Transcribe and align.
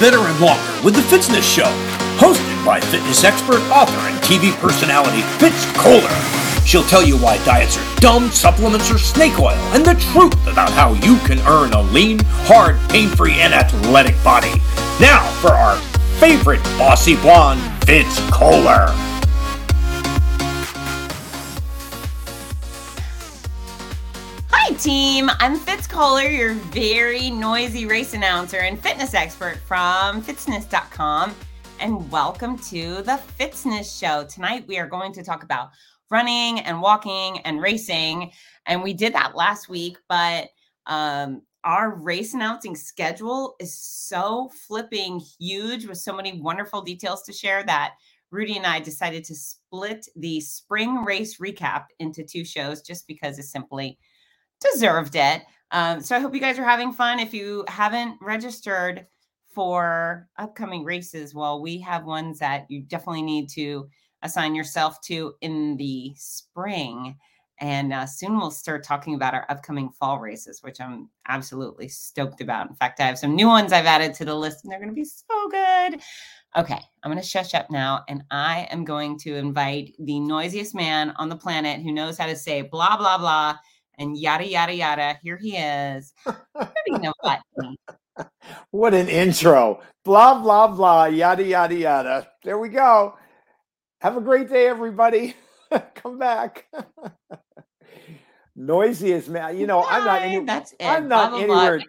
better, 0.00 0.18
and 0.18 0.40
longer 0.40 0.62
with 0.82 0.94
the 0.96 1.02
Fitzness 1.02 1.44
Show, 1.44 1.70
hosted 2.16 2.64
by 2.64 2.80
fitness 2.80 3.22
expert, 3.22 3.60
author, 3.70 4.00
and 4.08 4.18
TV 4.24 4.50
personality 4.58 5.20
Fitz 5.38 5.66
Koehler. 5.76 6.66
She'll 6.66 6.82
tell 6.84 7.02
you 7.02 7.16
why 7.16 7.36
diets 7.44 7.76
are 7.76 7.96
dumb, 7.96 8.30
supplements 8.30 8.90
are 8.90 8.98
snake 8.98 9.38
oil, 9.38 9.58
and 9.74 9.84
the 9.84 9.94
truth 10.12 10.46
about 10.46 10.70
how 10.70 10.94
you 10.94 11.16
can 11.26 11.38
earn 11.46 11.72
a 11.72 11.82
lean, 11.82 12.18
hard, 12.48 12.78
pain-free, 12.88 13.34
and 13.34 13.52
athletic 13.52 14.16
body. 14.24 14.52
Now 15.00 15.22
for 15.40 15.50
our 15.50 15.76
favorite 16.18 16.62
bossy 16.78 17.16
blonde, 17.16 17.60
Fitz 17.84 18.18
Koehler. 18.30 19.09
Team. 24.80 25.28
I'm 25.40 25.56
Fitz 25.56 25.86
Koehler, 25.86 26.34
your 26.34 26.54
very 26.54 27.28
noisy 27.28 27.84
race 27.84 28.14
announcer 28.14 28.60
and 28.60 28.80
fitness 28.80 29.12
expert 29.12 29.58
from 29.66 30.22
Fitzness.com. 30.22 31.34
And 31.80 32.10
welcome 32.10 32.56
to 32.60 33.02
the 33.02 33.20
Fitzness 33.38 34.00
Show. 34.00 34.24
Tonight, 34.24 34.64
we 34.66 34.78
are 34.78 34.86
going 34.86 35.12
to 35.12 35.22
talk 35.22 35.42
about 35.42 35.68
running 36.10 36.60
and 36.60 36.80
walking 36.80 37.40
and 37.40 37.60
racing. 37.60 38.32
And 38.64 38.82
we 38.82 38.94
did 38.94 39.12
that 39.12 39.36
last 39.36 39.68
week, 39.68 39.98
but 40.08 40.48
um, 40.86 41.42
our 41.62 41.94
race 41.96 42.32
announcing 42.32 42.74
schedule 42.74 43.56
is 43.60 43.78
so 43.78 44.50
flipping 44.66 45.20
huge 45.38 45.84
with 45.84 45.98
so 45.98 46.16
many 46.16 46.40
wonderful 46.40 46.80
details 46.80 47.20
to 47.24 47.34
share 47.34 47.62
that 47.64 47.96
Rudy 48.30 48.56
and 48.56 48.64
I 48.64 48.80
decided 48.80 49.24
to 49.24 49.34
split 49.34 50.06
the 50.16 50.40
spring 50.40 51.04
race 51.04 51.38
recap 51.38 51.86
into 51.98 52.24
two 52.24 52.46
shows 52.46 52.80
just 52.80 53.06
because 53.06 53.38
it's 53.38 53.52
simply 53.52 53.98
deserved 54.60 55.16
it. 55.16 55.42
Um, 55.72 56.00
so 56.00 56.16
I 56.16 56.20
hope 56.20 56.34
you 56.34 56.40
guys 56.40 56.58
are 56.58 56.64
having 56.64 56.92
fun. 56.92 57.20
If 57.20 57.32
you 57.32 57.64
haven't 57.68 58.18
registered 58.20 59.06
for 59.48 60.28
upcoming 60.38 60.84
races, 60.84 61.34
well, 61.34 61.62
we 61.62 61.78
have 61.80 62.04
ones 62.04 62.38
that 62.40 62.66
you 62.68 62.82
definitely 62.82 63.22
need 63.22 63.48
to 63.50 63.88
assign 64.22 64.54
yourself 64.54 65.00
to 65.02 65.34
in 65.40 65.76
the 65.76 66.12
spring. 66.16 67.16
And 67.58 67.92
uh, 67.92 68.06
soon 68.06 68.38
we'll 68.38 68.50
start 68.50 68.82
talking 68.82 69.14
about 69.14 69.34
our 69.34 69.46
upcoming 69.50 69.90
fall 69.90 70.18
races, 70.18 70.62
which 70.62 70.80
I'm 70.80 71.10
absolutely 71.28 71.88
stoked 71.88 72.40
about. 72.40 72.70
In 72.70 72.74
fact, 72.74 73.00
I 73.00 73.06
have 73.06 73.18
some 73.18 73.36
new 73.36 73.48
ones 73.48 73.72
I've 73.72 73.86
added 73.86 74.14
to 74.14 74.24
the 74.24 74.34
list, 74.34 74.64
and 74.64 74.72
they're 74.72 74.78
going 74.78 74.88
to 74.88 74.94
be 74.94 75.04
so 75.04 75.48
good. 75.50 76.00
Okay, 76.56 76.80
I'm 77.02 77.12
going 77.12 77.22
to 77.22 77.28
shush 77.28 77.54
up 77.54 77.70
now, 77.70 78.02
and 78.08 78.24
I 78.30 78.66
am 78.70 78.84
going 78.84 79.18
to 79.20 79.36
invite 79.36 79.94
the 79.98 80.20
noisiest 80.20 80.74
man 80.74 81.10
on 81.16 81.28
the 81.28 81.36
planet 81.36 81.82
who 81.82 81.92
knows 81.92 82.16
how 82.16 82.26
to 82.26 82.36
say 82.36 82.62
blah, 82.62 82.96
blah, 82.96 83.18
blah 83.18 83.58
and 84.00 84.18
yada 84.18 84.44
yada 84.44 84.74
yada. 84.74 85.18
Here 85.22 85.36
he 85.36 85.56
is. 85.56 86.12
what 88.70 88.94
an 88.94 89.08
intro. 89.08 89.80
Blah 90.04 90.42
blah 90.42 90.66
blah 90.68 91.04
yada 91.04 91.44
yada 91.44 91.74
yada. 91.74 92.28
There 92.42 92.58
we 92.58 92.70
go. 92.70 93.16
Have 94.00 94.16
a 94.16 94.20
great 94.20 94.48
day, 94.48 94.66
everybody. 94.66 95.36
Come 95.94 96.18
back. 96.18 96.66
Noisiest 98.56 99.28
man. 99.28 99.58
You 99.58 99.66
know, 99.66 99.84
I'm 99.84 100.04
not. 100.04 100.22
Any, 100.22 100.44
That's 100.44 100.72
it. 100.72 100.84
I'm 100.84 101.06
not 101.06 101.30
blah, 101.30 101.38
anywhere. 101.38 101.76
blah. 101.78 101.86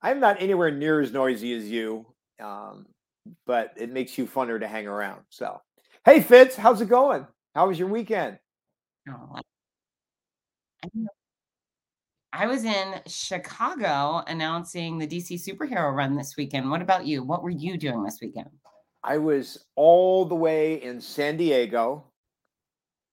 I'm 0.00 0.20
not 0.20 0.40
anywhere 0.40 0.70
near 0.70 1.00
as 1.00 1.12
noisy 1.12 1.52
as 1.54 1.68
you, 1.68 2.06
um, 2.40 2.86
but 3.46 3.72
it 3.76 3.90
makes 3.90 4.16
you 4.16 4.26
funner 4.26 4.58
to 4.60 4.68
hang 4.68 4.86
around. 4.86 5.22
So, 5.28 5.60
hey, 6.04 6.20
Fitz, 6.20 6.54
how's 6.54 6.80
it 6.80 6.88
going? 6.88 7.26
How 7.56 7.66
was 7.66 7.80
your 7.80 7.88
weekend? 7.88 8.38
Oh, 9.10 9.40
I 12.32 12.46
was 12.46 12.64
in 12.64 13.00
Chicago 13.06 14.22
announcing 14.26 14.98
the 14.98 15.06
DC 15.06 15.44
superhero 15.44 15.94
run 15.94 16.14
this 16.14 16.36
weekend. 16.36 16.70
What 16.70 16.82
about 16.82 17.06
you? 17.06 17.22
What 17.22 17.42
were 17.42 17.50
you 17.50 17.76
doing 17.76 18.02
this 18.04 18.18
weekend? 18.20 18.50
I 19.02 19.18
was 19.18 19.66
all 19.76 20.24
the 20.24 20.34
way 20.34 20.82
in 20.82 21.00
San 21.00 21.36
Diego 21.36 22.04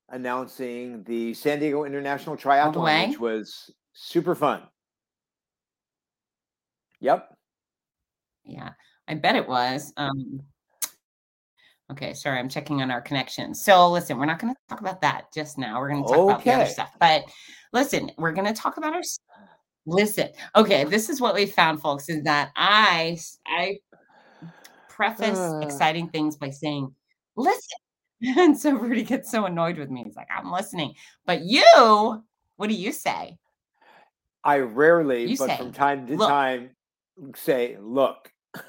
announcing 0.10 1.04
the 1.04 1.34
San 1.34 1.60
Diego 1.60 1.86
International? 1.86 2.36
Triathlon, 2.36 3.10
which 3.10 3.20
was 3.20 3.72
super 3.94 4.36
fun. 4.36 4.64
Yep. 7.00 7.30
Yeah, 8.46 8.72
I 9.08 9.16
bet 9.16 9.36
it 9.36 9.48
was. 9.48 9.94
Um, 9.98 10.42
okay, 11.92 12.14
sorry, 12.14 12.40
I'm 12.40 12.50
checking 12.50 12.82
on 12.82 12.92
our 12.92 13.02
connection. 13.02 13.54
So 13.54 13.92
listen, 13.92 14.18
we're 14.18 14.26
not 14.26 14.40
going 14.40 14.54
to 14.54 14.60
talk 14.70 14.82
about 14.82 15.02
that 15.02 15.26
just 15.34 15.58
now. 15.58 15.80
We're 15.80 15.90
going 15.90 16.04
to 16.04 16.10
talk 16.10 16.30
about 16.30 16.44
the 16.44 16.52
other 16.52 16.66
stuff. 16.66 16.92
But 17.00 17.24
listen, 17.74 18.12
we're 18.18 18.32
going 18.34 18.48
to 18.48 18.60
talk 18.60 18.78
about 18.78 18.94
our 18.94 19.02
listen. 19.86 20.30
Okay, 20.56 20.84
this 20.84 21.10
is 21.10 21.22
what 21.22 21.36
we 21.36 21.46
found, 21.46 21.82
folks, 21.82 22.10
is 22.10 22.24
that 22.24 22.52
I 22.56 23.18
I 23.46 23.78
preface 24.90 25.38
Uh. 25.40 25.60
exciting 25.62 26.10
things 26.10 26.38
by 26.38 26.50
saying, 26.50 26.94
listen. 27.36 27.62
And 28.38 28.58
so 28.58 28.72
Rudy 28.72 29.04
gets 29.04 29.30
so 29.30 29.46
annoyed 29.46 29.78
with 29.78 29.90
me. 29.92 30.04
He's 30.06 30.16
like, 30.16 30.30
I'm 30.36 30.50
listening. 30.50 30.94
But 31.26 31.42
you, 31.42 32.24
what 32.56 32.70
do 32.70 32.74
you 32.74 32.94
say? 32.94 33.38
I 34.42 34.60
rarely, 34.60 35.26
You 35.26 35.38
but 35.38 35.50
say, 35.50 35.58
from 35.58 35.74
time 35.74 36.08
to 36.08 36.16
"Look." 36.16 36.30
time, 36.30 36.70
say, 37.36 37.78
look. 37.80 38.32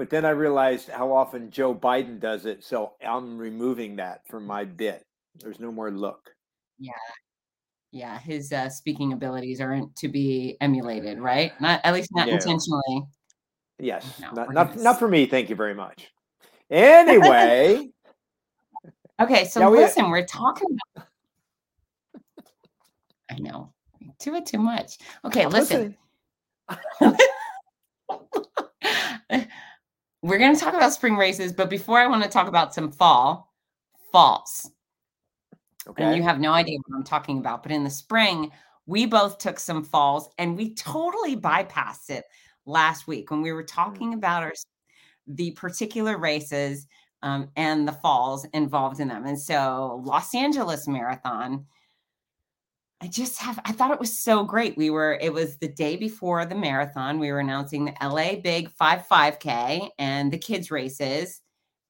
but 0.00 0.08
then 0.08 0.24
I 0.24 0.30
realized 0.30 0.88
how 0.88 1.12
often 1.12 1.50
Joe 1.50 1.74
Biden 1.74 2.18
does 2.18 2.46
it. 2.46 2.64
So 2.64 2.92
I'm 3.06 3.36
removing 3.36 3.96
that 3.96 4.26
from 4.26 4.46
my 4.46 4.64
bit. 4.64 5.04
There's 5.38 5.60
no 5.60 5.70
more 5.70 5.90
look. 5.90 6.30
Yeah. 6.78 6.92
Yeah, 7.92 8.18
his 8.18 8.50
uh, 8.50 8.70
speaking 8.70 9.12
abilities 9.12 9.60
aren't 9.60 9.94
to 9.96 10.08
be 10.08 10.56
emulated, 10.62 11.20
right? 11.20 11.52
Not 11.60 11.82
at 11.84 11.92
least 11.92 12.08
not 12.14 12.28
No. 12.28 12.32
intentionally. 12.32 13.02
Yes. 13.78 14.18
No, 14.22 14.30
not, 14.32 14.54
not, 14.54 14.76
not 14.78 14.98
for 14.98 15.06
me. 15.06 15.26
Thank 15.26 15.50
you 15.50 15.54
very 15.54 15.74
much. 15.74 16.10
Anyway, 16.70 17.90
Okay, 19.20 19.44
so 19.48 19.70
we- 19.70 19.76
listen, 19.76 20.08
we're 20.08 20.24
talking 20.24 20.78
about. 20.96 21.08
I 23.30 23.34
know, 23.38 23.74
do 24.18 24.34
it 24.34 24.46
too 24.46 24.60
much. 24.60 24.96
Okay, 25.26 25.44
I'm 25.44 25.50
listen. 25.50 25.94
we're 30.22 30.38
going 30.38 30.54
to 30.54 30.60
talk 30.60 30.74
about 30.74 30.92
spring 30.92 31.16
races, 31.16 31.52
but 31.52 31.70
before 31.70 31.98
I 31.98 32.06
want 32.06 32.22
to 32.22 32.28
talk 32.28 32.48
about 32.48 32.74
some 32.74 32.90
fall 32.90 33.52
falls. 34.12 34.70
Okay. 35.88 36.04
And 36.04 36.16
you 36.16 36.22
have 36.22 36.40
no 36.40 36.52
idea 36.52 36.78
what 36.86 36.96
I'm 36.96 37.04
talking 37.04 37.38
about. 37.38 37.62
But 37.62 37.72
in 37.72 37.84
the 37.84 37.90
spring, 37.90 38.50
we 38.86 39.06
both 39.06 39.38
took 39.38 39.58
some 39.58 39.82
falls 39.82 40.28
and 40.38 40.56
we 40.56 40.74
totally 40.74 41.36
bypassed 41.36 42.10
it 42.10 42.24
last 42.66 43.06
week 43.06 43.30
when 43.30 43.40
we 43.40 43.52
were 43.52 43.62
talking 43.62 44.14
about 44.14 44.42
our 44.42 44.52
the 45.26 45.52
particular 45.52 46.18
races 46.18 46.86
um, 47.22 47.50
and 47.56 47.86
the 47.86 47.92
falls 47.92 48.44
involved 48.52 49.00
in 49.00 49.08
them. 49.08 49.26
And 49.26 49.38
so, 49.38 50.02
Los 50.04 50.34
Angeles 50.34 50.88
Marathon, 50.88 51.66
I 53.02 53.06
just 53.06 53.38
have, 53.40 53.58
I 53.64 53.72
thought 53.72 53.92
it 53.92 54.00
was 54.00 54.16
so 54.16 54.44
great. 54.44 54.76
We 54.76 54.90
were, 54.90 55.18
it 55.22 55.32
was 55.32 55.56
the 55.56 55.68
day 55.68 55.96
before 55.96 56.44
the 56.44 56.54
marathon. 56.54 57.18
We 57.18 57.32
were 57.32 57.40
announcing 57.40 57.86
the 57.86 57.94
LA 58.02 58.36
Big 58.36 58.70
5 58.70 59.06
5K 59.06 59.88
and 59.98 60.30
the 60.30 60.38
kids' 60.38 60.70
races. 60.70 61.40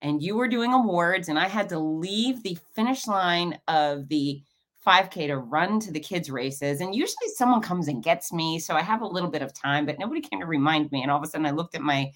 And 0.02 0.22
you 0.22 0.36
were 0.36 0.48
doing 0.48 0.72
awards, 0.72 1.28
and 1.28 1.38
I 1.38 1.46
had 1.46 1.68
to 1.70 1.78
leave 1.78 2.42
the 2.42 2.56
finish 2.74 3.06
line 3.06 3.58
of 3.68 4.08
the 4.08 4.40
5K 4.86 5.26
to 5.26 5.36
run 5.36 5.78
to 5.80 5.92
the 5.92 6.00
kids' 6.00 6.30
races. 6.30 6.80
And 6.80 6.94
usually 6.94 7.28
someone 7.34 7.60
comes 7.60 7.88
and 7.88 8.02
gets 8.02 8.32
me. 8.32 8.58
So 8.58 8.76
I 8.76 8.80
have 8.82 9.02
a 9.02 9.06
little 9.06 9.28
bit 9.28 9.42
of 9.42 9.52
time, 9.52 9.84
but 9.84 9.98
nobody 9.98 10.20
came 10.22 10.40
to 10.40 10.46
remind 10.46 10.90
me. 10.92 11.02
And 11.02 11.10
all 11.10 11.18
of 11.18 11.24
a 11.24 11.26
sudden 11.26 11.44
I 11.46 11.50
looked 11.50 11.74
at 11.74 11.82
my 11.82 12.10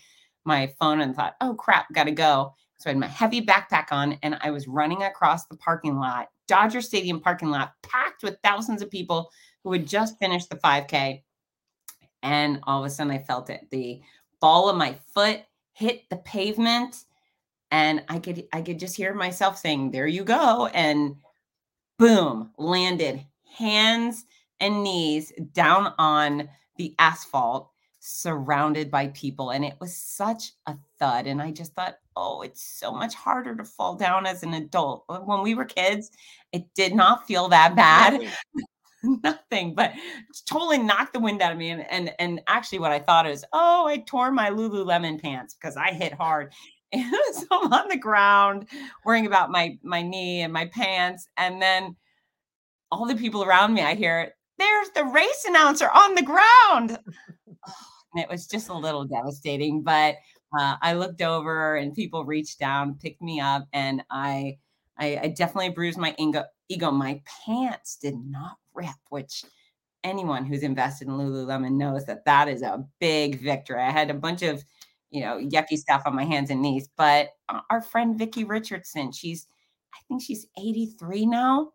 my 0.47 0.67
phone 0.79 1.01
and 1.01 1.17
thought, 1.17 1.35
oh 1.41 1.55
crap, 1.55 1.87
gotta 1.93 2.11
go. 2.13 2.55
So 2.85 2.91
I 2.91 2.93
had 2.93 3.01
my 3.01 3.07
heavy 3.07 3.41
backpack 3.41 3.93
on 3.93 4.19
and 4.23 4.37
I 4.43 4.51
was 4.51 4.69
running 4.69 5.05
across 5.05 5.47
the 5.47 5.57
parking 5.57 5.97
lot, 5.97 6.29
Dodger 6.47 6.83
Stadium 6.83 7.19
parking 7.19 7.49
lot, 7.49 7.73
packed 7.83 8.23
with 8.23 8.37
thousands 8.45 8.83
of 8.83 8.91
people 8.91 9.31
who 9.63 9.73
had 9.73 9.89
just 9.89 10.19
finished 10.19 10.51
the 10.51 10.57
5K. 10.57 11.23
And 12.23 12.61
all 12.65 12.81
of 12.81 12.87
a 12.87 12.91
sudden 12.91 13.11
I 13.11 13.21
felt 13.21 13.49
it. 13.49 13.71
The 13.71 14.03
ball 14.39 14.69
of 14.69 14.77
my 14.77 14.99
foot 15.15 15.41
hit 15.73 16.03
the 16.11 16.19
pavement 16.19 17.05
and 17.71 18.05
I 18.11 18.19
could 18.19 18.47
I 18.53 18.61
could 18.61 18.79
just 18.79 18.97
hear 18.97 19.15
myself 19.15 19.57
saying, 19.57 19.91
"There 19.91 20.07
you 20.07 20.23
go." 20.23 20.67
And 20.67 21.17
boom, 21.99 22.53
landed 22.59 23.25
hands 23.51 24.27
and 24.61 24.85
knees 24.85 25.33
down 25.55 25.95
on 25.99 26.51
the 26.77 26.95
asphalt 26.99 27.71
surrounded 28.07 28.91
by 28.91 29.09
people 29.09 29.51
and 29.51 29.65
it 29.65 29.75
was 29.81 29.97
such 29.97 30.53
a 30.67 30.77
thud 30.99 31.27
and 31.27 31.41
I 31.41 31.51
just 31.51 31.75
thought, 31.75 31.97
"Oh, 32.17 32.43
it's 32.43 32.63
so 32.63 32.93
much 32.93 33.15
harder 33.15 33.57
to 33.57 33.65
fall 33.65 33.97
down 33.97 34.27
as 34.27 34.43
an 34.43 34.55
adult." 34.55 35.05
When 35.09 35.43
we 35.43 35.55
were 35.55 35.65
kids, 35.65 36.11
it 36.53 36.67
did 36.75 36.95
not 36.95 37.27
feel 37.27 37.49
that 37.49 37.75
bad 37.77 38.15
Nothing. 38.15 38.31
nothing, 39.25 39.75
but 39.75 39.93
totally 40.47 40.79
knocked 40.79 41.13
the 41.13 41.21
wind 41.21 41.43
out 41.43 41.53
of 41.53 41.59
me. 41.59 41.71
And 41.71 41.87
and 41.91 42.13
and 42.19 42.41
actually, 42.47 42.79
what 42.81 42.93
I 42.93 42.99
thought 42.99 43.27
is, 43.27 43.45
oh, 43.53 43.87
I 43.87 43.99
tore 43.99 44.31
my 44.33 44.51
Lululemon 44.51 45.21
pants 45.21 45.55
because 45.55 45.77
I 45.77 45.93
hit 45.93 46.13
hard. 46.15 46.53
And 46.93 47.13
so 47.33 47.47
I'm 47.51 47.73
on 47.73 47.89
the 47.89 47.97
ground 47.97 48.69
worrying 49.05 49.27
about 49.27 49.51
my 49.51 49.79
my 49.83 50.03
knee 50.03 50.43
and 50.43 50.53
my 50.53 50.67
pants, 50.67 51.27
and 51.37 51.61
then 51.61 51.97
all 52.91 53.07
the 53.07 53.17
people 53.17 53.43
around 53.45 53.75
me, 53.75 53.83
I 53.83 53.95
hear, 53.95 54.35
"There's 54.59 54.91
the 54.91 55.05
race 55.05 55.45
announcer 55.49 55.91
on 55.91 56.15
the 56.15 56.23
ground." 56.23 56.99
And 58.15 58.23
it 58.23 58.29
was 58.29 58.47
just 58.47 58.69
a 58.69 58.75
little 58.75 59.05
devastating. 59.05 59.83
But 59.83 60.17
uh, 60.59 60.77
I 60.81 60.95
looked 60.95 61.23
over, 61.23 61.77
and 61.77 61.95
people 61.95 62.25
reached 62.25 62.59
down, 62.59 62.99
picked 63.03 63.21
me 63.21 63.41
up, 63.41 63.67
and 63.73 64.03
I, 64.11 64.59
I, 64.99 65.19
I 65.23 65.35
definitely 65.37 65.71
bruised 65.71 65.99
my 65.99 66.15
ego. 66.19 66.45
Ego. 66.69 66.91
My 66.91 67.21
pants 67.47 67.99
did 68.01 68.15
not 68.17 68.57
rip, 68.75 68.89
which 69.11 69.45
anyone 70.05 70.45
who's 70.45 70.63
invested 70.63 71.09
in 71.09 71.15
Lululemon 71.15 71.73
knows 71.73 72.05
that 72.07 72.25
that 72.27 72.49
is 72.49 72.63
a 72.63 72.85
big 73.01 73.41
victory. 73.41 73.83
I 73.83 73.91
had 73.91 74.11
a 74.11 74.15
bunch 74.15 74.43
of, 74.43 74.63
you 75.11 75.23
know, 75.23 75.39
yucky 75.39 75.77
stuff 75.77 76.03
on 76.07 76.15
my 76.15 76.25
hands 76.25 76.51
and 76.51 76.63
knees, 76.63 76.89
but 76.97 77.31
uh, 77.49 77.61
our 77.71 77.81
friend 77.81 78.19
Vicki 78.19 78.45
Richardson, 78.45 79.11
she's, 79.13 79.47
I 79.95 79.99
think 80.07 80.23
she's 80.23 80.47
83 80.59 81.27
now. 81.27 81.73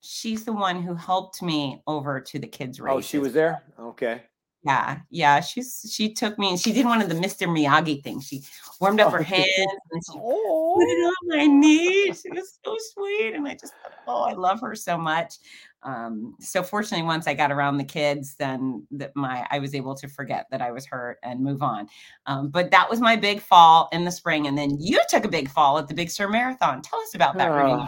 She's 0.00 0.44
the 0.44 0.52
one 0.52 0.82
who 0.82 0.94
helped 0.94 1.42
me 1.42 1.82
over 1.86 2.20
to 2.20 2.38
the 2.38 2.46
kids' 2.46 2.80
race. 2.80 2.92
Oh, 2.94 3.00
she 3.00 3.18
was 3.18 3.32
there. 3.32 3.62
Okay. 3.78 4.22
Yeah, 4.68 4.98
yeah. 5.10 5.40
She's 5.40 5.90
she 5.90 6.12
took 6.12 6.38
me 6.38 6.50
and 6.50 6.60
she 6.60 6.72
did 6.72 6.84
one 6.84 7.00
of 7.00 7.08
the 7.08 7.14
Mr. 7.14 7.48
Miyagi 7.48 8.02
things. 8.02 8.26
She 8.26 8.42
warmed 8.80 9.00
up 9.00 9.12
her 9.12 9.22
hands 9.22 9.46
and 9.92 10.02
she 10.04 10.18
Oh, 10.22 10.74
put 10.78 10.88
it 10.88 11.04
on 11.04 11.38
my 11.38 11.46
knee. 11.46 12.10
It 12.10 12.34
was 12.34 12.58
so 12.62 12.76
sweet. 12.92 13.34
And 13.34 13.48
I 13.48 13.54
just 13.54 13.72
thought, 13.82 13.92
oh, 14.06 14.22
I 14.24 14.34
love 14.34 14.60
her 14.60 14.74
so 14.74 14.98
much. 14.98 15.36
Um, 15.84 16.34
so 16.40 16.62
fortunately, 16.62 17.06
once 17.06 17.26
I 17.26 17.34
got 17.34 17.50
around 17.50 17.78
the 17.78 17.84
kids, 17.84 18.34
then 18.36 18.86
that 18.90 19.12
my 19.14 19.46
I 19.50 19.58
was 19.58 19.74
able 19.74 19.94
to 19.94 20.08
forget 20.08 20.46
that 20.50 20.60
I 20.60 20.70
was 20.70 20.84
hurt 20.84 21.18
and 21.22 21.40
move 21.40 21.62
on. 21.62 21.88
Um, 22.26 22.48
but 22.48 22.70
that 22.70 22.90
was 22.90 23.00
my 23.00 23.16
big 23.16 23.40
fall 23.40 23.88
in 23.92 24.04
the 24.04 24.10
spring. 24.10 24.48
And 24.48 24.58
then 24.58 24.76
you 24.78 25.00
took 25.08 25.24
a 25.24 25.28
big 25.28 25.48
fall 25.48 25.78
at 25.78 25.88
the 25.88 25.94
Big 25.94 26.10
Sur 26.10 26.28
Marathon. 26.28 26.82
Tell 26.82 27.00
us 27.00 27.14
about 27.14 27.38
that, 27.38 27.50
Uh, 27.50 27.86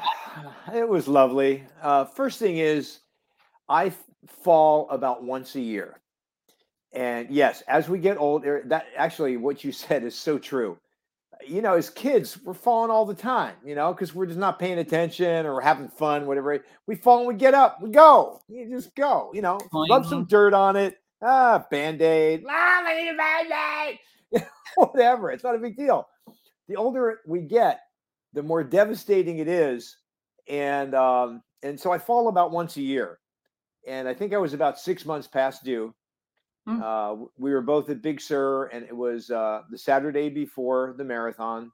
it 0.75 0.89
was 0.89 1.09
lovely. 1.09 1.65
Uh, 1.83 2.05
first 2.05 2.39
thing 2.39 2.57
is, 2.57 3.01
I 3.69 3.93
fall 4.27 4.89
about 4.91 5.23
once 5.25 5.55
a 5.57 5.61
year. 5.61 6.01
And 6.93 7.31
yes, 7.31 7.63
as 7.69 7.89
we 7.89 7.99
get 7.99 8.19
older, 8.19 8.63
that 8.67 8.87
actually 8.97 9.37
what 9.37 9.65
you 9.65 9.73
said 9.73 10.05
is 10.05 10.15
so 10.15 10.39
true. 10.39 10.79
You 11.47 11.63
know, 11.63 11.75
as 11.75 11.89
kids, 11.89 12.39
we're 12.45 12.53
falling 12.53 12.91
all 12.91 13.07
the 13.07 13.15
time, 13.15 13.55
you 13.65 13.75
know, 13.75 13.95
because 13.95 14.15
we're 14.15 14.27
just 14.27 14.39
not 14.39 14.59
paying 14.59 14.79
attention 14.79 15.47
or 15.47 15.61
having 15.61 15.89
fun, 15.89 16.27
whatever. 16.27 16.63
We 16.87 16.97
fall 16.97 17.21
and 17.21 17.29
we 17.29 17.35
get 17.35 17.55
up, 17.55 17.81
we 17.81 17.91
go. 17.91 18.43
You 18.47 18.69
just 18.69 18.95
go, 18.95 19.31
you 19.33 19.41
know, 19.41 19.59
rub 19.73 20.05
some 20.05 20.27
dirt 20.27 20.53
on 20.53 20.77
it. 20.77 20.99
Ah, 21.23 21.65
band 21.71 22.03
aid. 22.03 22.43
Mom, 22.43 22.53
I 22.55 22.95
need 22.95 23.09
a 23.09 23.17
band 23.17 23.53
aid. 23.53 23.99
whatever. 24.75 25.31
It's 25.31 25.45
not 25.45 25.55
a 25.55 25.59
big 25.59 25.77
deal. 25.77 26.09
The 26.69 26.77
older 26.77 27.21
we 27.27 27.41
get, 27.41 27.81
the 28.33 28.43
more 28.43 28.63
devastating 28.63 29.39
it 29.39 29.49
is. 29.49 29.97
And 30.49 30.95
um, 30.95 31.43
and 31.63 31.79
so 31.79 31.93
I 31.93 31.99
fall 31.99 32.29
about 32.29 32.53
once 32.53 32.77
a 32.77 32.83
year. 32.83 33.19
And 33.87 34.07
I 34.09 34.15
think 34.15 34.33
I 34.33 34.39
was 34.39 34.53
about 34.53 34.79
six 34.79 35.05
months 35.07 35.27
past 35.27 35.65
due. 35.65 35.95
Hmm. 36.77 36.83
Uh, 36.83 37.15
we 37.39 37.53
were 37.53 37.63
both 37.63 37.91
at 37.91 38.03
Big 38.03 38.21
Sur, 38.21 38.67
and 38.67 38.85
it 38.85 38.97
was 38.97 39.31
uh, 39.31 39.63
the 39.71 39.79
Saturday 39.79 40.29
before 40.29 40.95
the 40.97 41.05
marathon. 41.05 41.73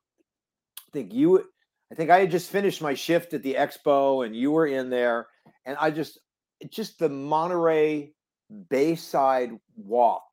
I 0.88 0.90
think 0.92 1.12
you, 1.12 1.44
I 1.92 1.94
think 1.94 2.10
I 2.10 2.20
had 2.20 2.30
just 2.30 2.50
finished 2.50 2.80
my 2.80 2.94
shift 2.94 3.34
at 3.34 3.42
the 3.42 3.54
expo, 3.54 4.24
and 4.24 4.34
you 4.34 4.52
were 4.52 4.66
in 4.66 4.88
there, 4.88 5.26
and 5.66 5.76
I 5.80 5.90
just, 5.90 6.18
just 6.70 6.98
the 6.98 7.08
Monterey 7.08 8.12
Bayside 8.70 9.50
walk 9.76 10.24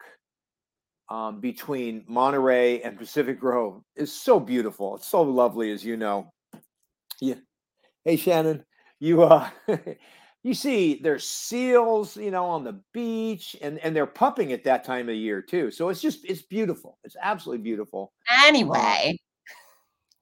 um, 1.09 1.41
between 1.41 2.05
Monterey 2.07 2.81
and 2.81 2.97
Pacific 2.97 3.39
Grove 3.39 3.81
is 3.95 4.13
so 4.13 4.39
beautiful. 4.39 4.95
It's 4.95 5.07
so 5.07 5.21
lovely, 5.23 5.71
as 5.71 5.83
you 5.83 5.97
know. 5.97 6.31
Yeah. 7.19 7.35
Hey, 8.05 8.15
Shannon, 8.15 8.65
you 8.99 9.23
uh, 9.23 9.49
you 10.43 10.53
see 10.53 10.99
there's 11.01 11.25
seals, 11.25 12.17
you 12.17 12.29
know, 12.29 12.45
on 12.45 12.65
the 12.65 12.79
beach, 12.93 13.55
and 13.61 13.79
and 13.79 13.95
they're 13.95 14.05
pumping 14.05 14.51
at 14.51 14.65
that 14.65 14.83
time 14.83 15.07
of 15.07 15.15
year 15.15 15.41
too. 15.41 15.71
So 15.71 15.89
it's 15.89 16.01
just 16.01 16.25
it's 16.25 16.41
beautiful. 16.41 16.97
It's 17.03 17.15
absolutely 17.21 17.63
beautiful. 17.63 18.11
Anyway, 18.45 19.17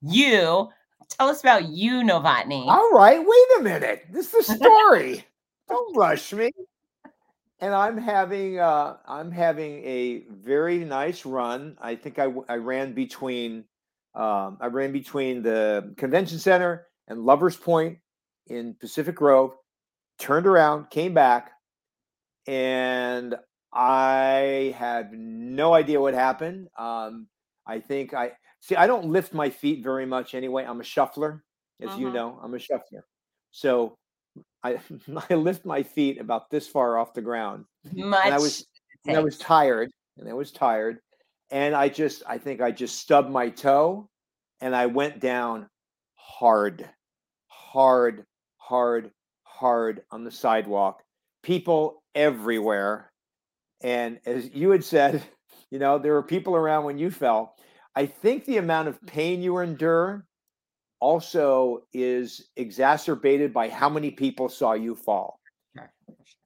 you 0.02 0.70
tell 1.10 1.28
us 1.28 1.42
about 1.42 1.70
you, 1.70 2.02
Novotny. 2.04 2.68
All 2.68 2.92
right, 2.92 3.20
wait 3.20 3.60
a 3.60 3.64
minute. 3.64 4.06
This 4.12 4.34
is 4.34 4.48
the 4.48 4.56
story. 4.56 5.26
Don't 5.68 5.98
rush 5.98 6.34
me. 6.34 6.52
And 7.60 7.74
I'm 7.74 7.98
having 7.98 8.60
uh 8.60 8.98
I'm 9.08 9.32
having 9.32 9.84
a 9.84 10.26
very 10.30 10.80
nice 10.80 11.26
run. 11.26 11.78
I 11.82 11.96
think 11.96 12.20
i 12.20 12.28
i 12.48 12.56
ran 12.56 12.94
between 12.94 13.66
um 14.14 14.58
I 14.62 14.68
ran 14.68 14.92
between 14.92 15.42
the 15.42 15.94
convention 15.98 16.38
center 16.38 16.88
and 17.08 17.26
Lovers 17.26 17.56
Point 17.56 17.98
in 18.48 18.76
Pacific 18.80 19.16
Grove, 19.16 19.54
turned 20.22 20.48
around, 20.48 20.92
came 20.92 21.14
back, 21.16 21.54
and 22.48 23.36
I 23.74 24.76
had 24.78 25.12
no 25.14 25.74
idea 25.74 26.02
what 26.02 26.14
happened. 26.14 26.70
Um 26.78 27.28
I 27.68 27.80
think 27.80 28.14
I 28.14 28.34
see 28.62 28.76
I 28.76 28.88
don't 28.88 29.06
lift 29.12 29.34
my 29.34 29.50
feet 29.50 29.84
very 29.84 30.06
much 30.06 30.34
anyway. 30.36 30.66
I'm 30.66 30.82
a 30.82 30.84
shuffler, 30.84 31.44
as 31.82 31.98
you 31.98 32.10
Mhm. 32.10 32.12
know. 32.12 32.40
I'm 32.44 32.54
a 32.56 32.60
shuffler. 32.60 33.06
So 33.52 33.96
I 34.64 34.80
I 35.32 35.36
lift 35.36 35.66
my 35.66 35.84
feet 35.84 36.20
about 36.20 36.50
this 36.52 36.68
far 36.68 36.98
off 36.98 37.14
the 37.14 37.22
ground, 37.22 37.66
Much. 37.94 38.26
and 38.26 38.34
I 38.34 38.40
was 38.40 38.66
and 39.08 39.18
I 39.18 39.22
was 39.22 39.38
tired, 39.38 39.92
and 40.18 40.30
I 40.30 40.34
was 40.34 40.52
tired, 40.52 41.00
and 41.52 41.76
I 41.76 41.90
just 41.90 42.24
I 42.28 42.38
think 42.40 42.62
I 42.62 42.72
just 42.72 43.00
stubbed 43.00 43.30
my 43.32 43.50
toe, 43.50 44.10
and 44.62 44.76
I 44.76 44.88
went 44.88 45.20
down 45.22 45.70
hard, 46.16 46.90
hard, 47.48 48.26
hard, 48.58 49.12
hard 49.62 50.02
on 50.12 50.24
the 50.24 50.32
sidewalk. 50.32 51.04
People 51.44 52.04
everywhere, 52.16 53.12
and 53.82 54.20
as 54.26 54.50
you 54.54 54.72
had 54.72 54.84
said, 54.84 55.24
you 55.72 55.80
know 55.80 55.98
there 55.98 56.14
were 56.14 56.24
people 56.24 56.56
around 56.56 56.84
when 56.84 56.98
you 56.98 57.10
fell. 57.10 57.56
I 57.96 58.08
think 58.08 58.46
the 58.46 58.58
amount 58.58 58.88
of 58.90 58.96
mm-hmm. 58.96 59.08
pain 59.08 59.42
you 59.42 59.60
endure 59.60 60.26
also 61.00 61.84
is 61.94 62.50
exacerbated 62.56 63.54
by 63.54 63.70
how 63.70 63.90
many 63.90 64.12
people 64.12 64.50
saw 64.50 64.74
you 64.74 64.96
fall. 64.96 65.40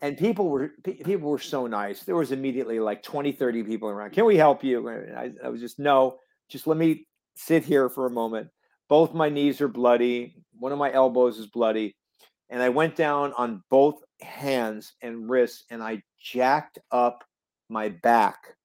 And 0.02 0.18
people 0.18 0.50
were 0.50 0.72
people 0.84 1.30
were 1.30 1.40
so 1.40 1.68
nice. 1.68 2.04
There 2.04 2.16
was 2.16 2.32
immediately 2.32 2.80
like 2.80 3.02
20 3.02 3.32
30 3.32 3.64
people 3.64 3.90
around. 3.90 4.12
Can 4.12 4.26
we 4.26 4.38
help 4.38 4.64
you? 4.64 4.88
And 4.88 5.18
I, 5.18 5.32
I 5.44 5.50
was 5.50 5.62
just 5.62 5.80
no 5.80 6.18
just 6.50 6.68
let 6.68 6.78
me 6.78 7.08
sit 7.36 7.64
here 7.64 7.90
for 7.90 8.06
a 8.06 8.12
moment. 8.12 8.50
Both 8.88 9.14
my 9.14 9.30
knees 9.30 9.62
are 9.62 9.68
bloody. 9.68 10.36
One 10.60 10.72
of 10.72 10.78
my 10.78 10.92
elbows 10.92 11.40
is 11.40 11.48
bloody 11.48 11.96
and 12.50 12.62
i 12.62 12.70
went 12.70 12.96
down 12.96 13.34
on 13.38 13.64
both 13.70 13.96
hands 14.22 14.94
and 15.02 15.30
wrists 15.30 15.66
and 15.70 15.84
i 15.84 16.02
jacked 16.22 16.80
up 16.92 17.24
my 17.70 17.90
back 17.90 18.56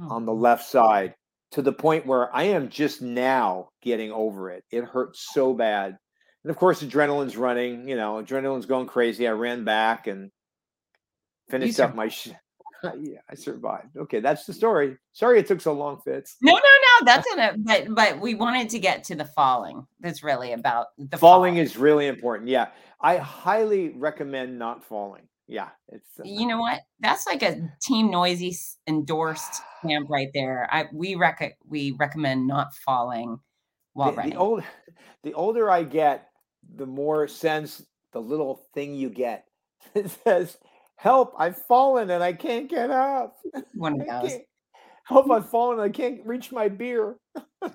oh, 0.00 0.08
on 0.08 0.26
the 0.26 0.32
Oh, 0.32 0.36
left 0.36 0.64
side 0.64 1.14
to 1.52 1.62
the 1.62 1.72
point 1.72 2.06
where 2.06 2.34
I 2.34 2.44
am 2.44 2.68
just 2.68 3.00
now 3.00 3.70
getting 3.82 4.12
over 4.12 4.50
it. 4.50 4.64
It 4.70 4.84
hurts 4.84 5.28
so 5.32 5.54
bad. 5.54 5.96
And 6.44 6.50
of 6.50 6.56
course, 6.56 6.82
adrenaline's 6.82 7.36
running, 7.36 7.88
you 7.88 7.96
know, 7.96 8.22
adrenaline's 8.22 8.66
going 8.66 8.86
crazy. 8.86 9.26
I 9.26 9.32
ran 9.32 9.64
back 9.64 10.06
and 10.06 10.30
finished 11.50 11.80
up 11.80 11.94
my. 11.94 12.08
Sh- 12.08 12.32
yeah, 13.00 13.18
I 13.30 13.34
survived. 13.34 13.96
Okay, 13.96 14.20
that's 14.20 14.44
the 14.44 14.52
story. 14.52 14.96
Sorry 15.12 15.38
it 15.40 15.46
took 15.46 15.60
so 15.60 15.72
long, 15.72 16.00
Fitz. 16.04 16.36
No, 16.42 16.52
no, 16.52 16.58
no. 16.58 17.04
That's 17.04 17.26
in 17.32 17.38
it. 17.40 17.64
But 17.64 17.94
but 17.94 18.20
we 18.20 18.34
wanted 18.34 18.68
to 18.70 18.78
get 18.78 19.04
to 19.04 19.14
the 19.14 19.24
falling. 19.24 19.86
That's 20.00 20.22
really 20.22 20.52
about 20.52 20.86
the 20.98 21.16
Falling 21.18 21.54
fall. 21.54 21.62
is 21.62 21.76
really 21.76 22.06
important. 22.06 22.48
Yeah, 22.48 22.68
I 23.00 23.16
highly 23.16 23.90
recommend 23.90 24.58
not 24.58 24.84
falling. 24.84 25.22
Yeah, 25.46 25.68
it's. 25.88 26.20
uh, 26.20 26.24
You 26.24 26.46
know 26.46 26.58
what? 26.60 26.80
That's 27.00 27.26
like 27.26 27.42
a 27.42 27.68
Team 27.80 28.10
Noisy 28.10 28.56
endorsed 28.86 29.62
camp 29.82 30.08
right 30.10 30.28
there. 30.34 30.68
I 30.70 30.86
we 30.92 31.14
rec- 31.14 31.56
we 31.66 31.92
recommend 31.98 32.46
not 32.46 32.74
falling 32.74 33.38
while 33.94 34.10
the, 34.10 34.16
running. 34.18 34.32
the 34.34 34.38
old, 34.38 34.62
the 35.22 35.34
older 35.34 35.70
I 35.70 35.82
get, 35.84 36.28
the 36.76 36.86
more 36.86 37.26
sense 37.28 37.82
the 38.12 38.20
little 38.20 38.66
thing 38.74 38.94
you 38.94 39.10
get. 39.10 39.44
It 39.94 40.10
says, 40.24 40.58
"Help! 40.98 41.34
I've 41.38 41.56
fallen 41.56 42.10
and 42.10 42.22
I 42.22 42.32
can't 42.32 42.68
get 42.68 42.90
up. 42.90 43.36
One 43.74 44.00
of 44.00 44.06
those. 44.06 44.38
help! 45.04 45.30
I've 45.30 45.48
fallen. 45.48 45.78
and 45.78 45.88
I 45.88 45.90
can't 45.90 46.26
reach 46.26 46.52
my 46.52 46.68
beer." 46.68 47.16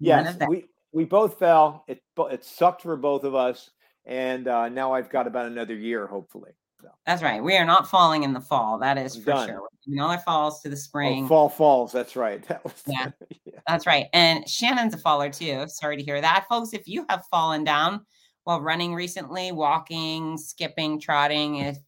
yes, 0.00 0.36
we 0.48 0.64
we 0.92 1.04
both 1.04 1.38
fell. 1.38 1.84
It 1.88 2.02
it 2.18 2.44
sucked 2.44 2.82
for 2.82 2.96
both 2.96 3.24
of 3.24 3.34
us, 3.34 3.70
and 4.06 4.48
uh, 4.48 4.68
now 4.68 4.92
I've 4.92 5.10
got 5.10 5.26
about 5.26 5.46
another 5.46 5.74
year, 5.74 6.06
hopefully. 6.06 6.52
So, 6.80 6.88
That's 7.06 7.22
right. 7.22 7.42
We 7.42 7.56
are 7.56 7.64
not 7.64 7.88
falling 7.88 8.24
in 8.24 8.32
the 8.32 8.40
fall. 8.40 8.78
That 8.78 8.98
is 8.98 9.16
for 9.16 9.24
done. 9.32 9.48
sure. 9.48 9.68
Giving 9.86 10.00
our 10.00 10.18
falls 10.18 10.60
to 10.62 10.68
the 10.68 10.76
oh, 10.76 10.78
spring. 10.78 11.28
fall 11.28 11.48
falls. 11.48 11.92
That's 11.92 12.14
right. 12.14 12.46
That 12.48 12.62
was 12.64 12.74
Yeah. 12.86 13.10
yeah. 13.44 13.60
That's 13.66 13.86
right. 13.86 14.06
And 14.12 14.48
Shannon's 14.48 14.94
a 14.94 14.98
faller 14.98 15.30
too. 15.30 15.64
Sorry 15.68 15.96
to 15.96 16.02
hear 16.02 16.20
that. 16.20 16.46
Folks, 16.48 16.72
if 16.72 16.86
you 16.86 17.06
have 17.08 17.24
fallen 17.30 17.64
down 17.64 18.04
while 18.44 18.60
running 18.60 18.94
recently, 18.94 19.52
walking, 19.52 20.38
skipping, 20.38 21.00
trotting, 21.00 21.56
if 21.56 21.78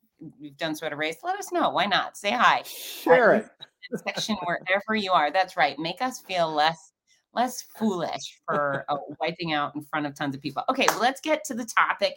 you've 0.41 0.57
done 0.57 0.75
sort 0.75 0.93
of 0.93 0.99
race, 0.99 1.19
let 1.23 1.39
us 1.39 1.53
know. 1.53 1.71
Why 1.71 1.87
not? 1.87 2.17
Say 2.17 2.33
hi. 2.33 2.63
Share 2.65 3.35
it. 3.35 3.49
section 4.07 4.37
wherever 4.45 4.95
you 4.97 5.13
are. 5.13 5.31
That's 5.31 5.57
right. 5.57 5.79
Make 5.79 6.03
us 6.03 6.21
feel 6.21 6.53
less 6.53 6.93
less 7.35 7.63
foolish 7.77 8.41
for 8.47 8.85
uh, 8.89 8.97
wiping 9.21 9.53
out 9.53 9.75
in 9.75 9.83
front 9.83 10.07
of 10.07 10.15
tons 10.15 10.35
of 10.35 10.41
people. 10.41 10.63
Okay, 10.71 10.87
well, 10.89 11.01
let's 11.01 11.21
get 11.21 11.45
to 11.45 11.55
the 11.55 11.67
topic. 11.67 12.17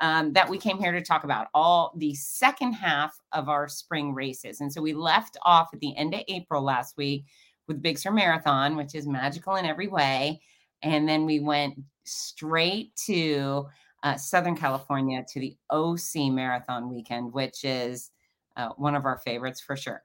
um, 0.00 0.32
that 0.32 0.48
we 0.48 0.58
came 0.58 0.78
here 0.78 0.92
to 0.92 1.02
talk 1.02 1.24
about 1.24 1.48
all 1.54 1.92
the 1.96 2.14
second 2.14 2.72
half 2.72 3.20
of 3.32 3.48
our 3.48 3.68
spring 3.68 4.14
races. 4.14 4.60
And 4.60 4.72
so 4.72 4.80
we 4.80 4.94
left 4.94 5.36
off 5.42 5.68
at 5.72 5.80
the 5.80 5.94
end 5.96 6.14
of 6.14 6.22
April 6.28 6.62
last 6.62 6.96
week 6.96 7.26
with 7.68 7.82
Big 7.82 7.98
Sur 7.98 8.10
Marathon, 8.10 8.76
which 8.76 8.94
is 8.94 9.06
magical 9.06 9.56
in 9.56 9.66
every 9.66 9.88
way. 9.88 10.40
And 10.82 11.08
then 11.08 11.26
we 11.26 11.40
went 11.40 11.78
straight 12.10 12.94
to 13.06 13.66
uh, 14.02 14.16
Southern 14.16 14.56
California 14.56 15.24
to 15.32 15.40
the 15.40 15.56
OC 15.70 16.32
Marathon 16.32 16.88
weekend, 16.92 17.32
which 17.32 17.64
is 17.64 18.10
uh, 18.56 18.70
one 18.76 18.94
of 18.94 19.04
our 19.04 19.18
favorites 19.18 19.60
for 19.60 19.76
sure. 19.76 20.02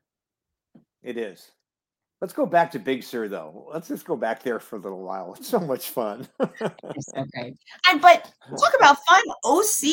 It 1.04 1.18
is. 1.18 1.52
Let's 2.22 2.34
go 2.34 2.46
back 2.46 2.72
to 2.72 2.80
Big 2.80 3.04
Sur, 3.04 3.28
though. 3.28 3.68
Let's 3.72 3.88
just 3.88 4.06
go 4.06 4.16
back 4.16 4.42
there 4.42 4.60
for 4.60 4.78
a 4.78 4.80
little 4.80 5.04
while. 5.04 5.36
It's 5.38 5.48
so 5.48 5.60
much 5.60 5.90
fun. 5.90 6.28
great. 6.40 7.56
And 7.88 8.02
but 8.02 8.32
talk 8.50 8.74
about 8.80 8.98
fun. 9.08 9.22
OC, 9.44 9.84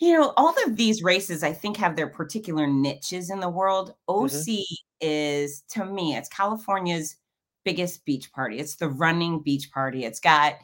you 0.00 0.12
know, 0.12 0.32
all 0.36 0.54
of 0.64 0.76
these 0.76 1.02
races 1.02 1.42
I 1.42 1.52
think 1.52 1.76
have 1.78 1.96
their 1.96 2.08
particular 2.08 2.66
niches 2.66 3.30
in 3.30 3.40
the 3.40 3.48
world. 3.48 3.94
OC 4.06 4.30
mm-hmm. 4.30 4.62
is 5.00 5.64
to 5.70 5.84
me, 5.84 6.14
it's 6.14 6.28
California's 6.28 7.16
biggest 7.64 8.04
beach 8.04 8.30
party. 8.32 8.58
It's 8.58 8.76
the 8.76 8.88
running 8.88 9.42
beach 9.42 9.70
party. 9.72 10.04
It's 10.04 10.20
got, 10.20 10.54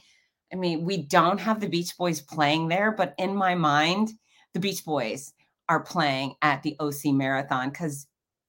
I 0.54 0.56
mean, 0.56 0.84
we 0.84 0.98
don't 0.98 1.40
have 1.40 1.58
the 1.58 1.68
Beach 1.68 1.96
Boys 1.98 2.20
playing 2.20 2.68
there, 2.68 2.92
but 2.92 3.12
in 3.18 3.34
my 3.34 3.56
mind, 3.56 4.12
the 4.52 4.60
Beach 4.60 4.84
Boys 4.84 5.32
are 5.68 5.82
playing 5.82 6.36
at 6.42 6.62
the 6.62 6.76
OC 6.78 7.06
Marathon 7.06 7.70
because 7.70 8.06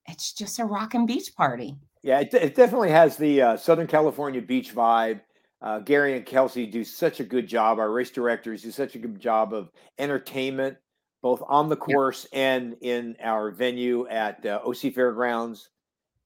it's 0.07 0.31
just 0.31 0.59
a 0.59 0.65
rock 0.65 0.93
and 0.93 1.07
beach 1.07 1.35
party. 1.35 1.75
Yeah, 2.03 2.19
it, 2.19 2.31
it 2.35 2.53
definitely 2.53 2.91
has 2.91 3.17
the 3.17 3.41
uh, 3.41 3.57
Southern 3.57 3.87
California 3.87 4.39
beach 4.39 4.75
vibe. 4.75 5.21
Uh, 5.63 5.79
Gary 5.79 6.15
and 6.15 6.27
Kelsey 6.27 6.67
do 6.67 6.83
such 6.83 7.21
a 7.21 7.23
good 7.23 7.47
job. 7.47 7.79
Our 7.79 7.89
race 7.89 8.11
directors 8.11 8.61
do 8.61 8.69
such 8.69 8.93
a 8.93 8.99
good 8.99 9.19
job 9.19 9.51
of 9.51 9.71
entertainment, 9.97 10.77
both 11.23 11.41
on 11.47 11.69
the 11.69 11.75
course 11.75 12.27
and 12.31 12.75
in 12.81 13.15
our 13.19 13.49
venue 13.49 14.07
at 14.09 14.45
uh, 14.45 14.59
OC 14.63 14.93
Fairgrounds. 14.93 15.69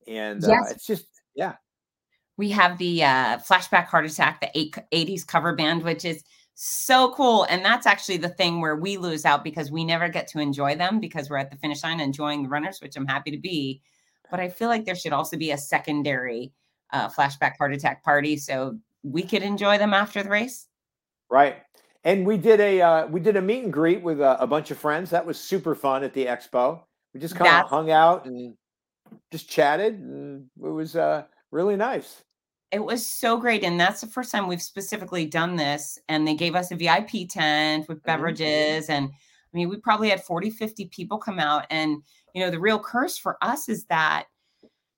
And 0.10 0.44
uh, 0.44 0.50
yes. 0.50 0.72
it's 0.74 0.86
just, 0.86 1.06
yeah. 1.36 1.54
We 2.40 2.52
have 2.52 2.78
the 2.78 3.04
uh, 3.04 3.38
Flashback 3.40 3.88
Heart 3.88 4.06
Attack, 4.06 4.40
the 4.40 4.74
80s 4.94 5.28
cover 5.28 5.54
band, 5.54 5.84
which 5.84 6.06
is 6.06 6.24
so 6.56 7.12
cool. 7.12 7.44
And 7.50 7.66
that's 7.66 7.86
actually 7.86 8.16
the 8.16 8.30
thing 8.30 8.62
where 8.62 8.78
we 8.78 8.96
lose 8.96 9.26
out 9.26 9.44
because 9.44 9.74
we 9.74 9.84
never 9.84 10.08
get 10.08 10.26
to 10.30 10.40
enjoy 10.40 10.78
them 10.78 11.02
because 11.02 11.30
we're 11.30 11.36
at 11.36 11.52
the 11.52 11.58
finish 11.58 11.84
line 11.84 12.00
enjoying 12.00 12.44
the 12.44 12.48
runners, 12.48 12.80
which 12.82 12.96
I'm 12.96 13.06
happy 13.06 13.30
to 13.32 13.38
be. 13.38 13.82
But 14.32 14.40
I 14.40 14.48
feel 14.48 14.70
like 14.70 14.86
there 14.86 14.96
should 14.96 15.12
also 15.12 15.36
be 15.36 15.52
a 15.52 15.58
secondary 15.58 16.54
uh, 16.94 17.10
flashback 17.10 17.58
heart 17.58 17.74
attack 17.74 18.06
party 18.06 18.38
so 18.38 18.80
we 19.04 19.22
could 19.22 19.44
enjoy 19.44 19.78
them 19.78 19.94
after 19.94 20.24
the 20.24 20.30
race. 20.30 20.70
Right. 21.30 21.58
And 22.06 22.26
we 22.26 22.38
did 22.38 22.62
a 22.62 22.82
uh, 22.82 23.08
we 23.08 23.20
did 23.20 23.36
a 23.36 23.42
meet 23.42 23.66
and 23.66 23.74
greet 23.74 24.02
with 24.02 24.22
a, 24.22 24.42
a, 24.42 24.48
bunch 24.48 24.72
of 24.72 24.78
friends. 24.78 25.10
That 25.10 25.26
was 25.26 25.38
super 25.38 25.76
fun 25.76 26.06
at 26.06 26.14
the 26.14 26.26
expo. 26.26 26.84
We 27.14 27.20
just 27.20 27.36
kind 27.36 27.66
of 27.66 27.70
hung 27.70 27.92
out 27.92 28.26
and 28.26 28.56
just 29.30 29.50
chatted, 29.50 29.96
and 29.96 30.46
it 30.64 30.70
was 30.70 30.96
uh, 30.96 31.24
really 31.52 31.76
nice. 31.76 32.24
It 32.72 32.84
was 32.84 33.06
so 33.06 33.38
great. 33.38 33.64
And 33.64 33.80
that's 33.80 34.02
the 34.02 34.08
first 34.08 34.32
time 34.32 34.48
we've 34.48 34.62
specifically 34.62 35.26
done 35.26 35.56
this. 35.56 36.00
And 36.08 36.28
they 36.28 36.36
gave 36.36 36.56
us 36.56 36.72
a 36.72 36.76
VIP 36.76 37.28
tent 37.30 37.88
with 37.88 38.00
mm-hmm. 38.00 38.06
beverages. 38.06 38.86
Mm-hmm. 38.86 38.92
And 38.92 39.10
I 39.10 39.58
mean, 39.58 39.70
we 39.70 39.78
probably 39.78 40.10
had 40.10 40.24
40, 40.24 40.52
50 40.52 40.86
people 40.86 41.18
come 41.18 41.40
out. 41.40 41.66
And, 41.70 42.04
you 42.36 42.44
know, 42.44 42.52
the 42.52 42.60
real 42.60 42.80
curse 42.80 43.18
for 43.18 43.38
us 43.42 43.70
is 43.70 43.86
that, 43.86 44.26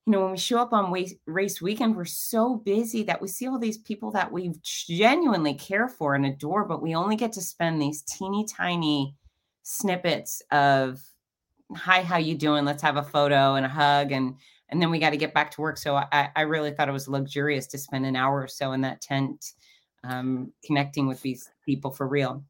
you 0.06 0.12
know, 0.12 0.22
when 0.22 0.32
we 0.32 0.38
show 0.38 0.60
up 0.60 0.74
on 0.74 0.92
race 1.25 1.62
weekend, 1.62 1.96
we're 1.96 2.06
so 2.06 2.56
busy 2.56 3.04
that 3.04 3.22
we 3.22 3.28
see 3.28 3.48
all 3.48 3.60
these 3.60 3.78
people 3.78 4.12
that 4.12 4.32
we 4.32 4.54
genuinely 4.63 5.54
care 5.54 5.88
for 5.88 6.16
and 6.16 6.25
adore, 6.25 6.66
but 6.66 6.82
we 6.82 6.96
only 6.96 7.16
get 7.16 7.32
to 7.34 7.42
spend 7.42 7.82
these 7.82 8.01
teeny 8.01 8.46
tiny 8.46 9.16
snippets 9.63 10.42
of, 10.51 11.00
hi, 11.74 12.01
how 12.01 12.18
you 12.18 12.36
doing? 12.36 12.66
Let's 12.66 12.82
have 12.82 12.98
a 12.98 13.04
photo 13.04 13.56
and 13.56 13.66
a 13.66 13.70
hug. 13.70 14.12
And, 14.12 14.36
and 14.72 14.82
then 14.82 14.90
we 14.90 15.00
got 15.00 15.12
to 15.12 15.18
get 15.18 15.34
back 15.34 15.51
to 15.51 15.62
work. 15.62 15.78
So 15.78 15.96
I, 15.96 16.30
I 16.36 16.42
really 16.42 16.72
thought 16.72 16.90
it 16.90 16.94
was 16.94 17.08
luxurious 17.08 17.68
to 17.68 17.78
spend 17.78 18.06
an 18.06 18.16
hour 18.16 18.42
or 18.42 18.48
so 18.48 18.72
in 18.72 18.82
that 18.82 19.01
tent, 19.01 19.51
um, 20.04 20.51
connecting 20.66 21.08
with 21.08 21.22
these 21.22 21.50
people 21.66 21.92
for 21.92 22.08
real. 22.08 22.44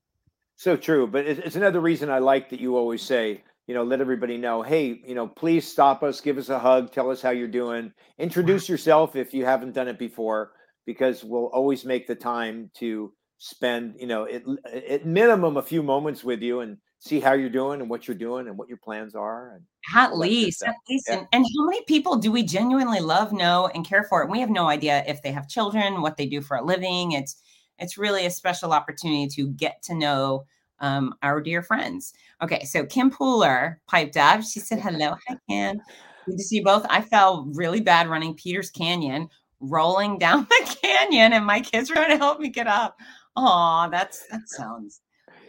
So 0.55 0.77
true, 0.77 1.07
but 1.07 1.25
it's 1.25 1.55
another 1.55 1.79
reason 1.79 2.11
I 2.11 2.19
like 2.19 2.49
that 2.51 2.59
you 2.59 2.77
always 2.77 3.01
say, 3.01 3.43
you 3.65 3.73
know, 3.73 3.83
let 3.83 4.01
everybody 4.01 4.37
know, 4.37 4.61
hey, 4.61 5.01
you 5.05 5.15
know, 5.15 5.27
please 5.27 5.67
stop 5.67 6.03
us, 6.03 6.21
give 6.21 6.37
us 6.37 6.49
a 6.49 6.59
hug, 6.59 6.91
tell 6.91 7.09
us 7.09 7.21
how 7.21 7.31
you're 7.31 7.47
doing, 7.47 7.91
introduce 8.19 8.69
yourself 8.69 9.15
if 9.15 9.33
you 9.33 9.43
haven't 9.43 9.73
done 9.73 9.87
it 9.87 9.97
before, 9.97 10.51
because 10.85 11.23
we'll 11.23 11.47
always 11.47 11.83
make 11.83 12.05
the 12.05 12.15
time 12.15 12.69
to 12.75 13.11
spend, 13.39 13.95
you 13.99 14.05
know, 14.05 14.27
at, 14.27 14.43
at 14.87 15.05
minimum 15.05 15.57
a 15.57 15.63
few 15.63 15.81
moments 15.81 16.23
with 16.23 16.41
you 16.41 16.59
and 16.59 16.77
see 17.01 17.19
how 17.19 17.33
you're 17.33 17.49
doing 17.49 17.81
and 17.81 17.89
what 17.89 18.07
you're 18.07 18.15
doing 18.15 18.47
and 18.47 18.55
what 18.55 18.69
your 18.69 18.77
plans 18.77 19.15
are. 19.15 19.55
And 19.55 19.63
at 19.95 20.15
least, 20.15 20.61
at 20.61 20.75
least. 20.87 21.07
Yeah. 21.09 21.17
And, 21.17 21.27
and, 21.33 21.43
how 21.43 21.65
many 21.65 21.83
people 21.85 22.15
do 22.15 22.31
we 22.31 22.43
genuinely 22.43 22.99
love, 22.99 23.33
know, 23.33 23.69
and 23.73 23.85
care 23.85 24.03
for? 24.03 24.21
And 24.21 24.31
we 24.31 24.39
have 24.39 24.51
no 24.51 24.67
idea 24.67 25.03
if 25.07 25.21
they 25.23 25.31
have 25.31 25.49
children, 25.49 26.01
what 26.01 26.15
they 26.15 26.27
do 26.27 26.41
for 26.41 26.57
a 26.57 26.63
living. 26.63 27.13
It's 27.13 27.41
it's 27.79 27.97
really 27.97 28.27
a 28.27 28.31
special 28.31 28.71
opportunity 28.71 29.27
to 29.29 29.47
get 29.49 29.81
to 29.83 29.95
know 29.95 30.45
um, 30.79 31.15
our 31.23 31.41
dear 31.41 31.63
friends. 31.63 32.13
Okay, 32.43 32.63
so 32.65 32.85
Kim 32.85 33.09
Pooler 33.09 33.77
piped 33.87 34.15
up. 34.15 34.43
She 34.43 34.59
said, 34.59 34.79
"Hello, 34.79 35.15
hi 35.27 35.35
Kim. 35.49 35.81
Good 36.27 36.37
to 36.37 36.43
see 36.43 36.57
you 36.57 36.63
both. 36.63 36.85
I 36.87 37.01
fell 37.01 37.47
really 37.55 37.81
bad 37.81 38.09
running 38.09 38.35
Peters 38.35 38.69
Canyon, 38.69 39.27
rolling 39.59 40.19
down 40.19 40.47
the 40.49 40.77
canyon, 40.83 41.33
and 41.33 41.47
my 41.47 41.61
kids 41.61 41.89
were 41.89 41.95
trying 41.95 42.11
to 42.11 42.17
help 42.17 42.39
me 42.39 42.49
get 42.49 42.67
up. 42.67 42.99
Oh, 43.35 43.87
that's 43.89 44.27
that 44.27 44.41
sounds 44.45 45.01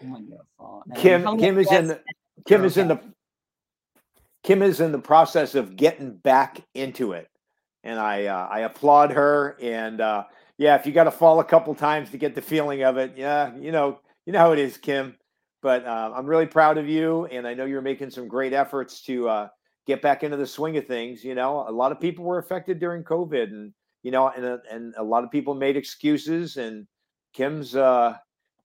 Wonderful. 0.03 0.85
Kim 0.97 1.39
Kim 1.39 1.59
is 1.59 1.71
in 1.71 1.89
the, 1.89 2.01
Kim 2.47 2.65
is 2.65 2.77
in 2.77 2.89
the 2.89 3.01
Kim 4.43 4.63
is 4.63 4.81
in 4.81 4.93
the 4.93 4.99
process 4.99 5.55
of 5.55 5.77
getting 5.77 6.17
back 6.17 6.61
into 6.75 7.13
it, 7.13 7.29
and 7.85 7.99
I 7.99 8.27
uh, 8.27 8.49
I 8.51 8.61
applaud 8.61 9.13
her. 9.13 9.57
And 9.61 10.01
uh, 10.01 10.25
yeah, 10.59 10.75
if 10.75 10.87
you 10.87 10.93
got 10.93 11.05
to 11.05 11.11
fall 11.11 11.41
a 11.41 11.45
couple 11.45 11.75
times 11.75 12.11
to 12.11 12.19
get 12.19 12.35
the 12.35 12.43
feeling 12.43 12.83
of 12.83 12.97
it, 12.97 13.15
yeah, 13.17 13.55
you 13.57 13.73
know 13.73 14.01
you 14.27 14.33
know 14.33 14.41
how 14.41 14.53
it 14.53 14.59
is, 14.59 14.77
Kim. 14.77 15.17
But 15.63 15.87
uh, 15.87 16.13
I'm 16.15 16.27
really 16.27 16.47
proud 16.47 16.77
of 16.77 16.89
you, 16.89 17.27
and 17.27 17.47
I 17.47 17.55
know 17.55 17.65
you're 17.65 17.83
making 17.83 18.11
some 18.11 18.27
great 18.27 18.53
efforts 18.53 19.01
to 19.03 19.29
uh, 19.29 19.49
get 19.87 20.03
back 20.03 20.25
into 20.25 20.37
the 20.37 20.47
swing 20.47 20.77
of 20.77 20.87
things. 20.87 21.23
You 21.23 21.37
know, 21.37 21.65
a 21.69 21.71
lot 21.71 21.93
of 21.93 22.01
people 22.01 22.25
were 22.25 22.39
affected 22.39 22.81
during 22.81 23.05
COVID, 23.05 23.45
and 23.45 23.73
you 24.03 24.11
know, 24.11 24.29
and 24.29 24.45
uh, 24.45 24.59
and 24.71 24.93
a 24.99 25.05
lot 25.05 25.23
of 25.23 25.31
people 25.31 25.55
made 25.55 25.77
excuses, 25.77 26.57
and 26.57 26.87
Kim's 27.33 27.77
uh, 27.77 28.17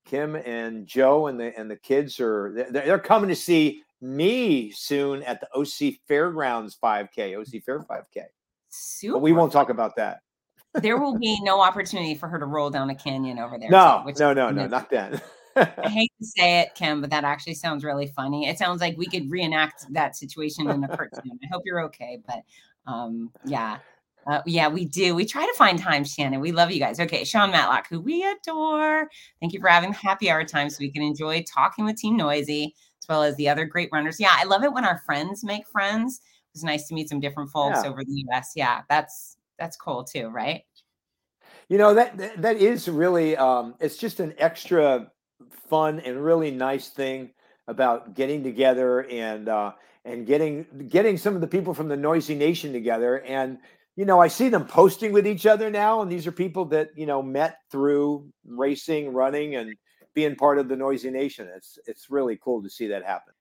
Kim 0.08 0.36
and 0.36 0.88
Joe 0.88 1.28
and 1.28 1.40
the 1.40 1.58
and 1.58 1.70
the 1.70 1.76
kids 1.76 2.20
are 2.20 2.54
they're, 2.56 2.72
they're 2.72 3.00
coming 3.00 3.30
to 3.30 3.36
see 3.36 3.84
me 4.02 4.72
soon 4.72 5.24
at 5.24 5.42
the 5.42 5.48
OC 5.54 5.96
Fairgrounds 6.08 6.78
5K, 6.82 7.38
OC 7.38 7.64
Fair 7.64 7.80
5K. 7.80 8.24
Super. 8.70 9.14
But 9.14 9.22
we 9.22 9.34
won't 9.34 9.52
talk 9.52 9.70
about 9.70 9.96
that. 9.98 10.22
there 10.76 10.98
will 10.98 11.18
be 11.18 11.40
no 11.42 11.62
opportunity 11.62 12.16
for 12.16 12.28
her 12.28 12.40
to 12.40 12.46
roll 12.46 12.70
down 12.70 12.90
a 12.90 12.96
canyon 12.96 13.40
over 13.40 13.58
there. 13.58 13.70
No, 13.70 14.04
too, 14.06 14.14
no, 14.20 14.34
no, 14.34 14.52
no, 14.52 14.68
not 14.68 14.90
then. 14.90 15.20
I 15.56 15.66
hate 15.90 16.12
to 16.20 16.26
say 16.26 16.62
it, 16.62 16.76
Kim, 16.76 17.02
but 17.02 17.10
that 17.10 17.24
actually 17.24 17.56
sounds 17.56 17.84
really 17.84 18.08
funny. 18.08 18.48
It 18.48 18.58
sounds 18.58 18.80
like 18.80 18.96
we 18.98 19.08
could 19.08 19.30
reenact 19.30 19.92
that 19.94 20.16
situation 20.16 20.70
in 20.70 20.84
a 20.84 20.88
cartoon. 20.88 21.40
I 21.44 21.48
hope 21.52 21.64
you're 21.66 21.82
okay, 21.86 22.20
but 22.28 22.44
um, 22.86 23.32
yeah, 23.44 23.80
uh, 24.30 24.42
yeah, 24.46 24.68
we 24.68 24.86
do. 24.86 25.16
We 25.16 25.26
try 25.26 25.46
to 25.46 25.54
find 25.54 25.80
time, 25.80 26.04
Shannon. 26.04 26.42
We 26.42 26.52
love 26.52 26.70
you 26.70 26.80
guys. 26.80 27.00
Okay, 27.00 27.24
Sean 27.24 27.50
Matlock, 27.52 27.88
who 27.90 28.02
we 28.02 28.24
adore. 28.24 29.10
Thank 29.40 29.54
you 29.54 29.62
for 29.62 29.70
having 29.70 29.92
the 29.92 29.98
happy 29.98 30.30
hour 30.30 30.44
time 30.44 30.70
so 30.70 30.78
we 30.82 30.92
can 30.92 31.02
enjoy 31.02 31.44
talking 31.44 31.86
with 31.86 31.96
Team 31.96 32.18
Noisy 32.18 32.76
as 33.02 33.08
well 33.08 33.24
as 33.24 33.36
the 33.38 33.48
other 33.48 33.66
great 33.66 33.90
runners. 33.94 34.20
Yeah, 34.20 34.34
I 34.34 34.44
love 34.44 34.64
it 34.64 34.74
when 34.74 34.84
our 34.84 35.00
friends 35.06 35.44
make 35.44 35.66
friends. 35.68 36.20
It 36.20 36.58
was 36.58 36.64
nice 36.64 36.88
to 36.88 36.94
meet 36.94 37.08
some 37.08 37.22
different 37.22 37.52
folks 37.52 37.80
yeah. 37.84 37.90
over 37.90 38.04
the 38.04 38.26
US. 38.30 38.52
Yeah, 38.56 38.82
that's 38.90 39.38
that's 39.58 39.78
cool 39.78 40.04
too, 40.04 40.28
right? 40.28 40.64
You 41.70 41.78
know 41.78 41.94
that 41.94 42.18
that, 42.18 42.42
that 42.42 42.58
is 42.58 42.90
really 42.90 43.38
um, 43.38 43.76
it's 43.80 43.98
just 43.98 44.20
an 44.20 44.34
extra 44.38 45.10
fun 45.70 46.02
and 46.02 46.22
really 46.22 46.52
nice 46.52 46.90
thing 46.90 47.32
about 47.70 48.14
getting 48.14 48.44
together 48.44 49.06
and 49.06 49.48
uh, 49.48 49.72
and 50.04 50.26
getting 50.26 50.66
getting 50.90 51.18
some 51.18 51.36
of 51.36 51.42
the 51.42 51.48
people 51.48 51.74
from 51.74 51.88
the 51.88 51.98
Noisy 51.98 52.36
Nation 52.36 52.74
together 52.74 53.22
and 53.22 53.58
you 53.98 54.06
know, 54.06 54.22
I 54.22 54.28
see 54.28 54.48
them 54.48 54.66
posting 54.66 55.12
with 55.12 55.26
each 55.26 55.48
other 55.48 55.72
now, 55.72 56.02
and 56.02 56.10
these 56.10 56.28
are 56.28 56.32
people 56.32 56.66
that 56.66 56.92
you 56.96 57.08
know 57.08 57.22
met 57.22 57.58
through 57.72 58.32
racing, 58.46 59.12
running, 59.12 59.56
and 59.56 59.76
being 60.14 60.36
part 60.36 60.60
of 60.60 60.70
the 60.70 60.76
Noisy 60.76 61.10
Nation. 61.10 61.50
It's 61.54 61.80
it's 61.88 62.10
really 62.10 62.38
cool 62.38 62.62
to 62.62 62.70
see 62.70 62.88
that 62.88 63.04
happen. 63.04 63.34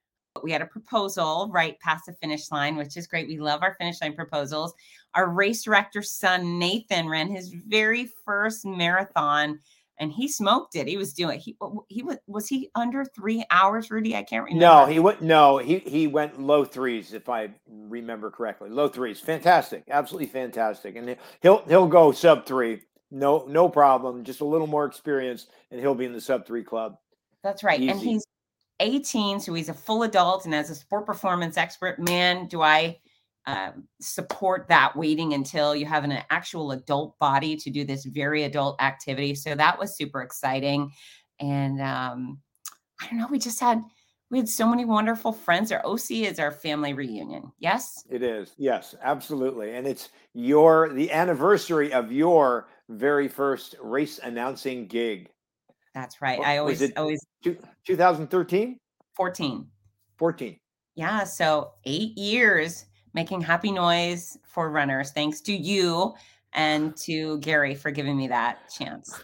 We 0.43 0.53
had 0.53 0.63
a 0.63 0.67
proposal 0.67 1.51
right 1.53 1.79
past 1.81 2.07
the 2.07 2.15
finish 2.15 2.51
line, 2.51 2.77
which 2.77 2.97
is 2.97 3.07
great. 3.07 3.29
We 3.29 3.39
love 3.39 3.63
our 3.63 3.75
finish 3.79 4.01
line 4.01 4.15
proposals. 4.15 4.75
Our 5.15 5.29
race 5.29 5.63
director's 5.63 6.11
son 6.11 6.59
Nathan 6.59 7.07
ran 7.07 7.29
his 7.29 7.51
very 7.51 8.11
first 8.25 8.65
marathon 8.65 9.61
and 9.99 10.13
he 10.13 10.29
smoked 10.29 10.77
it. 10.77 10.87
He 10.87 10.97
was 10.97 11.13
doing 11.13 11.39
he 11.39 11.57
he 11.89 12.03
was 12.03 12.19
was 12.27 12.49
he 12.49 12.71
under 12.75 13.05
three 13.05 13.45
hours, 13.51 13.91
Rudy? 13.91 14.15
I 14.15 14.23
can't 14.23 14.45
remember. 14.45 14.65
No, 14.65 14.87
he 14.87 14.99
went 14.99 15.23
no, 15.23 15.59
he 15.59 15.79
he 15.81 16.07
went 16.07 16.41
low 16.41 16.65
threes 16.65 17.13
if 17.13 17.29
I 17.29 17.51
remember 17.67 18.31
correctly. 18.31 18.71
Low 18.71 18.89
threes, 18.89 19.21
fantastic, 19.21 19.85
absolutely 19.89 20.29
fantastic, 20.29 20.97
and 20.97 21.17
he'll 21.41 21.63
he'll 21.67 21.89
go 21.89 22.13
sub 22.13 22.47
three, 22.47 22.83
no 23.11 23.47
no 23.49 23.69
problem. 23.69 24.25
Just 24.25 24.41
a 24.41 24.45
little 24.45 24.67
more 24.67 24.85
experience, 24.85 25.47
and 25.71 25.81
he'll 25.81 25.95
be 25.95 26.05
in 26.05 26.13
the 26.13 26.21
sub 26.21 26.47
three 26.47 26.65
club. 26.65 26.97
That's 27.43 27.63
right, 27.63 27.81
Easy. 27.81 27.91
and 27.91 28.01
he's 28.01 28.25
18, 28.81 29.41
so 29.41 29.55
he's 29.55 29.69
a 29.69 29.75
full 29.75 30.03
adult, 30.03 30.45
and 30.45 30.55
as 30.55 30.69
a 30.69 30.75
sport 30.75 31.07
performance 31.07 31.57
expert, 31.57 31.99
man, 31.99 32.47
do 32.47 32.61
I 32.61 32.99
um, 33.47 33.85
support 34.01 34.67
that 34.69 34.97
waiting 34.97 35.35
until 35.35 35.77
you 35.77 35.87
have 35.87 36.05
an 36.05 36.19
actual 36.31 36.73
adult 36.73 37.19
body 37.19 37.57
to 37.57 37.71
do 37.71 37.85
this 37.85 38.05
very 38.05 38.43
adult 38.43 38.81
activity. 38.83 39.35
So 39.35 39.55
that 39.55 39.79
was 39.79 39.97
super 39.97 40.23
exciting. 40.23 40.91
And 41.39 41.81
um, 41.81 42.41
I 43.01 43.07
don't 43.09 43.19
know, 43.19 43.29
we 43.31 43.39
just 43.39 43.61
had 43.61 43.83
we 44.31 44.39
had 44.39 44.49
so 44.49 44.69
many 44.69 44.85
wonderful 44.85 45.33
friends. 45.33 45.71
Our 45.71 45.87
OC 45.87 46.11
is 46.11 46.41
our 46.41 46.51
family 46.51 46.93
reunion. 46.93 47.53
Yes, 47.61 48.05
it 48.11 48.25
is. 48.25 48.55
Yes, 48.59 48.97
absolutely. 49.01 49.75
And 49.77 49.87
it's 49.87 50.09
your 50.35 50.89
the 50.93 51.13
anniversary 51.13 51.93
of 51.93 52.11
your 52.11 52.67
very 52.89 53.29
first 53.29 53.77
race 53.81 54.19
announcing 54.23 54.89
gig. 54.89 55.31
That's 55.95 56.21
right. 56.21 56.39
What, 56.39 56.49
I 56.49 56.59
always 56.59 56.83
it 56.83 56.97
always 56.97 57.25
2013? 57.45 58.79
14. 59.15 59.67
14. 60.19 60.59
Yeah, 60.97 61.25
so 61.25 61.73
8 61.85 62.19
years 62.19 62.87
making 63.17 63.41
happy 63.41 63.73
noise 63.73 64.39
for 64.45 64.71
runners. 64.71 65.11
Thanks 65.11 65.41
to 65.41 65.57
you 65.57 66.15
and 66.53 66.95
to 66.99 67.39
Gary 67.39 67.75
for 67.75 67.91
giving 67.91 68.15
me 68.15 68.29
that 68.29 68.71
chance. 68.71 69.19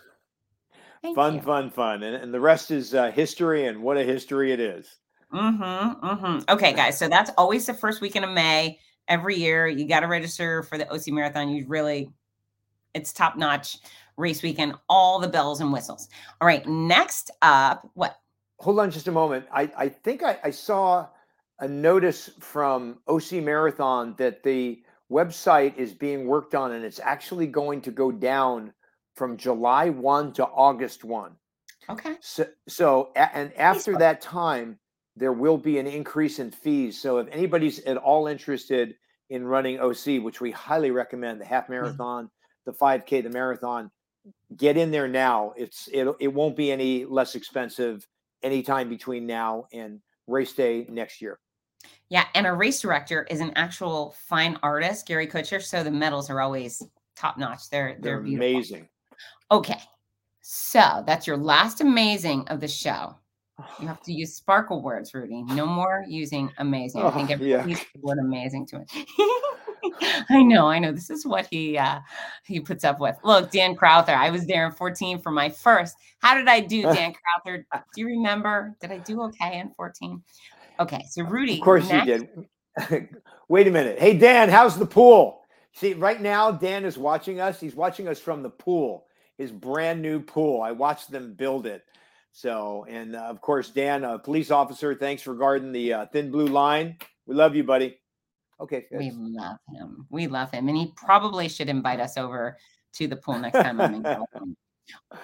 Thank 1.02 1.14
fun, 1.14 1.34
you. 1.34 1.42
fun, 1.42 1.70
fun. 1.70 2.02
And, 2.02 2.16
and 2.16 2.32
the 2.32 2.40
rest 2.40 2.70
is 2.70 2.94
uh, 2.94 3.10
history, 3.10 3.66
and 3.66 3.82
what 3.82 3.98
a 3.98 4.02
history 4.02 4.50
it 4.50 4.60
is. 4.60 4.96
Mm-hmm, 5.32 6.06
mm-hmm. 6.06 6.38
Okay, 6.48 6.72
guys. 6.72 6.98
So 6.98 7.06
that's 7.08 7.30
always 7.36 7.66
the 7.66 7.74
first 7.74 8.00
weekend 8.00 8.24
of 8.24 8.30
May. 8.30 8.78
Every 9.08 9.36
year, 9.36 9.66
you 9.66 9.86
got 9.86 10.00
to 10.00 10.06
register 10.06 10.62
for 10.62 10.78
the 10.78 10.90
OC 10.90 11.08
Marathon. 11.08 11.50
You 11.50 11.66
really, 11.66 12.08
it's 12.94 13.12
top 13.12 13.36
notch 13.36 13.76
race 14.16 14.42
weekend, 14.42 14.74
all 14.88 15.18
the 15.18 15.28
bells 15.28 15.60
and 15.60 15.70
whistles. 15.70 16.08
All 16.40 16.46
right, 16.46 16.66
next 16.66 17.30
up, 17.42 17.90
what? 17.92 18.16
Hold 18.60 18.78
on 18.78 18.90
just 18.90 19.08
a 19.08 19.12
moment. 19.12 19.44
I, 19.52 19.70
I 19.76 19.88
think 19.88 20.22
I, 20.22 20.38
I 20.44 20.50
saw 20.50 21.08
a 21.62 21.68
notice 21.68 22.28
from 22.40 22.98
OC 23.06 23.34
Marathon 23.34 24.14
that 24.18 24.42
the 24.42 24.82
website 25.10 25.76
is 25.76 25.94
being 25.94 26.26
worked 26.26 26.56
on 26.56 26.72
and 26.72 26.84
it's 26.84 26.98
actually 26.98 27.46
going 27.46 27.80
to 27.80 27.92
go 27.92 28.10
down 28.10 28.72
from 29.14 29.36
July 29.36 29.88
1 29.88 30.32
to 30.34 30.44
August 30.44 31.04
1. 31.04 31.36
Okay. 31.88 32.16
So, 32.20 32.46
so 32.68 33.12
and 33.14 33.52
after 33.54 33.96
that 33.98 34.20
time, 34.20 34.78
there 35.14 35.32
will 35.32 35.56
be 35.56 35.78
an 35.78 35.86
increase 35.86 36.40
in 36.40 36.50
fees. 36.50 37.00
So 37.00 37.18
if 37.18 37.28
anybody's 37.30 37.78
at 37.84 37.96
all 37.96 38.26
interested 38.26 38.96
in 39.30 39.46
running 39.46 39.78
OC, 39.78 40.20
which 40.20 40.40
we 40.40 40.50
highly 40.50 40.90
recommend, 40.90 41.40
the 41.40 41.44
half 41.44 41.64
mm-hmm. 41.64 41.74
marathon, 41.74 42.24
mm-hmm. 42.24 42.70
the 42.70 42.72
5K, 42.72 43.22
the 43.22 43.30
marathon, 43.30 43.88
get 44.56 44.76
in 44.76 44.90
there 44.90 45.08
now. 45.08 45.52
It's 45.56 45.88
it, 45.92 46.08
it 46.18 46.28
won't 46.28 46.56
be 46.56 46.72
any 46.72 47.04
less 47.04 47.36
expensive 47.36 48.04
anytime 48.42 48.88
between 48.88 49.26
now 49.26 49.66
and 49.72 50.00
race 50.26 50.54
day 50.54 50.86
next 50.88 51.20
year. 51.20 51.38
Yeah, 52.08 52.26
and 52.34 52.46
a 52.46 52.52
race 52.52 52.80
director 52.80 53.26
is 53.30 53.40
an 53.40 53.52
actual 53.56 54.14
fine 54.18 54.58
artist, 54.62 55.06
Gary 55.06 55.26
Kutscher. 55.26 55.62
So 55.62 55.82
the 55.82 55.90
medals 55.90 56.28
are 56.28 56.40
always 56.40 56.82
top 57.16 57.38
notch. 57.38 57.70
They're 57.70 57.96
they're, 58.00 58.22
they're 58.22 58.34
amazing. 58.34 58.88
Okay, 59.50 59.80
so 60.40 61.02
that's 61.06 61.26
your 61.26 61.36
last 61.36 61.80
amazing 61.80 62.46
of 62.48 62.60
the 62.60 62.68
show. 62.68 63.16
You 63.80 63.86
have 63.86 64.02
to 64.02 64.12
use 64.12 64.34
sparkle 64.34 64.82
words, 64.82 65.14
Rudy. 65.14 65.42
No 65.42 65.66
more 65.66 66.04
using 66.06 66.50
amazing. 66.58 67.02
I 67.02 67.10
think 67.10 67.30
oh, 67.30 67.34
everybody 67.34 67.72
yeah. 67.72 67.78
the 67.94 68.00
word 68.00 68.18
amazing 68.18 68.66
to 68.66 68.80
it. 68.80 68.90
I 70.30 70.42
know, 70.42 70.66
I 70.66 70.78
know. 70.78 70.92
This 70.92 71.10
is 71.10 71.26
what 71.26 71.46
he 71.50 71.78
uh 71.78 72.00
he 72.44 72.60
puts 72.60 72.84
up 72.84 73.00
with. 73.00 73.16
Look, 73.24 73.50
Dan 73.50 73.74
Crowther. 73.74 74.14
I 74.14 74.30
was 74.30 74.46
there 74.46 74.66
in 74.66 74.72
14 74.72 75.20
for 75.20 75.30
my 75.30 75.48
first. 75.48 75.96
How 76.20 76.34
did 76.34 76.48
I 76.48 76.60
do, 76.60 76.82
Dan 76.94 77.12
Crowther? 77.12 77.66
Do 77.72 78.00
you 78.00 78.06
remember? 78.06 78.74
Did 78.80 78.92
I 78.92 78.98
do 78.98 79.22
okay 79.22 79.58
in 79.58 79.70
14? 79.70 80.22
Okay, 80.82 81.04
so 81.08 81.22
Rudy. 81.22 81.54
Of 81.54 81.60
course 81.60 81.88
next... 81.88 82.06
you 82.08 82.28
did. 82.88 83.08
Wait 83.48 83.68
a 83.68 83.70
minute. 83.70 83.98
Hey 83.98 84.16
Dan, 84.16 84.48
how's 84.48 84.78
the 84.78 84.86
pool? 84.86 85.42
See, 85.74 85.94
right 85.94 86.20
now 86.20 86.50
Dan 86.50 86.84
is 86.84 86.98
watching 86.98 87.40
us. 87.40 87.60
He's 87.60 87.74
watching 87.74 88.08
us 88.08 88.18
from 88.18 88.42
the 88.42 88.50
pool, 88.50 89.06
his 89.38 89.52
brand 89.52 90.02
new 90.02 90.20
pool. 90.20 90.60
I 90.60 90.72
watched 90.72 91.10
them 91.10 91.34
build 91.34 91.66
it. 91.66 91.84
So, 92.32 92.86
and 92.88 93.14
uh, 93.14 93.20
of 93.20 93.40
course, 93.40 93.70
Dan, 93.70 94.04
a 94.04 94.18
police 94.18 94.50
officer, 94.50 94.94
thanks 94.94 95.22
for 95.22 95.34
guarding 95.34 95.70
the 95.70 95.92
uh, 95.92 96.06
thin 96.06 96.30
blue 96.30 96.48
line. 96.48 96.96
We 97.26 97.34
love 97.34 97.54
you, 97.54 97.62
buddy. 97.62 97.98
Okay. 98.60 98.86
We 98.90 99.12
love 99.14 99.58
him. 99.74 100.06
We 100.10 100.26
love 100.26 100.50
him. 100.50 100.68
And 100.68 100.76
he 100.76 100.92
probably 100.96 101.48
should 101.48 101.68
invite 101.68 102.00
us 102.00 102.16
over 102.16 102.56
to 102.94 103.06
the 103.06 103.16
pool 103.16 103.38
next 103.38 103.58
time 103.58 103.80
I'm 103.80 103.94
in 103.94 104.02
California. 104.02 104.56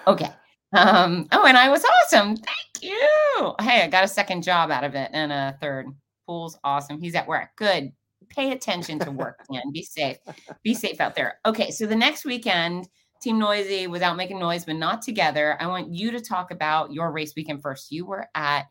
Okay. 0.07 0.29
Um, 0.73 1.27
oh, 1.31 1.45
and 1.45 1.57
I 1.57 1.69
was 1.69 1.83
awesome. 1.83 2.35
Thank 2.35 2.81
you. 2.81 3.53
Hey, 3.59 3.81
I 3.83 3.87
got 3.87 4.03
a 4.03 4.07
second 4.07 4.43
job 4.43 4.71
out 4.71 4.83
of 4.83 4.95
it 4.95 5.09
and 5.13 5.31
a 5.31 5.57
third. 5.59 5.87
Pool's 6.27 6.57
awesome. 6.63 7.01
He's 7.01 7.15
at 7.15 7.27
work. 7.27 7.49
Good. 7.55 7.91
Pay 8.29 8.51
attention 8.51 8.99
to 8.99 9.11
work, 9.11 9.39
man. 9.49 9.71
Be 9.73 9.83
safe. 9.83 10.17
Be 10.63 10.73
safe 10.73 11.01
out 11.01 11.15
there. 11.15 11.39
Okay. 11.45 11.71
So 11.71 11.87
the 11.87 11.95
next 11.95 12.25
weekend, 12.25 12.87
Team 13.21 13.39
Noisy 13.39 13.87
without 13.87 14.15
making 14.15 14.39
noise, 14.39 14.65
but 14.65 14.75
not 14.75 15.01
together. 15.01 15.57
I 15.59 15.67
want 15.67 15.91
you 15.91 16.11
to 16.11 16.21
talk 16.21 16.51
about 16.51 16.93
your 16.93 17.11
race 17.11 17.33
weekend 17.35 17.61
first. 17.61 17.91
You 17.91 18.05
were 18.05 18.27
at 18.35 18.67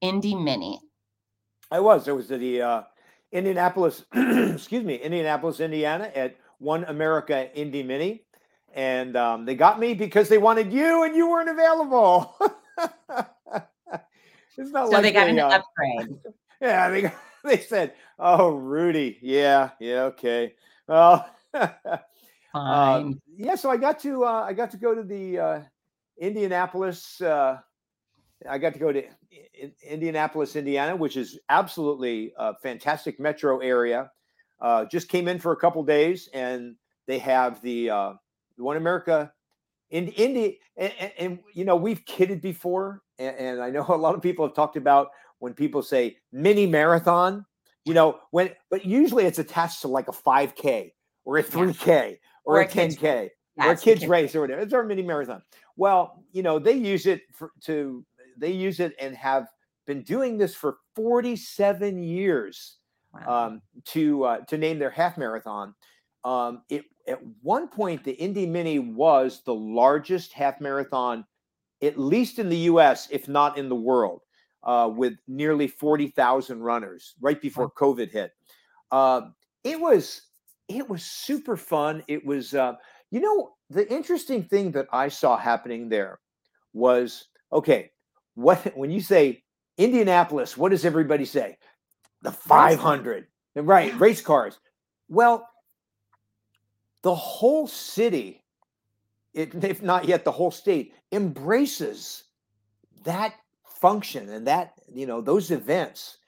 Indy 0.00 0.34
Mini. 0.34 0.80
I 1.70 1.80
was. 1.80 2.08
I 2.08 2.12
was 2.12 2.30
at 2.32 2.40
the 2.40 2.62
uh, 2.62 2.82
Indianapolis, 3.30 4.04
excuse 4.14 4.84
me, 4.84 4.96
Indianapolis, 4.96 5.60
Indiana 5.60 6.10
at 6.14 6.36
One 6.58 6.84
America 6.84 7.54
Indy 7.54 7.82
Mini. 7.82 8.24
And 8.74 9.16
um, 9.16 9.44
they 9.44 9.54
got 9.54 9.78
me 9.78 9.94
because 9.94 10.28
they 10.28 10.38
wanted 10.38 10.72
you 10.72 11.04
and 11.04 11.14
you 11.14 11.28
weren't 11.28 11.50
available. 11.50 12.34
it's 14.56 14.70
not 14.70 14.86
so 14.86 14.92
like 14.92 15.02
they 15.02 15.12
got 15.12 15.24
they, 15.24 15.30
an 15.30 15.38
uh, 15.38 15.60
upgrade. 15.60 16.18
Yeah, 16.60 16.90
they, 16.90 17.12
they 17.44 17.58
said, 17.58 17.94
oh, 18.20 18.50
Rudy. 18.50 19.18
Yeah, 19.20 19.70
yeah, 19.80 20.02
okay. 20.02 20.54
Well, 20.86 21.28
Fine. 22.52 23.14
Uh, 23.14 23.14
yeah, 23.34 23.54
so 23.54 23.70
I 23.70 23.76
got 23.76 23.98
to 24.00 24.24
uh, 24.24 24.44
I 24.46 24.52
got 24.52 24.70
to 24.72 24.76
go 24.76 24.94
to 24.94 25.02
the 25.02 25.38
uh, 25.38 25.60
Indianapolis. 26.18 27.20
Uh, 27.20 27.58
I 28.48 28.58
got 28.58 28.74
to 28.74 28.78
go 28.78 28.92
to 28.92 29.02
Indianapolis, 29.88 30.56
Indiana, 30.56 30.94
which 30.94 31.16
is 31.16 31.38
absolutely 31.48 32.32
a 32.36 32.54
fantastic 32.62 33.18
metro 33.18 33.60
area. 33.60 34.10
Uh, 34.60 34.84
just 34.84 35.08
came 35.08 35.28
in 35.28 35.38
for 35.38 35.52
a 35.52 35.56
couple 35.56 35.82
days, 35.82 36.28
and 36.34 36.76
they 37.06 37.18
have 37.18 37.62
the 37.62 37.90
uh, 37.90 38.12
One 38.56 38.76
America 38.76 39.32
in 39.90 40.08
india 40.08 40.52
and, 40.76 40.92
and, 40.98 41.12
and, 41.18 41.38
you 41.52 41.64
know 41.64 41.76
we've 41.76 42.04
kidded 42.06 42.40
before, 42.40 43.02
and, 43.18 43.36
and 43.36 43.62
I 43.62 43.70
know 43.70 43.84
a 43.88 43.94
lot 43.94 44.14
of 44.14 44.22
people 44.22 44.46
have 44.46 44.54
talked 44.54 44.76
about 44.76 45.08
when 45.38 45.54
people 45.54 45.82
say 45.82 46.16
mini 46.32 46.66
marathon. 46.66 47.44
You 47.84 47.94
know 47.94 48.20
when, 48.30 48.50
but 48.70 48.84
usually 48.84 49.24
it's 49.24 49.38
attached 49.38 49.82
to 49.82 49.88
like 49.88 50.08
a 50.08 50.12
5K 50.12 50.92
or 51.24 51.38
a 51.38 51.42
3K 51.42 52.18
or, 52.44 52.58
or 52.58 52.60
a 52.60 52.68
10K 52.68 53.28
or 53.56 53.72
a 53.72 53.76
kids 53.76 54.06
race 54.06 54.34
or 54.34 54.40
whatever. 54.40 54.62
It's 54.62 54.72
our 54.72 54.84
mini 54.84 55.02
marathon. 55.02 55.42
Well, 55.76 56.24
you 56.32 56.42
know, 56.42 56.58
they 56.58 56.74
use 56.74 57.06
it 57.06 57.22
for, 57.32 57.52
to 57.62 58.04
they 58.36 58.52
use 58.52 58.80
it 58.80 58.94
and 59.00 59.16
have 59.16 59.48
been 59.86 60.02
doing 60.02 60.38
this 60.38 60.54
for 60.54 60.78
47 60.94 62.02
years 62.02 62.76
wow. 63.12 63.46
um, 63.46 63.62
to 63.86 64.24
uh, 64.24 64.38
to 64.46 64.56
name 64.56 64.78
their 64.78 64.90
half 64.90 65.18
marathon. 65.18 65.74
Um, 66.24 66.62
it 66.68 66.84
at 67.08 67.18
one 67.42 67.68
point 67.68 68.04
the 68.04 68.12
Indy 68.12 68.46
Mini 68.46 68.78
was 68.78 69.42
the 69.44 69.54
largest 69.54 70.32
half 70.32 70.60
marathon, 70.60 71.24
at 71.82 71.98
least 71.98 72.38
in 72.38 72.48
the 72.48 72.58
U.S., 72.58 73.08
if 73.10 73.28
not 73.28 73.58
in 73.58 73.68
the 73.68 73.74
world, 73.74 74.20
uh, 74.62 74.90
with 74.94 75.14
nearly 75.26 75.66
40,000 75.66 76.60
runners 76.60 77.14
right 77.20 77.40
before 77.40 77.70
COVID 77.70 78.10
hit. 78.10 78.32
Uh, 78.90 79.22
it 79.64 79.80
was 79.80 80.22
it 80.68 80.88
was 80.88 81.04
super 81.04 81.56
fun. 81.56 82.02
It 82.08 82.24
was, 82.24 82.54
uh, 82.54 82.74
you 83.10 83.20
know, 83.20 83.54
the 83.70 83.90
interesting 83.92 84.42
thing 84.44 84.72
that 84.72 84.86
I 84.92 85.08
saw 85.08 85.36
happening 85.36 85.88
there 85.88 86.20
was 86.72 87.24
okay. 87.52 87.90
What 88.34 88.58
when 88.76 88.90
you 88.90 89.00
say 89.00 89.42
Indianapolis, 89.78 90.56
what 90.56 90.70
does 90.70 90.84
everybody 90.84 91.24
say? 91.24 91.56
The 92.22 92.32
500, 92.32 93.26
right? 93.56 93.98
Race 93.98 94.20
cars. 94.20 94.58
Well, 95.08 95.48
the 97.02 97.14
whole 97.14 97.66
city, 97.66 98.44
it, 99.34 99.64
if 99.64 99.82
not 99.82 100.06
yet 100.06 100.24
the 100.24 100.32
whole 100.32 100.50
state, 100.50 100.94
embraces 101.10 102.24
that 103.04 103.34
function 103.64 104.28
and 104.28 104.46
that 104.46 104.72
you 104.92 105.06
know 105.06 105.20
those 105.20 105.50
events, 105.50 106.18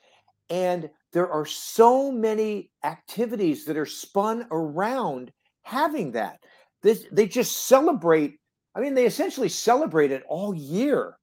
and 0.50 0.90
there 1.12 1.30
are 1.30 1.46
so 1.46 2.10
many 2.10 2.70
activities 2.82 3.64
that 3.64 3.76
are 3.76 3.86
spun 3.86 4.46
around 4.50 5.32
having 5.62 6.12
that. 6.12 6.40
This, 6.82 7.06
they 7.12 7.26
just 7.26 7.66
celebrate. 7.66 8.38
I 8.74 8.80
mean, 8.80 8.94
they 8.94 9.06
essentially 9.06 9.48
celebrate 9.48 10.10
it 10.10 10.24
all 10.28 10.52
year, 10.52 11.16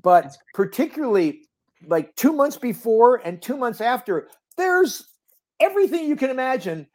but 0.00 0.36
particularly 0.54 1.42
like 1.86 2.14
two 2.14 2.32
months 2.32 2.56
before 2.56 3.16
and 3.16 3.42
two 3.42 3.56
months 3.56 3.80
after, 3.80 4.28
there's 4.56 5.04
everything 5.58 6.06
you 6.08 6.16
can 6.16 6.30
imagine. 6.30 6.86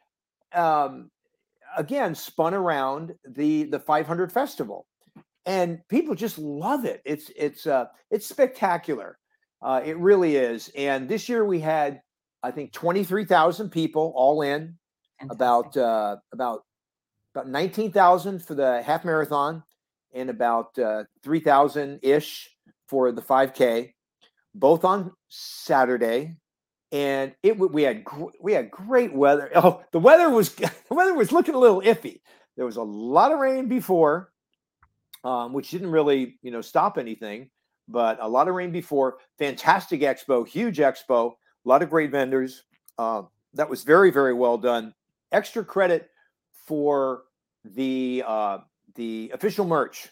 Um, 0.54 1.10
again, 1.78 2.14
spun 2.14 2.52
around 2.52 3.14
the 3.26 3.64
the 3.64 3.78
500 3.78 4.30
festival, 4.30 4.86
and 5.46 5.80
people 5.88 6.14
just 6.14 6.36
love 6.38 6.84
it. 6.84 7.00
It's 7.06 7.30
it's 7.36 7.66
uh, 7.66 7.86
it's 8.10 8.26
spectacular. 8.26 9.18
Uh, 9.62 9.80
it 9.84 9.96
really 9.98 10.36
is. 10.36 10.70
And 10.76 11.08
this 11.08 11.28
year 11.28 11.44
we 11.44 11.58
had, 11.58 12.00
I 12.44 12.52
think, 12.52 12.72
23,000 12.72 13.70
people 13.70 14.12
all 14.14 14.42
in, 14.42 14.76
Fantastic. 15.18 15.36
about 15.36 15.76
uh, 15.76 16.16
about 16.32 16.64
about 17.34 17.48
19,000 17.48 18.42
for 18.42 18.54
the 18.54 18.82
half 18.82 19.04
marathon 19.04 19.62
and 20.14 20.30
about 20.30 20.78
uh, 20.78 21.04
3,000 21.22 22.00
ish 22.02 22.50
for 22.88 23.12
the 23.12 23.22
5K, 23.22 23.92
both 24.54 24.84
on 24.84 25.12
Saturday. 25.28 26.36
And 26.90 27.34
it 27.42 27.58
we 27.58 27.82
had 27.82 28.04
we 28.40 28.52
had 28.52 28.70
great 28.70 29.12
weather. 29.12 29.50
Oh, 29.54 29.82
the 29.92 29.98
weather 29.98 30.30
was 30.30 30.54
the 30.54 30.70
weather 30.90 31.14
was 31.14 31.32
looking 31.32 31.54
a 31.54 31.58
little 31.58 31.82
iffy. 31.82 32.20
There 32.56 32.64
was 32.64 32.76
a 32.76 32.82
lot 32.82 33.32
of 33.32 33.38
rain 33.38 33.68
before, 33.68 34.32
um, 35.22 35.52
which 35.52 35.70
didn't 35.70 35.90
really 35.90 36.38
you 36.42 36.50
know 36.50 36.62
stop 36.62 36.96
anything, 36.96 37.50
but 37.88 38.18
a 38.20 38.28
lot 38.28 38.48
of 38.48 38.54
rain 38.54 38.72
before. 38.72 39.18
Fantastic 39.38 40.00
expo, 40.00 40.46
huge 40.46 40.78
expo, 40.78 41.32
a 41.64 41.68
lot 41.68 41.82
of 41.82 41.90
great 41.90 42.10
vendors. 42.10 42.64
Uh, 42.96 43.22
that 43.54 43.68
was 43.68 43.84
very 43.84 44.10
very 44.10 44.32
well 44.32 44.56
done. 44.56 44.94
Extra 45.30 45.64
credit 45.64 46.08
for 46.66 47.24
the 47.64 48.24
uh, 48.26 48.58
the 48.94 49.30
official 49.34 49.66
merch. 49.66 50.08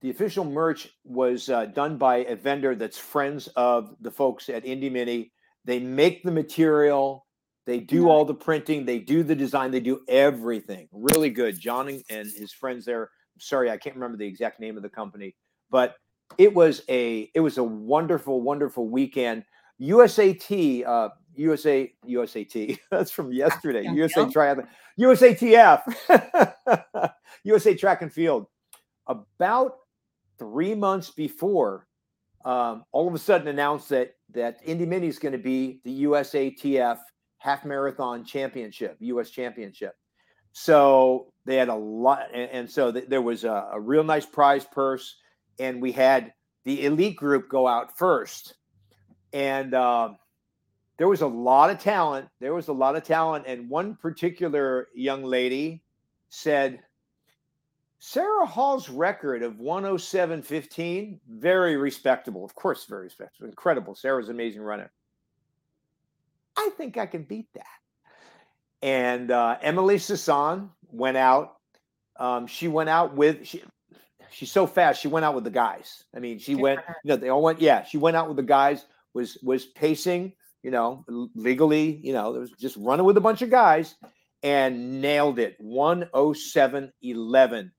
The 0.00 0.10
official 0.10 0.44
merch 0.44 0.90
was 1.04 1.48
uh, 1.48 1.66
done 1.66 1.98
by 1.98 2.18
a 2.18 2.36
vendor 2.36 2.76
that's 2.76 2.98
friends 2.98 3.48
of 3.56 3.96
the 4.00 4.10
folks 4.10 4.48
at 4.48 4.64
Indy 4.64 4.90
Mini. 4.90 5.32
They 5.68 5.78
make 5.78 6.22
the 6.22 6.30
material, 6.30 7.26
they 7.66 7.78
do 7.78 8.08
all 8.08 8.24
the 8.24 8.32
printing, 8.32 8.86
they 8.86 9.00
do 9.00 9.22
the 9.22 9.34
design, 9.34 9.70
they 9.70 9.80
do 9.80 10.00
everything. 10.08 10.88
Really 10.92 11.28
good. 11.28 11.60
John 11.60 11.90
and 11.90 12.26
his 12.26 12.52
friends 12.52 12.86
there. 12.86 13.10
Sorry, 13.38 13.70
I 13.70 13.76
can't 13.76 13.94
remember 13.94 14.16
the 14.16 14.26
exact 14.26 14.60
name 14.60 14.78
of 14.78 14.82
the 14.82 14.88
company, 14.88 15.36
but 15.70 15.96
it 16.38 16.54
was 16.54 16.80
a 16.88 17.30
it 17.34 17.40
was 17.40 17.58
a 17.58 17.62
wonderful, 17.62 18.40
wonderful 18.40 18.88
weekend. 18.88 19.44
USAT, 19.78 20.86
uh, 20.86 21.10
USA, 21.34 21.92
USAT. 22.08 22.78
That's 22.90 23.10
from 23.10 23.30
yesterday. 23.30 23.84
and 23.84 23.94
USA 23.94 24.22
field? 24.22 24.34
Triathlon, 24.34 24.68
USATF, 24.98 27.12
USA 27.44 27.74
Track 27.74 28.00
and 28.00 28.10
Field. 28.10 28.46
About 29.06 29.76
three 30.38 30.74
months 30.74 31.10
before, 31.10 31.86
um, 32.46 32.86
all 32.90 33.06
of 33.06 33.12
a 33.12 33.18
sudden 33.18 33.48
announced 33.48 33.90
that 33.90 34.14
that 34.34 34.58
Indy 34.64 34.86
Mini 34.86 35.06
is 35.06 35.18
going 35.18 35.32
to 35.32 35.38
be 35.38 35.80
the 35.84 36.04
USATF 36.04 36.98
Half 37.38 37.64
Marathon 37.64 38.24
Championship, 38.24 38.96
U.S. 39.00 39.30
Championship. 39.30 39.94
So 40.52 41.32
they 41.44 41.56
had 41.56 41.68
a 41.68 41.74
lot, 41.74 42.28
and, 42.34 42.50
and 42.50 42.70
so 42.70 42.90
th- 42.90 43.08
there 43.08 43.22
was 43.22 43.44
a, 43.44 43.68
a 43.72 43.80
real 43.80 44.02
nice 44.02 44.26
prize 44.26 44.64
purse, 44.64 45.16
and 45.58 45.80
we 45.80 45.92
had 45.92 46.32
the 46.64 46.84
elite 46.84 47.16
group 47.16 47.48
go 47.48 47.66
out 47.66 47.96
first, 47.96 48.54
and 49.32 49.74
um, 49.74 50.16
there 50.98 51.08
was 51.08 51.22
a 51.22 51.26
lot 51.26 51.70
of 51.70 51.78
talent. 51.78 52.28
There 52.40 52.54
was 52.54 52.68
a 52.68 52.72
lot 52.72 52.96
of 52.96 53.04
talent, 53.04 53.44
and 53.46 53.70
one 53.70 53.96
particular 53.96 54.88
young 54.94 55.22
lady 55.22 55.82
said, 56.28 56.80
Sara 58.00 58.46
Hall's 58.46 58.88
record 58.88 59.42
of 59.42 59.54
107.15, 59.54 61.18
very 61.28 61.76
respectable. 61.76 62.44
Of 62.44 62.54
course, 62.54 62.84
very 62.84 63.04
respectable. 63.04 63.48
Incredible. 63.48 63.94
Sara's 63.94 64.28
an 64.28 64.36
amazing 64.36 64.62
runner. 64.62 64.90
I 66.56 66.70
think 66.76 66.96
I 66.96 67.06
can 67.06 67.24
beat 67.24 67.48
that. 67.54 67.64
And 68.82 69.30
uh, 69.30 69.56
Emily 69.60 69.98
Sisson 69.98 70.70
went 70.90 71.16
out. 71.16 71.56
Um, 72.18 72.46
she 72.46 72.68
went 72.68 72.88
out 72.88 73.14
with 73.14 73.46
she. 73.46 73.62
She's 74.30 74.52
so 74.52 74.66
fast. 74.66 75.00
She 75.00 75.08
went 75.08 75.24
out 75.24 75.34
with 75.34 75.44
the 75.44 75.50
guys. 75.50 76.04
I 76.14 76.18
mean, 76.18 76.38
she 76.38 76.52
Good 76.52 76.62
went. 76.62 76.80
You 77.02 77.10
know, 77.10 77.16
they 77.16 77.30
all 77.30 77.42
went. 77.42 77.60
Yeah, 77.60 77.84
she 77.84 77.96
went 77.96 78.16
out 78.16 78.28
with 78.28 78.36
the 78.36 78.42
guys. 78.42 78.84
Was 79.14 79.38
was 79.42 79.66
pacing. 79.66 80.34
You 80.62 80.70
know, 80.70 81.04
legally. 81.34 82.00
You 82.02 82.12
know, 82.12 82.32
there 82.32 82.42
was 82.42 82.52
just 82.52 82.76
running 82.76 83.06
with 83.06 83.16
a 83.16 83.22
bunch 83.22 83.42
of 83.42 83.50
guys, 83.50 83.94
and 84.42 85.00
nailed 85.00 85.38
it. 85.38 85.56
107.11 85.64 87.70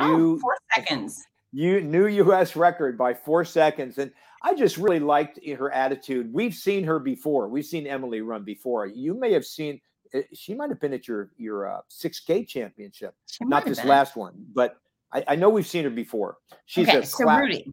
Oh, 0.00 0.16
new 0.16 0.38
four 0.38 0.56
seconds. 0.74 1.24
you 1.52 1.80
new 1.80 2.06
US 2.06 2.56
record 2.56 2.98
by 2.98 3.14
4 3.14 3.44
seconds 3.44 3.98
and 3.98 4.12
I 4.42 4.54
just 4.54 4.76
really 4.76 5.00
liked 5.00 5.40
her 5.46 5.72
attitude. 5.72 6.32
We've 6.32 6.54
seen 6.54 6.84
her 6.84 7.00
before. 7.00 7.48
We've 7.48 7.64
seen 7.64 7.86
Emily 7.86 8.20
run 8.20 8.44
before. 8.44 8.86
You 8.86 9.14
may 9.14 9.32
have 9.32 9.44
seen 9.44 9.80
uh, 10.14 10.20
she 10.32 10.54
might 10.54 10.70
have 10.70 10.80
been 10.80 10.92
at 10.92 11.06
your 11.08 11.30
your 11.36 11.68
uh, 11.68 11.80
6K 11.90 12.46
championship, 12.46 13.14
She 13.26 13.44
not 13.44 13.64
this 13.64 13.78
been. 13.78 13.88
last 13.88 14.16
one, 14.16 14.34
but 14.54 14.78
I, 15.12 15.24
I 15.28 15.36
know 15.36 15.48
we've 15.48 15.66
seen 15.66 15.84
her 15.84 15.90
before. 15.90 16.36
She's 16.66 16.88
okay, 16.88 16.98
a 16.98 17.06
so 17.06 17.24
Rudy, 17.24 17.72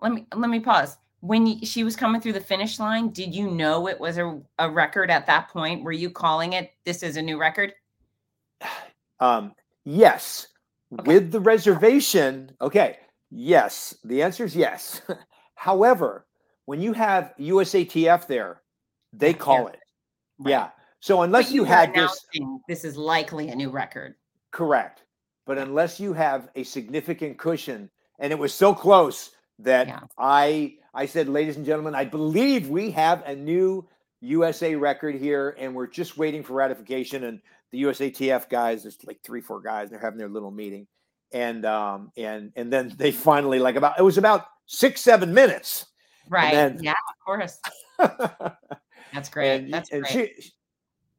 let 0.00 0.12
me 0.12 0.26
let 0.34 0.50
me 0.50 0.60
pause. 0.60 0.96
When 1.20 1.46
you, 1.46 1.64
she 1.64 1.84
was 1.84 1.96
coming 1.96 2.20
through 2.20 2.34
the 2.34 2.40
finish 2.40 2.78
line, 2.78 3.08
did 3.08 3.34
you 3.34 3.50
know 3.50 3.88
it 3.88 3.98
was 3.98 4.18
a, 4.18 4.40
a 4.58 4.70
record 4.70 5.10
at 5.10 5.26
that 5.26 5.48
point? 5.48 5.82
Were 5.82 5.92
you 5.92 6.10
calling 6.10 6.52
it 6.52 6.72
this 6.84 7.02
is 7.02 7.16
a 7.16 7.22
new 7.22 7.38
record? 7.38 7.74
Um, 9.20 9.54
yes, 9.84 10.48
Okay. 10.92 11.14
with 11.14 11.32
the 11.32 11.40
reservation. 11.40 12.52
Okay, 12.60 12.98
yes. 13.30 13.96
The 14.04 14.22
answer 14.22 14.44
is 14.44 14.54
yes. 14.54 15.00
However, 15.54 16.26
when 16.66 16.80
you 16.80 16.92
have 16.92 17.32
USATF 17.38 18.26
there, 18.26 18.62
they 19.12 19.30
Yeah, 19.30 19.36
call 19.36 19.66
it. 19.68 19.78
Right. 20.38 20.50
Yeah. 20.50 20.68
So 21.00 21.22
unless 21.22 21.50
you, 21.52 21.62
were 21.62 21.66
had 21.68 21.94
this, 21.94 22.26
this 22.68 22.84
is 22.84 22.96
likely 22.96 23.48
a 23.48 23.54
new 23.54 23.70
record. 23.70 24.14
correct. 24.52 25.02
But 25.46 25.58
unless 25.58 26.00
you 26.00 26.14
have 26.14 26.48
a 26.54 26.62
significant 26.64 27.36
cushion, 27.38 27.90
and 28.18 28.32
it 28.32 28.38
was 28.38 28.54
so 28.54 28.72
close 28.74 29.30
that 29.58 29.88
Yeah. 29.88 30.00
I 30.18 30.78
I 30.94 31.04
said, 31.06 31.28
ladies 31.28 31.56
and 31.56 31.66
gentlemen, 31.66 31.94
I 31.94 32.04
believe 32.04 32.68
we 32.70 32.90
have 32.92 33.22
a 33.26 33.34
new 33.34 33.86
USA 34.22 34.74
record 34.74 35.16
here, 35.16 35.54
and 35.58 35.74
we're 35.74 35.86
just 35.88 36.16
waiting 36.16 36.42
for 36.42 36.54
ratification. 36.54 37.24
And 37.24 37.40
the 37.74 37.82
USATF 37.82 38.48
guys, 38.48 38.82
there's 38.82 38.98
like 39.04 39.18
three, 39.24 39.40
four 39.40 39.60
guys, 39.60 39.90
they're 39.90 39.98
having 39.98 40.18
their 40.18 40.28
little 40.28 40.50
meeting. 40.52 40.86
And 41.32 41.64
um 41.66 42.12
and 42.16 42.52
and 42.54 42.72
then 42.72 42.92
they 42.96 43.10
finally 43.10 43.58
like 43.58 43.74
about 43.74 43.98
it 43.98 44.02
was 44.02 44.18
about 44.18 44.46
six, 44.66 45.00
seven 45.00 45.34
minutes. 45.34 45.86
Right. 46.28 46.52
then- 46.54 46.78
yeah, 46.82 46.92
of 46.92 47.24
course. 47.24 47.58
That's 49.12 49.28
great. 49.28 49.56
and, 49.56 49.74
That's 49.74 49.90
and 49.90 50.04
great. 50.04 50.42
she 50.42 50.50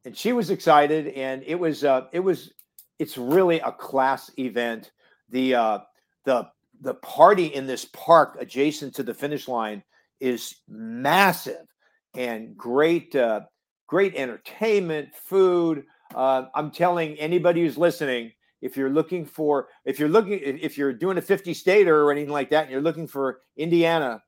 and 0.06 0.16
she 0.16 0.32
was 0.32 0.50
excited 0.50 1.08
and 1.08 1.42
it 1.46 1.56
was 1.56 1.84
uh 1.84 2.06
it 2.12 2.20
was 2.20 2.52
it's 2.98 3.18
really 3.18 3.60
a 3.60 3.72
class 3.72 4.30
event 4.38 4.92
the 5.28 5.54
uh 5.54 5.78
the 6.24 6.48
the 6.80 6.94
party 6.94 7.46
in 7.46 7.66
this 7.66 7.84
park 7.86 8.36
adjacent 8.40 8.94
to 8.94 9.02
the 9.02 9.14
finish 9.14 9.48
line 9.48 9.82
is 10.20 10.56
massive 10.68 11.66
and 12.14 12.56
great 12.56 13.14
uh 13.14 13.40
great 13.86 14.14
entertainment 14.16 15.08
food 15.14 15.84
uh, 16.14 16.44
i'm 16.54 16.70
telling 16.70 17.14
anybody 17.16 17.62
who's 17.62 17.76
listening 17.78 18.32
if 18.62 18.76
you're 18.76 18.90
looking 18.90 19.24
for 19.24 19.68
if 19.84 19.98
you're 19.98 20.08
looking 20.08 20.38
if 20.42 20.78
you're 20.78 20.92
doing 20.92 21.18
a 21.18 21.22
50 21.22 21.52
stater 21.54 22.02
or 22.02 22.12
anything 22.12 22.32
like 22.32 22.50
that 22.50 22.62
and 22.62 22.70
you're 22.70 22.80
looking 22.80 23.06
for 23.06 23.40
indiana 23.56 24.22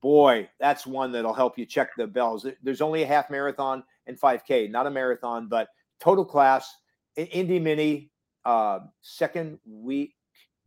boy 0.00 0.48
that's 0.60 0.86
one 0.86 1.12
that'll 1.12 1.32
help 1.34 1.58
you 1.58 1.64
check 1.66 1.90
the 1.96 2.06
bells 2.06 2.46
there's 2.62 2.80
only 2.80 3.02
a 3.02 3.06
half 3.06 3.30
marathon 3.30 3.82
and 4.06 4.20
5k 4.20 4.70
not 4.70 4.86
a 4.86 4.90
marathon 4.90 5.48
but 5.48 5.68
total 6.00 6.24
class 6.24 6.74
indy 7.16 7.58
mini 7.58 8.10
uh 8.44 8.80
second 9.02 9.58
week 9.66 10.14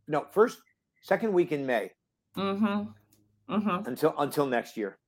no 0.08 0.26
first 0.32 0.58
second 1.02 1.32
week 1.32 1.52
in 1.52 1.64
may 1.64 1.90
Mm-hmm. 2.36 3.54
Mm-hmm. 3.54 3.88
until 3.88 4.14
until 4.18 4.46
next 4.46 4.76
year 4.76 4.98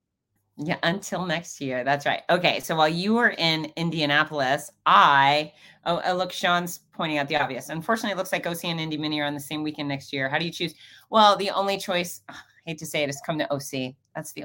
Yeah, 0.62 0.76
until 0.82 1.24
next 1.24 1.58
year. 1.62 1.84
That's 1.84 2.04
right. 2.04 2.20
Okay, 2.28 2.60
so 2.60 2.76
while 2.76 2.88
you 2.88 3.14
were 3.14 3.30
in 3.30 3.72
Indianapolis, 3.76 4.70
I 4.84 5.54
oh, 5.86 6.02
oh 6.04 6.14
look, 6.14 6.32
Sean's 6.32 6.80
pointing 6.92 7.16
out 7.16 7.28
the 7.28 7.36
obvious. 7.36 7.70
Unfortunately, 7.70 8.12
it 8.12 8.18
looks 8.18 8.30
like 8.30 8.46
OC 8.46 8.66
and 8.66 8.78
Indy 8.78 8.98
Mini 8.98 9.20
are 9.20 9.24
on 9.24 9.32
the 9.32 9.40
same 9.40 9.62
weekend 9.62 9.88
next 9.88 10.12
year. 10.12 10.28
How 10.28 10.38
do 10.38 10.44
you 10.44 10.52
choose? 10.52 10.74
Well, 11.08 11.34
the 11.36 11.48
only 11.48 11.78
choice, 11.78 12.20
I 12.28 12.34
hate 12.66 12.78
to 12.78 12.86
say 12.86 13.02
it, 13.02 13.08
is 13.08 13.22
come 13.24 13.38
to 13.38 13.50
OC. 13.50 13.94
That's 14.14 14.32
the 14.32 14.44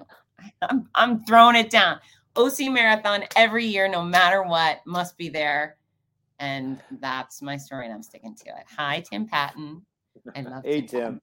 I'm 0.61 0.87
I'm 0.95 1.25
throwing 1.25 1.57
it 1.57 1.69
down. 1.69 1.99
OC 2.37 2.71
marathon 2.71 3.25
every 3.35 3.65
year, 3.65 3.89
no 3.89 4.01
matter 4.01 4.41
what, 4.43 4.79
must 4.85 5.17
be 5.17 5.27
there. 5.27 5.77
And 6.39 6.79
that's 7.01 7.41
my 7.41 7.57
story, 7.57 7.85
and 7.85 7.93
I'm 7.93 8.03
sticking 8.03 8.35
to 8.35 8.49
it. 8.51 8.65
Hi, 8.77 9.01
Tim 9.01 9.27
Patton. 9.27 9.85
I 10.33 10.41
love 10.41 10.63
hey 10.63 10.81
Tim. 10.81 10.87
Tim 10.89 11.21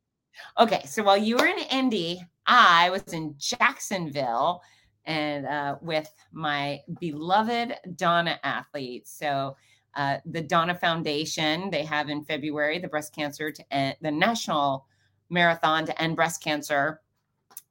Okay, 0.58 0.82
so 0.86 1.02
while 1.02 1.16
you 1.16 1.36
were 1.36 1.46
in 1.46 1.58
Indy, 1.70 2.22
I 2.46 2.90
was 2.90 3.02
in 3.12 3.34
Jacksonville 3.38 4.60
and 5.04 5.46
uh, 5.46 5.76
with 5.80 6.10
my 6.32 6.80
beloved 7.00 7.74
Donna 7.96 8.38
athletes. 8.42 9.10
So 9.10 9.56
uh, 9.94 10.18
the 10.24 10.40
Donna 10.40 10.74
Foundation, 10.74 11.70
they 11.70 11.84
have 11.84 12.08
in 12.08 12.24
February 12.24 12.78
the 12.78 12.88
breast 12.88 13.14
cancer 13.14 13.50
to 13.50 13.74
end, 13.74 13.96
the 14.00 14.10
national 14.10 14.86
marathon 15.28 15.86
to 15.86 16.02
end 16.02 16.16
breast 16.16 16.42
cancer. 16.42 17.00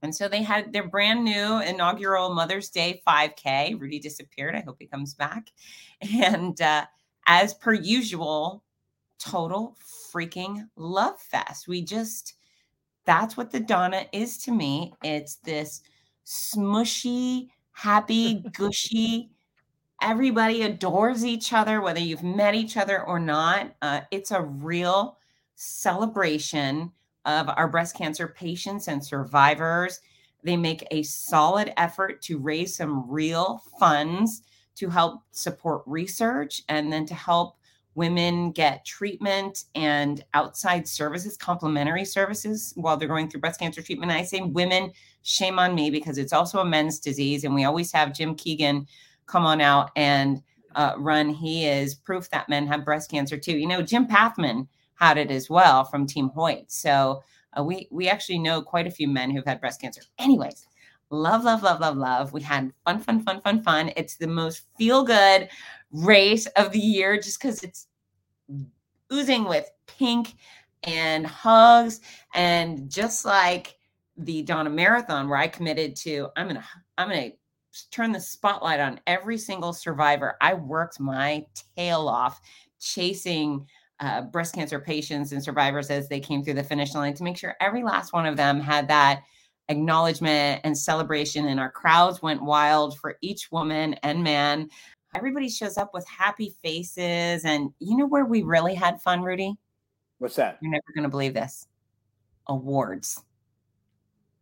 And 0.04 0.14
so 0.14 0.28
they 0.28 0.42
had 0.42 0.74
their 0.74 0.88
brand 0.88 1.24
new 1.24 1.62
inaugural 1.62 2.34
Mother's 2.34 2.70
Day 2.70 3.02
5K. 3.08 3.80
Rudy 3.80 4.00
disappeared. 4.00 4.56
I 4.56 4.62
hope 4.62 4.78
he 4.80 4.88
comes 4.88 5.14
back. 5.14 5.50
And 6.02 6.60
uh, 6.60 6.86
as 7.28 7.54
per 7.54 7.74
usual, 7.74 8.64
total 9.20 9.78
freaking 10.12 10.68
love 10.76 11.20
fest. 11.20 11.68
We 11.68 11.84
just, 11.84 12.34
that's 13.06 13.38
what 13.38 13.52
the 13.52 13.60
Donna 13.60 14.06
is 14.12 14.40
to 14.40 14.52
me. 14.52 14.94
It's 15.04 15.36
this 15.36 15.82
smushy, 16.26 17.50
happy, 17.72 18.44
gushy. 18.54 19.32
Everybody 20.02 20.64
adores 20.64 21.24
each 21.24 21.54
other, 21.54 21.80
whether 21.82 22.00
you've 22.00 22.24
met 22.24 22.56
each 22.56 22.76
other 22.76 23.04
or 23.04 23.20
not. 23.20 23.76
Uh, 23.82 24.02
it's 24.10 24.32
a 24.32 24.42
real 24.42 25.18
celebration 25.56 26.92
of 27.26 27.50
our 27.50 27.68
breast 27.68 27.96
cancer 27.96 28.28
patients 28.28 28.88
and 28.88 29.04
survivors. 29.04 30.00
They 30.44 30.58
make 30.58 30.88
a 30.90 31.04
solid 31.04 31.72
effort 31.78 32.22
to 32.24 32.40
raise 32.40 32.76
some 32.76 33.10
real 33.10 33.62
funds 33.80 34.42
to 34.76 34.90
help 34.90 35.22
support 35.32 35.84
research 35.86 36.64
and 36.68 36.92
then 36.92 37.06
to 37.06 37.14
help 37.14 37.58
women 37.94 38.52
get 38.52 38.86
treatment 38.86 39.66
and 39.76 40.24
outside 40.34 40.88
services, 40.88 41.38
complementary 41.38 42.06
services 42.06 42.74
while 42.76 42.98
they're 42.98 43.08
going 43.08 43.30
through 43.30 43.42
breast 43.42 43.60
cancer 43.60 43.82
treatment. 43.82 44.12
I 44.12 44.24
say 44.24 44.42
women, 44.42 44.92
shame 45.24 45.60
on 45.60 45.76
me 45.76 45.90
because 45.90 46.18
it's 46.18 46.34
also 46.34 46.60
a 46.60 46.66
men's 46.66 47.00
disease. 47.00 47.44
And 47.44 47.54
we 47.54 47.64
always 47.64 47.92
have 47.92 48.14
Jim 48.14 48.36
Keegan 48.36 48.88
come 49.26 49.46
on 49.46 49.62
out 49.62 49.92
and 49.96 50.42
uh, 50.76 50.94
run. 50.98 51.30
He 51.30 51.66
is 51.66 51.96
proof 51.96 52.30
that 52.30 52.50
men 52.50 52.68
have 52.68 52.86
breast 52.86 53.10
cancer 53.12 53.38
too. 53.38 53.58
You 53.58 53.68
know, 53.68 53.82
Jim 53.82 54.08
Pathman 54.08 54.68
had 54.96 55.18
it 55.18 55.32
as 55.32 55.50
well 55.50 55.84
from 55.84 56.06
Team 56.06 56.30
Hoyt. 56.30 56.72
So 56.72 57.24
uh, 57.58 57.64
we 57.64 57.88
we 57.92 58.08
actually 58.08 58.40
know 58.40 58.62
quite 58.62 58.88
a 58.88 58.92
few 58.92 59.08
men 59.08 59.32
who've 59.32 59.46
had 59.46 59.60
breast 59.60 59.82
cancer. 59.82 60.02
Anyways, 60.20 60.68
love, 61.10 61.44
love, 61.44 61.64
love, 61.64 61.80
love, 61.80 61.98
love. 61.98 62.34
We 62.34 62.42
had 62.42 62.72
fun, 62.86 63.00
fun, 63.00 63.22
fun, 63.22 63.42
fun, 63.42 63.64
fun. 63.64 63.92
It's 63.96 64.16
the 64.16 64.28
most 64.28 64.64
feel 64.78 65.04
good 65.04 65.50
race 65.92 66.46
of 66.56 66.72
the 66.72 66.80
year 66.80 67.18
just 67.18 67.42
because 67.42 67.64
it's 67.64 67.88
oozing 69.12 69.46
with 69.46 69.70
pink 69.88 70.36
and 70.84 71.28
hugs. 71.28 72.00
And 72.34 72.90
just 72.90 73.26
like 73.26 73.78
the 74.26 74.42
Donna 74.44 74.70
Marathon, 74.70 75.30
where 75.30 75.40
I 75.40 75.48
committed 75.48 75.96
to, 75.98 76.30
I'm 76.36 76.48
gonna, 76.48 76.66
I'm 76.98 77.10
gonna 77.10 77.32
turn 77.92 78.12
the 78.12 78.20
spotlight 78.20 78.80
on 78.80 79.00
every 79.08 79.38
single 79.38 79.74
survivor. 79.74 80.36
I 80.42 80.54
worked 80.54 81.00
my 81.00 81.46
tail 81.76 82.08
off 82.08 82.42
chasing 82.80 83.66
uh, 84.00 84.22
breast 84.22 84.56
cancer 84.56 84.80
patients 84.80 85.32
and 85.32 85.44
survivors 85.44 85.90
as 85.90 86.10
they 86.10 86.20
came 86.20 86.44
through 86.44 86.56
the 86.56 86.64
finish 86.64 86.96
line 86.96 87.14
to 87.14 87.24
make 87.24 87.38
sure 87.38 87.56
every 87.62 87.84
last 87.84 88.14
one 88.14 88.26
of 88.26 88.36
them 88.36 88.60
had 88.60 88.88
that 88.88 89.22
acknowledgement 89.70 90.62
and 90.64 90.78
celebration. 90.78 91.48
And 91.48 91.60
our 91.60 91.72
crowds 91.72 92.22
went 92.22 92.42
wild 92.42 92.98
for 92.98 93.18
each 93.22 93.52
woman 93.52 93.94
and 94.04 94.24
man. 94.24 94.70
Everybody 95.16 95.50
shows 95.50 95.78
up 95.78 95.92
with 95.94 96.08
happy 96.08 96.56
faces. 96.64 97.46
And 97.46 97.72
you 97.80 97.96
know 97.96 98.08
where 98.08 98.26
we 98.26 98.42
really 98.42 98.74
had 98.74 99.02
fun, 99.02 99.22
Rudy? 99.22 99.56
What's 100.18 100.36
that? 100.36 100.58
You're 100.62 100.72
never 100.72 100.84
going 100.96 101.04
to 101.04 101.10
believe 101.10 101.34
this 101.34 101.68
awards. 102.48 103.24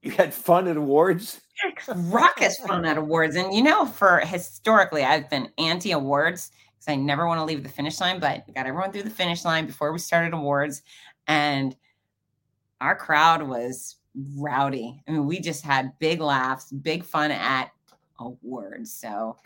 You 0.01 0.11
had 0.11 0.33
fun 0.33 0.67
at 0.67 0.77
awards? 0.77 1.41
Raucous 1.93 2.57
fun 2.57 2.85
at 2.85 2.97
awards. 2.97 3.35
And 3.35 3.53
you 3.53 3.61
know, 3.61 3.85
for 3.85 4.19
historically, 4.19 5.03
I've 5.03 5.29
been 5.29 5.49
anti 5.57 5.91
awards 5.91 6.51
because 6.73 6.91
I 6.91 6.95
never 6.95 7.27
want 7.27 7.39
to 7.39 7.45
leave 7.45 7.63
the 7.63 7.69
finish 7.69 7.99
line, 7.99 8.19
but 8.19 8.43
we 8.47 8.53
got 8.53 8.65
everyone 8.65 8.91
through 8.91 9.03
the 9.03 9.09
finish 9.09 9.43
line 9.43 9.65
before 9.65 9.91
we 9.91 9.99
started 9.99 10.33
awards. 10.33 10.81
And 11.27 11.75
our 12.79 12.95
crowd 12.95 13.43
was 13.43 13.97
rowdy. 14.37 15.03
I 15.07 15.11
mean, 15.11 15.25
we 15.25 15.41
just 15.41 15.63
had 15.63 15.97
big 15.99 16.21
laughs, 16.21 16.71
big 16.71 17.03
fun 17.03 17.31
at 17.31 17.71
awards. 18.19 18.93
So, 18.93 19.37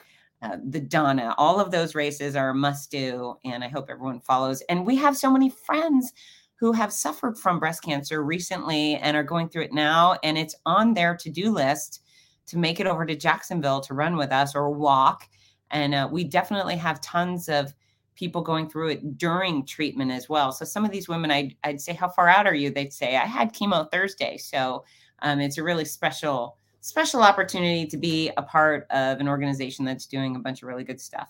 uh, 0.44 0.58
the 0.68 0.82
Donna, 0.82 1.34
all 1.38 1.60
of 1.60 1.72
those 1.72 1.96
races 1.96 2.36
are 2.36 2.50
a 2.50 2.56
must 2.56 2.92
do. 2.92 3.36
And 3.46 3.64
I 3.64 3.70
hope 3.70 3.88
everyone 3.90 4.20
follows. 4.20 4.62
And 4.70 4.86
we 4.86 4.98
have 4.98 5.18
so 5.18 5.32
many 5.32 5.50
friends 5.50 6.12
who 6.56 6.72
have 6.72 6.94
suffered 6.94 7.38
from 7.38 7.60
breast 7.60 7.84
cancer 7.84 8.24
recently 8.24 8.96
and 8.96 9.18
are 9.18 9.24
going 9.24 9.50
through 9.50 9.64
it 9.64 9.74
now. 9.74 10.18
And 10.24 10.38
it's 10.38 10.56
on 10.66 10.94
their 10.94 11.16
to 11.18 11.30
do 11.30 11.52
list 11.52 12.02
to 12.48 12.58
make 12.58 12.80
it 12.80 12.88
over 12.88 13.06
to 13.06 13.16
Jacksonville 13.16 13.82
to 13.82 13.94
run 13.94 14.16
with 14.18 14.32
us 14.32 14.56
or 14.56 14.70
walk. 14.70 15.28
And 15.72 15.94
uh, 15.94 16.08
we 16.12 16.24
definitely 16.24 16.76
have 16.76 17.02
tons 17.02 17.50
of 17.50 17.74
people 18.16 18.42
going 18.42 18.70
through 18.70 18.90
it 18.90 19.18
during 19.18 19.66
treatment 19.66 20.12
as 20.12 20.30
well. 20.30 20.52
So 20.52 20.66
some 20.66 20.86
of 20.86 20.92
these 20.92 21.10
women, 21.10 21.32
I'd, 21.32 21.56
I'd 21.64 21.82
say, 21.82 21.94
how 21.94 22.08
far 22.08 22.30
out 22.30 22.46
are 22.46 22.54
you? 22.54 22.70
They'd 22.70 22.94
say, 22.94 23.18
I 23.18 23.26
had 23.26 23.54
chemo 23.54 23.90
Thursday. 23.92 24.38
So 24.38 24.86
um, 25.24 25.40
it's 25.40 25.58
a 25.58 25.64
really 25.64 25.86
special, 25.86 26.58
special 26.82 27.24
opportunity 27.24 27.88
to 27.88 27.98
be 27.98 28.30
a 28.38 28.44
part 28.44 28.86
of 28.92 29.20
an 29.20 29.28
organization 29.28 29.84
that's 29.84 30.06
doing 30.06 30.36
a 30.36 30.40
bunch 30.40 30.62
of 30.62 30.68
really 30.68 30.84
good 30.84 31.02
stuff. 31.02 31.30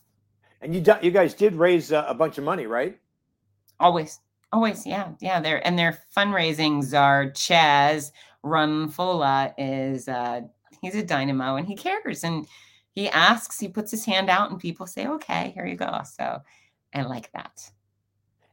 And 0.61 0.75
you, 0.75 0.83
you 1.01 1.11
guys 1.11 1.33
did 1.33 1.55
raise 1.55 1.91
uh, 1.91 2.05
a 2.07 2.13
bunch 2.13 2.37
of 2.37 2.43
money, 2.43 2.65
right? 2.65 2.99
Always, 3.79 4.19
always, 4.53 4.85
yeah, 4.85 5.09
yeah. 5.19 5.41
Their 5.41 5.65
and 5.65 5.77
their 5.77 5.99
fundraisings 6.15 6.97
are 6.97 7.31
Chaz 7.31 8.11
Runfola 8.45 9.53
is 9.57 10.07
uh, 10.07 10.41
he's 10.81 10.95
a 10.95 11.03
dynamo 11.03 11.55
and 11.55 11.67
he 11.67 11.75
cares 11.75 12.23
and 12.23 12.47
he 12.93 13.09
asks, 13.09 13.59
he 13.59 13.67
puts 13.67 13.89
his 13.89 14.05
hand 14.05 14.29
out, 14.29 14.51
and 14.51 14.59
people 14.59 14.85
say, 14.85 15.07
"Okay, 15.07 15.51
here 15.55 15.65
you 15.65 15.75
go." 15.75 16.01
So 16.05 16.41
I 16.93 17.01
like 17.01 17.31
that. 17.33 17.69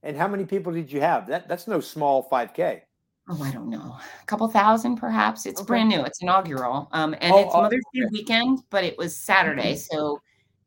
And 0.03 0.17
how 0.17 0.27
many 0.27 0.47
people 0.47 0.73
did 0.73 0.91
you 0.91 1.01
have? 1.01 1.27
That 1.27 1.47
that's 1.47 1.69
no 1.69 1.81
small 1.81 2.27
5K. 2.29 2.81
Oh, 3.29 3.43
I 3.45 3.53
don't 3.53 3.69
know, 3.69 3.97
a 4.21 4.27
couple 4.27 4.49
thousand 4.49 4.97
perhaps. 4.97 5.47
It's 5.47 5.61
okay. 5.61 5.67
brand 5.67 5.91
new. 5.91 6.03
It's 6.03 6.23
inaugural, 6.23 6.89
um, 6.93 7.15
and 7.21 7.33
oh, 7.33 7.39
it's 7.39 7.55
oh, 7.55 7.63
Mother's 7.63 7.85
Day 7.95 8.03
weekend, 8.11 8.63
but 8.71 8.83
it 8.83 8.97
was 8.97 9.15
Saturday, 9.15 9.77
so 9.77 10.21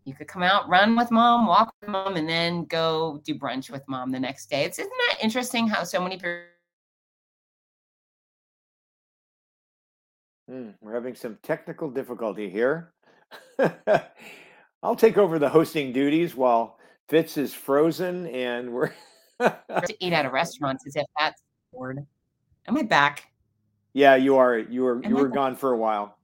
you 0.06 0.14
could 0.14 0.28
come 0.28 0.44
out, 0.44 0.68
run 0.68 0.96
with 0.96 1.12
mom, 1.12 1.48
walk 1.48 1.74
with 1.80 1.90
mom, 1.90 2.16
and 2.16 2.28
then 2.28 2.66
go 2.66 3.22
do 3.24 3.36
brunch 3.36 3.70
with 3.70 3.88
mom 3.88 4.12
the 4.12 4.20
next 4.20 4.50
day. 4.50 4.66
It's 4.66 4.80
isn't 4.80 4.92
that 5.10 5.24
interesting 5.24 5.68
how 5.68 5.84
so 5.84 6.02
many 6.02 6.16
people. 6.16 6.40
Mm, 10.52 10.74
we're 10.82 10.94
having 10.94 11.16
some 11.16 11.38
technical 11.42 11.90
difficulty 11.90 12.50
here. 12.50 12.92
I'll 14.84 14.96
take 14.96 15.18
over 15.18 15.40
the 15.40 15.48
hosting 15.48 15.94
duties 15.94 16.36
while 16.36 16.78
Fitz 17.08 17.38
is 17.38 17.54
frozen 17.54 18.28
and 18.28 18.74
we're 18.74 18.92
to 19.40 19.96
eat 20.00 20.12
at 20.12 20.26
a 20.26 20.30
restaurant 20.30 20.80
as 20.86 20.98
if 20.98 21.06
that's 21.18 21.42
bored. 21.72 22.06
Am 22.68 22.78
I 22.78 22.84
back? 22.84 23.32
Yeah, 23.94 24.16
you 24.16 24.36
are. 24.36 24.58
You 24.58 24.84
were 24.84 24.98
Am 25.04 25.12
you 25.12 25.18
I 25.18 25.22
were 25.22 25.30
back? 25.30 25.36
gone 25.36 25.56
for 25.56 25.72
a 25.72 25.78
while. 25.78 26.18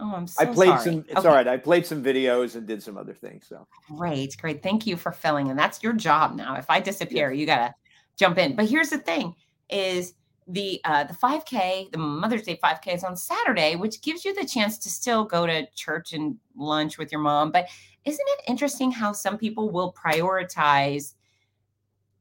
Oh, 0.00 0.14
I'm 0.14 0.26
so 0.26 0.42
I 0.42 0.46
played 0.46 0.68
sorry. 0.68 0.84
some. 0.84 0.98
It's 1.08 1.18
okay. 1.18 1.28
all 1.28 1.34
right. 1.34 1.48
I 1.48 1.56
played 1.56 1.86
some 1.86 2.02
videos 2.02 2.56
and 2.56 2.66
did 2.66 2.82
some 2.82 2.96
other 2.96 3.14
things. 3.14 3.46
So 3.48 3.66
great, 3.88 4.36
great. 4.40 4.62
Thank 4.62 4.86
you 4.86 4.96
for 4.96 5.12
filling, 5.12 5.50
and 5.50 5.58
that's 5.58 5.82
your 5.82 5.92
job 5.92 6.36
now. 6.36 6.56
If 6.56 6.68
I 6.68 6.80
disappear, 6.80 7.32
you 7.32 7.46
gotta 7.46 7.74
jump 8.16 8.38
in. 8.38 8.56
But 8.56 8.68
here's 8.68 8.90
the 8.90 8.98
thing: 8.98 9.34
is 9.68 10.14
the 10.46 10.80
uh, 10.84 11.04
the 11.04 11.14
5K, 11.14 11.92
the 11.92 11.98
Mother's 11.98 12.42
Day 12.42 12.58
5K 12.62 12.94
is 12.94 13.04
on 13.04 13.16
Saturday, 13.16 13.76
which 13.76 14.02
gives 14.02 14.24
you 14.24 14.34
the 14.34 14.46
chance 14.46 14.78
to 14.78 14.88
still 14.88 15.24
go 15.24 15.46
to 15.46 15.66
church 15.74 16.12
and 16.12 16.36
lunch 16.56 16.98
with 16.98 17.12
your 17.12 17.20
mom. 17.20 17.52
But 17.52 17.68
isn't 18.04 18.28
it 18.38 18.44
interesting 18.48 18.90
how 18.90 19.12
some 19.12 19.38
people 19.38 19.70
will 19.70 19.92
prioritize 19.92 21.14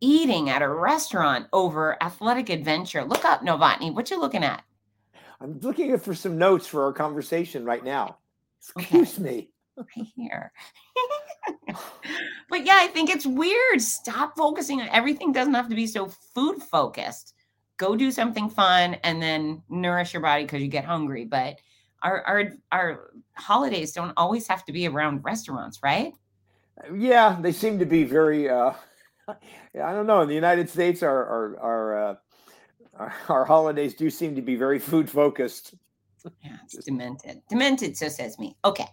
eating 0.02 0.50
at 0.50 0.62
a 0.62 0.70
restaurant 0.70 1.48
over 1.54 2.02
athletic 2.04 2.50
adventure? 2.50 3.04
Look 3.04 3.26
up 3.26 3.42
Novotny. 3.42 3.94
What 3.94 4.12
you 4.12 4.20
looking 4.20 4.44
at? 4.44 4.64
I'm 5.42 5.60
looking 5.62 5.98
for 5.98 6.14
some 6.14 6.38
notes 6.38 6.68
for 6.68 6.84
our 6.84 6.94
conversation 6.94 7.66
right 7.66 7.84
now. 7.84 8.18
Excuse 8.76 9.18
okay. 9.20 9.24
me. 9.24 9.50
Right 9.78 10.08
here. 10.16 10.52
but 12.50 12.66
yeah, 12.66 12.76
I 12.76 12.88
think 12.88 13.10
it's 13.10 13.26
weird. 13.26 13.82
Stop 13.82 14.36
focusing 14.36 14.82
on 14.82 14.90
everything 14.90 15.32
doesn't 15.32 15.54
have 15.54 15.70
to 15.70 15.76
be 15.76 15.88
so 15.88 16.10
food 16.34 16.62
focused 16.62 17.34
go 17.80 17.96
do 17.96 18.12
something 18.12 18.50
fun 18.50 18.96
and 19.04 19.20
then 19.20 19.64
nourish 19.70 20.14
your 20.14 20.22
body 20.22 20.44
because 20.44 20.62
you 20.62 20.68
get 20.68 20.86
hungry. 20.86 21.26
But 21.26 21.60
our 22.04 22.22
our 22.28 22.52
our 22.72 23.12
holidays 23.34 23.94
don't 23.94 24.14
always 24.16 24.48
have 24.48 24.64
to 24.66 24.72
be 24.72 24.88
around 24.88 25.24
restaurants, 25.24 25.80
right? 25.82 26.14
Yeah, 26.96 27.38
they 27.42 27.52
seem 27.52 27.80
to 27.80 27.86
be 27.86 28.04
very. 28.04 28.48
Uh, 28.48 28.74
I 29.28 29.94
don't 29.94 30.06
know. 30.06 30.22
In 30.22 30.28
the 30.28 30.36
United 30.36 30.70
States, 30.70 31.02
our 31.02 31.26
our 31.26 31.60
our, 31.60 31.98
uh, 31.98 32.16
our, 33.00 33.14
our 33.30 33.46
holidays 33.46 33.94
do 33.94 34.10
seem 34.10 34.36
to 34.36 34.42
be 34.42 34.56
very 34.56 34.80
food 34.80 35.10
focused. 35.10 35.74
Yeah, 36.44 36.58
it's 36.66 36.84
demented. 36.84 37.42
Demented, 37.50 37.96
so 37.96 38.10
says 38.10 38.38
me. 38.38 38.56
Okay. 38.66 38.88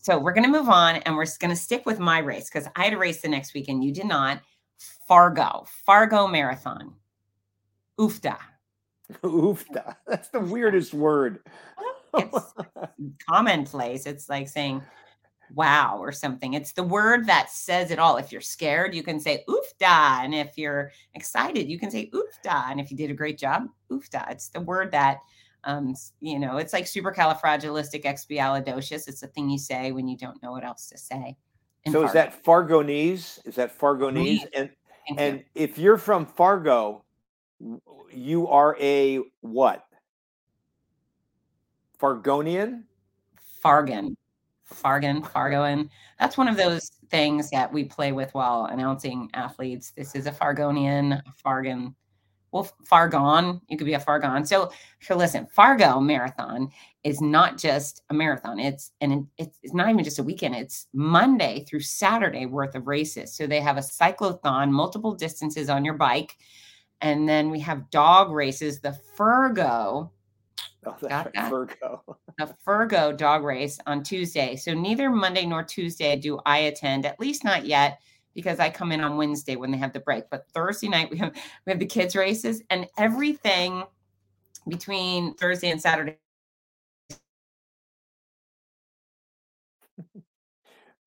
So 0.00 0.18
we're 0.18 0.32
going 0.32 0.50
to 0.50 0.50
move 0.50 0.68
on 0.68 0.96
and 0.96 1.14
we're 1.14 1.26
going 1.38 1.50
to 1.50 1.56
stick 1.56 1.86
with 1.86 2.00
my 2.00 2.18
race 2.18 2.50
because 2.50 2.68
I 2.74 2.84
had 2.84 2.92
a 2.92 2.98
race 2.98 3.20
the 3.20 3.28
next 3.28 3.54
week 3.54 3.68
and 3.68 3.84
you 3.84 3.92
did 3.92 4.06
not. 4.06 4.40
Fargo, 5.06 5.64
Fargo 5.86 6.26
Marathon. 6.26 6.94
Oofda. 8.00 8.36
Oofda. 9.22 9.96
That's 10.06 10.28
the 10.28 10.40
weirdest 10.40 10.94
word. 10.94 11.40
it's 12.14 12.54
commonplace. 13.30 14.06
It's 14.06 14.28
like 14.28 14.48
saying 14.48 14.82
wow 15.54 15.98
or 15.98 16.12
something. 16.12 16.54
It's 16.54 16.72
the 16.72 16.82
word 16.82 17.26
that 17.26 17.50
says 17.50 17.90
it 17.90 17.98
all. 17.98 18.16
If 18.16 18.32
you're 18.32 18.40
scared, 18.40 18.94
you 18.94 19.02
can 19.02 19.20
say 19.20 19.44
oofda. 19.48 20.24
And 20.24 20.34
if 20.34 20.56
you're 20.56 20.92
excited, 21.14 21.68
you 21.68 21.78
can 21.78 21.90
say 21.90 22.10
oofda. 22.10 22.70
And 22.70 22.80
if 22.80 22.90
you 22.90 22.96
did 22.96 23.10
a 23.10 23.14
great 23.14 23.36
job, 23.38 23.66
oofda. 23.90 24.30
It's 24.30 24.48
the 24.48 24.60
word 24.60 24.90
that 24.92 25.18
um, 25.64 25.94
you 26.20 26.40
know, 26.40 26.56
it's 26.56 26.72
like 26.72 26.86
supercalifragilisticexpialidocious. 26.86 29.06
It's 29.08 29.20
the 29.20 29.28
thing 29.28 29.48
you 29.48 29.58
say 29.58 29.92
when 29.92 30.08
you 30.08 30.16
don't 30.16 30.42
know 30.42 30.50
what 30.52 30.64
else 30.64 30.88
to 30.88 30.98
say. 30.98 31.36
So 31.86 31.92
Fargo. 31.92 32.06
is 32.06 32.12
that 32.12 32.44
Fargonese? 32.44 33.46
Is 33.46 33.54
that 33.56 33.78
Fargonese? 33.78 34.46
And 34.54 34.70
Thank 35.06 35.20
and 35.20 35.38
you. 35.38 35.44
if 35.54 35.78
you're 35.78 35.98
from 35.98 36.26
Fargo, 36.26 37.04
you 38.12 38.48
are 38.48 38.76
a 38.80 39.20
what? 39.40 39.86
Fargonian? 42.00 42.82
Fargan. 43.64 44.16
Fargan, 44.72 45.22
Fargoan. 45.22 45.88
That's 46.18 46.36
one 46.36 46.48
of 46.48 46.56
those 46.56 46.90
things 47.10 47.50
that 47.50 47.72
we 47.72 47.84
play 47.84 48.12
with 48.12 48.32
while 48.34 48.66
announcing 48.66 49.30
athletes. 49.34 49.92
This 49.96 50.14
is 50.14 50.26
a 50.26 50.32
Fargonian, 50.32 51.20
a 51.20 51.48
Fargan. 51.48 51.94
Well, 52.52 52.70
Fargon, 52.84 53.60
you 53.68 53.78
could 53.78 53.86
be 53.86 53.94
a 53.94 54.00
Fargon. 54.00 54.46
So, 54.46 54.70
so 55.00 55.16
listen, 55.16 55.46
Fargo 55.46 56.00
Marathon 56.00 56.70
is 57.02 57.20
not 57.20 57.58
just 57.58 58.02
a 58.10 58.14
marathon. 58.14 58.58
It's 58.58 58.92
and 59.00 59.26
it's, 59.38 59.58
not 59.74 59.88
even 59.88 60.04
just 60.04 60.18
a 60.18 60.22
weekend. 60.22 60.54
It's 60.54 60.86
Monday 60.92 61.64
through 61.64 61.80
Saturday 61.80 62.46
worth 62.46 62.74
of 62.74 62.86
races. 62.86 63.34
So 63.34 63.46
they 63.46 63.60
have 63.60 63.78
a 63.78 63.80
cyclothon, 63.80 64.70
multiple 64.70 65.14
distances 65.14 65.68
on 65.68 65.84
your 65.84 65.94
bike, 65.94 66.36
and 67.00 67.28
then 67.28 67.50
we 67.50 67.58
have 67.60 67.90
dog 67.90 68.30
races. 68.30 68.80
The 68.80 68.96
Furgo, 69.16 70.10
Oh, 70.86 70.96
that's 71.00 71.24
right, 71.26 71.34
Virgo. 71.50 72.02
the 72.38 72.54
Furgo 72.64 73.12
dog 73.12 73.44
race 73.44 73.78
on 73.86 74.02
Tuesday. 74.02 74.56
So 74.56 74.74
neither 74.74 75.10
Monday 75.10 75.46
nor 75.46 75.62
Tuesday 75.62 76.16
do 76.16 76.40
I 76.46 76.58
attend, 76.58 77.06
at 77.06 77.20
least 77.20 77.44
not 77.44 77.66
yet, 77.66 78.00
because 78.34 78.60
I 78.60 78.70
come 78.70 78.92
in 78.92 79.00
on 79.02 79.16
Wednesday 79.16 79.56
when 79.56 79.70
they 79.70 79.78
have 79.78 79.92
the 79.92 80.00
break. 80.00 80.24
But 80.30 80.48
Thursday 80.54 80.88
night 80.88 81.10
we 81.10 81.18
have 81.18 81.34
we 81.66 81.70
have 81.72 81.78
the 81.80 81.86
kids 81.86 82.16
races 82.16 82.62
and 82.70 82.88
everything 82.98 83.84
between 84.68 85.34
Thursday 85.34 85.70
and 85.70 85.80
Saturday. 85.80 86.18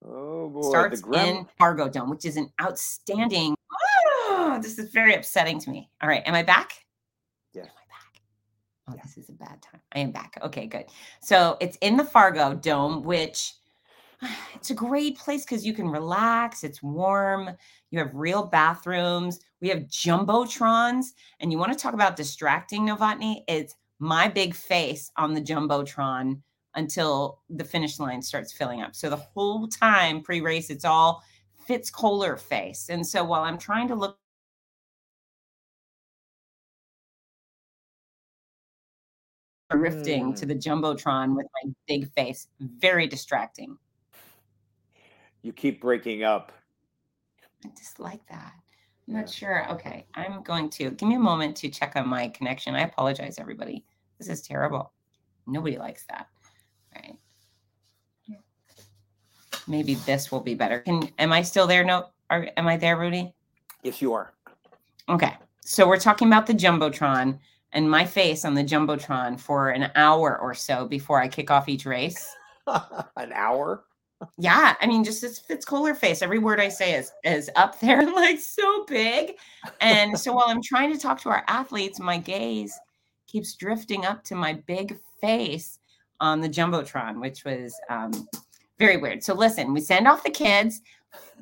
Oh 0.06 0.50
boy, 0.50 0.62
starts 0.70 1.02
the 1.02 1.08
Grem- 1.08 1.28
in 1.40 1.48
Fargo 1.58 1.90
Dome, 1.90 2.10
which 2.12 2.26
is 2.26 2.38
an 2.38 2.52
outstanding. 2.62 3.56
Oh, 3.74 4.60
this 4.64 4.80
is 4.80 4.92
very 4.92 5.16
upsetting 5.16 5.60
to 5.60 5.70
me. 5.72 5.90
All 6.02 6.10
right, 6.10 6.24
am 6.26 6.36
I 6.36 6.44
back? 6.44 6.86
Yes. 7.54 7.66
Am 7.66 7.72
I 7.72 7.88
back? 7.90 8.22
Oh, 8.88 8.94
this 9.04 9.18
is 9.18 9.30
a 9.30 9.34
bad 9.34 9.62
time. 9.62 9.82
I 9.94 10.00
am 10.00 10.12
back. 10.12 10.38
Okay, 10.44 10.68
good. 10.68 10.86
So 11.20 11.58
it's 11.60 11.78
in 11.82 11.98
the 11.98 12.06
Fargo 12.06 12.54
Dome, 12.54 13.04
which 13.04 13.54
it's 14.56 14.70
a 14.70 14.76
great 14.76 15.18
place 15.18 15.44
because 15.44 15.66
you 15.66 15.74
can 15.74 15.88
relax. 15.88 16.64
It's 16.64 16.84
warm. 16.84 17.50
You 17.90 18.00
have 18.00 18.14
real 18.14 18.46
bathrooms. 18.46 19.40
We 19.62 19.70
have 19.70 19.84
jumbotrons, 19.84 21.14
and 21.40 21.52
you 21.52 21.58
want 21.58 21.74
to 21.74 21.80
talk 21.80 21.94
about 21.94 22.16
distracting, 22.16 22.86
Novotny? 22.86 23.44
It's 23.48 23.76
my 24.00 24.28
big 24.28 24.54
face 24.54 25.12
on 25.18 25.34
the 25.34 25.42
jumbotron 25.42 26.42
until 26.76 27.42
the 27.50 27.64
finish 27.64 28.00
line 28.00 28.22
starts 28.22 28.54
filling 28.54 28.82
up. 28.82 28.96
So 28.96 29.10
the 29.10 29.16
whole 29.16 29.68
time 29.68 30.22
pre-race, 30.22 30.70
it's 30.70 30.86
all 30.86 31.24
Fitz 31.66 31.90
Koehler 31.90 32.40
face. 32.40 32.90
And 32.90 33.06
so 33.06 33.24
while 33.24 33.44
I'm 33.44 33.58
trying 33.58 33.88
to 33.88 33.96
look 33.96 34.20
drifting 39.72 40.34
to 40.36 40.42
Hmm. 40.46 40.48
the 40.50 40.56
jumbotron 40.56 41.36
with 41.36 41.48
my 41.64 41.72
big 41.88 42.12
face, 42.14 42.48
very 42.60 43.08
distracting. 43.08 43.78
You 45.42 45.54
keep 45.54 45.82
breaking 45.82 46.24
up. 46.24 46.52
I 47.64 47.70
just 47.70 48.00
like 48.00 48.26
that. 48.28 48.54
I'm 49.08 49.14
not 49.16 49.20
Yeah. 49.22 49.26
sure. 49.26 49.72
Okay, 49.74 50.06
I'm 50.14 50.42
going 50.44 50.70
to 50.72 50.92
give 50.92 51.08
me 51.08 51.16
a 51.16 51.20
moment 51.20 51.56
to 51.58 51.70
check 51.70 51.96
on 51.96 52.08
my 52.08 52.30
connection. 52.30 52.76
I 52.76 52.82
apologize, 52.82 53.38
everybody. 53.40 53.86
This 54.18 54.28
is 54.30 54.42
terrible. 54.42 54.94
Nobody 55.48 55.78
likes 55.78 56.06
that. 56.06 56.28
All 56.96 57.02
right. 57.02 57.18
Maybe 59.68 59.96
this 59.96 60.32
will 60.32 60.42
be 60.42 60.54
better. 60.54 60.80
Can 60.82 61.10
am 61.18 61.34
I 61.34 61.42
still 61.42 61.66
there? 61.66 61.84
No, 61.84 62.10
are, 62.30 62.48
am 62.56 62.68
I 62.68 62.78
there, 62.78 62.98
Rudy? 62.98 63.34
Yes, 63.82 64.00
you 64.02 64.14
are. 64.14 64.34
Okay. 65.10 65.36
So 65.62 65.88
we're 65.88 66.00
talking 66.00 66.28
about 66.28 66.46
the 66.46 66.54
Jumbotron 66.54 67.40
and 67.76 67.92
my 67.92 68.06
face 68.06 68.46
on 68.46 68.54
the 68.54 68.64
Jumbotron 68.64 69.40
for 69.40 69.70
an 69.70 69.92
hour 69.96 70.40
or 70.40 70.54
so 70.54 70.88
before 70.88 71.22
I 71.22 71.28
kick 71.28 71.52
off 71.52 71.70
each 71.70 71.86
race. 71.86 72.34
An 72.68 73.34
hour? 73.34 73.84
Yeah, 74.38 74.76
I 74.80 74.88
mean, 74.88 75.04
just 75.04 75.22
this 75.22 75.40
Fitz 75.40 75.66
Koehler 75.66 75.96
face. 75.96 76.22
Every 76.22 76.40
word 76.40 76.62
I 76.62 76.70
say 76.70 76.96
is 76.96 77.12
is 77.26 77.52
up 77.58 77.80
there, 77.82 78.10
like 78.16 78.40
so 78.40 78.86
big. 78.86 79.34
And 79.82 80.18
so 80.18 80.34
while 80.34 80.46
I'm 80.48 80.64
trying 80.64 80.92
to 80.94 80.98
talk 80.98 81.22
to 81.22 81.30
our 81.30 81.44
athletes, 81.48 82.00
my 82.00 82.18
gaze 82.18 82.74
keeps 83.28 83.54
drifting 83.56 84.06
up 84.06 84.24
to 84.24 84.36
my 84.36 84.54
big 84.54 84.98
face 85.20 85.80
on 86.22 86.40
the 86.40 86.50
jumbotron, 86.50 87.20
which 87.20 87.44
was 87.44 87.78
um, 87.90 88.28
very 88.80 88.96
weird. 88.96 89.22
So 89.22 89.34
listen, 89.34 89.74
we 89.74 89.82
send 89.82 90.08
off 90.08 90.24
the 90.24 90.30
kids. 90.30 90.82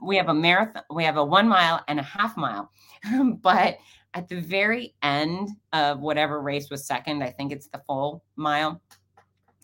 We 0.02 0.18
have 0.18 0.30
a 0.30 0.34
marathon. 0.34 0.82
We 0.92 1.04
have 1.04 1.18
a 1.18 1.24
one 1.24 1.48
mile 1.48 1.84
and 1.88 2.00
a 2.00 2.04
half 2.04 2.36
mile, 2.36 2.72
but 3.44 3.78
at 4.14 4.28
the 4.30 4.40
very 4.40 4.94
end 5.02 5.50
of 5.72 6.00
whatever 6.02 6.42
race 6.42 6.70
was 6.70 6.86
second, 6.86 7.24
I 7.24 7.32
think 7.32 7.52
it's 7.52 7.68
the 7.68 7.82
full 7.88 8.24
mile 8.36 8.82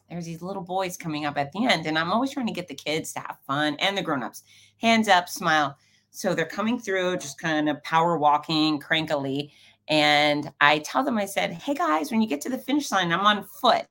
there's 0.10 0.26
these 0.26 0.42
little 0.42 0.64
boys 0.64 0.98
coming 0.98 1.26
up 1.26 1.38
at 1.38 1.52
the 1.52 1.66
end 1.66 1.86
and 1.86 1.98
i'm 1.98 2.12
always 2.12 2.32
trying 2.32 2.48
to 2.48 2.54
get 2.54 2.68
the 2.68 2.76
kids 2.76 3.14
to 3.14 3.20
have 3.20 3.38
fun 3.46 3.76
and 3.80 3.98
the 3.98 4.02
grown-ups 4.02 4.44
hands 4.82 5.08
up 5.08 5.30
smile 5.30 5.78
so 6.12 6.34
they're 6.34 6.46
coming 6.46 6.80
through 6.80 7.16
just 7.18 7.40
kind 7.40 7.70
of 7.70 7.82
power 7.84 8.18
walking 8.18 8.80
crankily 8.80 9.52
and 9.88 10.52
i 10.62 10.80
tell 10.80 11.04
them 11.04 11.18
i 11.18 11.26
said 11.26 11.52
hey 11.52 11.74
guys 11.74 12.12
when 12.12 12.22
you 12.22 12.28
get 12.28 12.42
to 12.42 12.50
the 12.50 12.58
finish 12.58 12.92
line 12.92 13.12
i'm 13.12 13.26
on 13.26 13.44
foot 13.44 13.86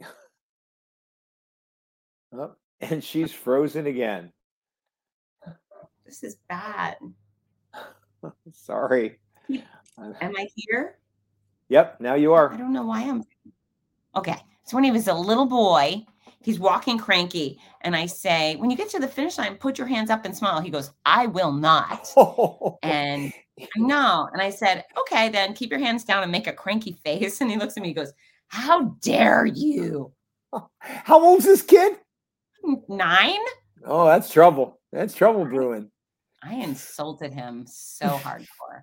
Oh, 2.36 2.56
and 2.80 3.04
she's 3.04 3.32
frozen 3.32 3.86
again. 3.86 4.32
this 6.04 6.24
is 6.24 6.36
bad 6.48 6.96
Sorry. 8.52 9.18
Am 9.50 10.36
i 10.36 10.46
here 10.54 10.98
Yep, 11.68 12.00
now 12.00 12.14
you 12.14 12.32
are. 12.34 12.52
i 12.52 12.56
don't 12.56 12.72
know 12.72 12.84
why 12.86 13.02
i'm 13.02 13.24
okay 14.16 14.36
so 14.64 14.76
when 14.76 14.84
he 14.84 14.90
was 14.90 15.08
a 15.08 15.14
little 15.14 15.46
boy 15.46 16.04
he's 16.42 16.58
walking 16.58 16.98
cranky 16.98 17.58
and 17.82 17.96
i 17.96 18.06
say 18.06 18.56
when 18.56 18.70
you 18.70 18.76
get 18.76 18.90
to 18.90 18.98
the 18.98 19.08
finish 19.08 19.38
line 19.38 19.56
put 19.56 19.78
your 19.78 19.86
hands 19.86 20.10
up 20.10 20.24
and 20.24 20.36
smile 20.36 20.60
he 20.60 20.70
goes 20.70 20.90
i 21.06 21.26
will 21.26 21.52
not 21.52 22.06
oh. 22.16 22.78
And 22.82 23.32
I 23.60 23.66
know. 23.76 24.28
And 24.32 24.42
I 24.42 24.50
said, 24.50 24.84
okay, 24.98 25.28
then 25.28 25.54
keep 25.54 25.70
your 25.70 25.78
hands 25.78 26.04
down 26.04 26.22
and 26.22 26.32
make 26.32 26.46
a 26.46 26.52
cranky 26.52 26.92
face. 27.04 27.40
And 27.40 27.50
he 27.50 27.56
looks 27.56 27.76
at 27.76 27.82
me, 27.82 27.88
he 27.88 27.94
goes, 27.94 28.12
How 28.48 28.96
dare 29.00 29.46
you? 29.46 30.12
How 30.78 31.22
old's 31.22 31.44
this 31.44 31.62
kid? 31.62 31.98
Nine? 32.88 33.40
Oh, 33.84 34.06
that's 34.06 34.32
trouble. 34.32 34.80
That's 34.92 35.14
trouble 35.14 35.44
brewing. 35.44 35.90
I 36.42 36.54
insulted 36.54 37.32
him 37.32 37.66
so 37.66 38.06
hardcore. 38.06 38.82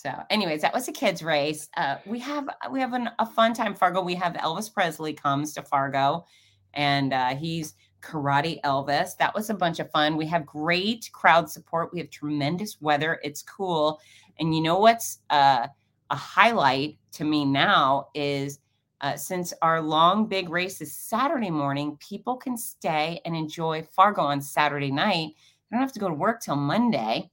So, 0.00 0.14
anyways, 0.30 0.62
that 0.62 0.72
was 0.72 0.86
a 0.86 0.92
kids' 0.92 1.24
race. 1.24 1.68
Uh, 1.76 1.96
we 2.06 2.20
have 2.20 2.48
we 2.70 2.78
have 2.78 2.92
an, 2.92 3.10
a 3.18 3.26
fun 3.26 3.52
time, 3.52 3.74
Fargo. 3.74 4.00
We 4.00 4.14
have 4.14 4.34
Elvis 4.34 4.72
Presley 4.72 5.12
comes 5.12 5.52
to 5.54 5.62
Fargo, 5.62 6.24
and 6.72 7.12
uh, 7.12 7.34
he's 7.34 7.74
karate 8.00 8.60
Elvis. 8.60 9.16
That 9.16 9.34
was 9.34 9.50
a 9.50 9.54
bunch 9.54 9.80
of 9.80 9.90
fun. 9.90 10.16
We 10.16 10.26
have 10.26 10.46
great 10.46 11.10
crowd 11.12 11.50
support. 11.50 11.92
We 11.92 11.98
have 11.98 12.10
tremendous 12.10 12.80
weather. 12.80 13.18
It's 13.24 13.42
cool, 13.42 14.00
and 14.38 14.54
you 14.54 14.62
know 14.62 14.78
what's 14.78 15.18
uh, 15.30 15.66
a 16.10 16.16
highlight 16.16 16.96
to 17.14 17.24
me 17.24 17.44
now 17.44 18.06
is 18.14 18.60
uh, 19.00 19.16
since 19.16 19.52
our 19.62 19.82
long 19.82 20.28
big 20.28 20.48
race 20.48 20.80
is 20.80 20.94
Saturday 20.94 21.50
morning, 21.50 21.96
people 21.96 22.36
can 22.36 22.56
stay 22.56 23.20
and 23.24 23.34
enjoy 23.34 23.82
Fargo 23.82 24.22
on 24.22 24.40
Saturday 24.40 24.92
night. 24.92 25.30
They 25.70 25.76
don't 25.76 25.80
have 25.80 25.92
to 25.94 26.00
go 26.00 26.08
to 26.08 26.14
work 26.14 26.40
till 26.40 26.54
Monday. 26.54 27.32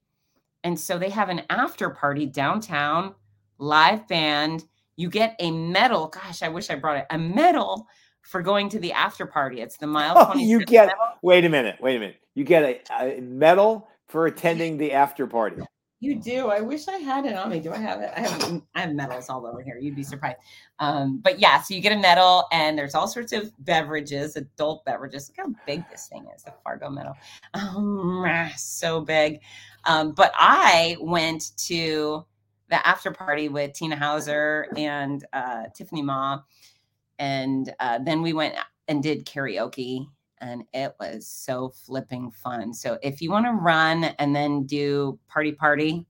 And 0.65 0.77
so 0.79 0.97
they 0.97 1.11
have 1.11 1.29
an 1.29 1.43
after 1.51 1.91
party 1.91 2.25
downtown, 2.25 3.13
live 3.59 4.07
band. 4.07 4.65
You 4.95 5.11
get 5.11 5.35
a 5.39 5.51
medal. 5.51 6.07
Gosh, 6.07 6.41
I 6.41 6.49
wish 6.49 6.71
I 6.71 6.75
brought 6.75 6.97
it. 6.97 7.05
A 7.11 7.19
medal 7.19 7.87
for 8.23 8.41
going 8.41 8.67
to 8.69 8.79
the 8.79 8.91
after 8.91 9.27
party. 9.27 9.61
It's 9.61 9.77
the 9.77 9.85
mile 9.85 10.15
Oh, 10.33 10.35
you 10.35 10.65
get 10.65 10.87
medal. 10.87 11.03
wait 11.21 11.45
a 11.45 11.49
minute, 11.49 11.75
wait 11.79 11.97
a 11.97 11.99
minute. 11.99 12.15
You 12.33 12.43
get 12.43 12.63
a, 12.63 13.17
a 13.17 13.21
medal 13.21 13.87
for 14.07 14.25
attending 14.25 14.77
the 14.77 14.91
after 14.91 15.27
party. 15.27 15.61
You 16.01 16.19
do. 16.19 16.49
I 16.49 16.59
wish 16.59 16.87
I 16.87 16.97
had 16.97 17.25
it 17.25 17.35
on 17.35 17.49
me. 17.49 17.59
Do 17.59 17.71
I 17.71 17.77
have 17.77 18.01
it? 18.01 18.11
I 18.15 18.19
have 18.19 18.61
I 18.75 18.81
have 18.81 18.93
medals 18.93 19.29
all 19.29 19.47
over 19.47 19.61
here. 19.61 19.77
You'd 19.79 19.95
be 19.95 20.03
surprised. 20.03 20.37
Um, 20.79 21.19
but 21.23 21.39
yeah, 21.39 21.61
so 21.61 21.73
you 21.73 21.79
get 21.79 21.93
a 21.93 21.97
medal, 21.97 22.45
and 22.51 22.77
there's 22.77 22.95
all 22.95 23.07
sorts 23.07 23.31
of 23.31 23.51
beverages, 23.59 24.35
adult 24.35 24.83
beverages. 24.83 25.29
Look 25.29 25.47
how 25.47 25.53
big 25.65 25.83
this 25.89 26.07
thing 26.07 26.27
is, 26.35 26.43
the 26.43 26.53
Fargo 26.63 26.89
medal. 26.89 27.13
Um, 27.53 28.25
so 28.57 29.01
big. 29.01 29.39
Um, 29.85 30.11
but 30.11 30.33
I 30.35 30.97
went 30.99 31.55
to 31.67 32.25
the 32.69 32.85
after 32.85 33.11
party 33.11 33.47
with 33.47 33.73
Tina 33.73 33.95
Hauser 33.95 34.67
and 34.75 35.25
uh, 35.31 35.63
Tiffany 35.73 36.01
Ma, 36.01 36.41
and 37.19 37.73
uh, 37.79 37.99
then 37.99 38.21
we 38.21 38.33
went 38.33 38.55
and 38.89 39.01
did 39.01 39.25
karaoke 39.25 40.07
and 40.41 40.63
it 40.73 40.95
was 40.99 41.27
so 41.27 41.69
flipping 41.69 42.31
fun. 42.31 42.73
So 42.73 42.97
if 43.01 43.21
you 43.21 43.31
want 43.31 43.45
to 43.45 43.51
run 43.51 44.05
and 44.19 44.35
then 44.35 44.65
do 44.65 45.19
party 45.27 45.51
party, 45.51 46.05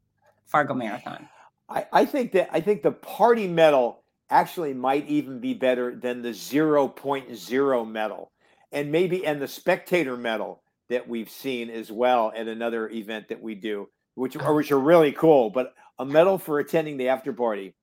Fargo 0.45 0.73
Marathon. 0.73 1.28
I, 1.69 1.88
I 1.91 2.05
think 2.05 2.32
that 2.34 2.49
I 2.51 2.59
think 2.59 2.84
the 2.84 2.91
party 2.91 3.47
medal 3.47 4.03
actually 4.30 4.73
might 4.73 5.07
even 5.07 5.39
be 5.39 5.53
better 5.53 5.95
than 5.95 6.21
the 6.21 6.30
0.0 6.30 7.91
medal 7.91 8.32
and 8.71 8.91
maybe 8.91 9.26
and 9.26 9.41
the 9.41 9.47
spectator 9.47 10.17
medal 10.17 10.61
that 10.89 11.07
we've 11.07 11.30
seen 11.30 11.69
as 11.69 11.91
well 11.91 12.32
at 12.36 12.47
another 12.47 12.89
event 12.89 13.28
that 13.28 13.41
we 13.41 13.53
do 13.55 13.88
which 14.15 14.36
are 14.36 14.53
which 14.53 14.71
are 14.71 14.80
really 14.80 15.11
cool 15.11 15.51
but 15.51 15.76
a 15.99 16.05
medal 16.05 16.39
for 16.39 16.59
attending 16.59 16.97
the 16.97 17.07
after 17.07 17.34
party 17.34 17.76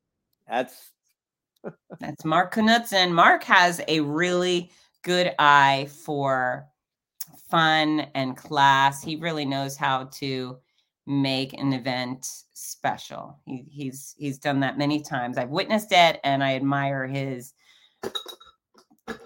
that's 0.49 0.93
That's 2.01 2.25
Mark 2.25 2.55
Knutson. 2.55 3.13
Mark 3.13 3.45
has 3.45 3.81
a 3.89 4.01
really 4.01 4.71
good 5.03 5.35
eye 5.39 5.89
for 6.05 6.67
fun 7.51 8.07
and 8.15 8.37
class. 8.37 9.03
He 9.03 9.17
really 9.17 9.45
knows 9.45 9.77
how 9.77 10.05
to 10.15 10.59
make 11.07 11.53
an 11.55 11.73
event 11.73 12.27
special. 12.55 13.39
He, 13.45 13.65
he's 13.71 14.15
he's 14.17 14.39
done 14.39 14.61
that 14.61 14.79
many 14.79 15.01
times. 15.01 15.39
I've 15.39 15.51
witnessed 15.51 15.93
it, 15.93 16.21
and 16.25 16.43
I 16.43 16.55
admire 16.55 17.07
his 17.07 17.55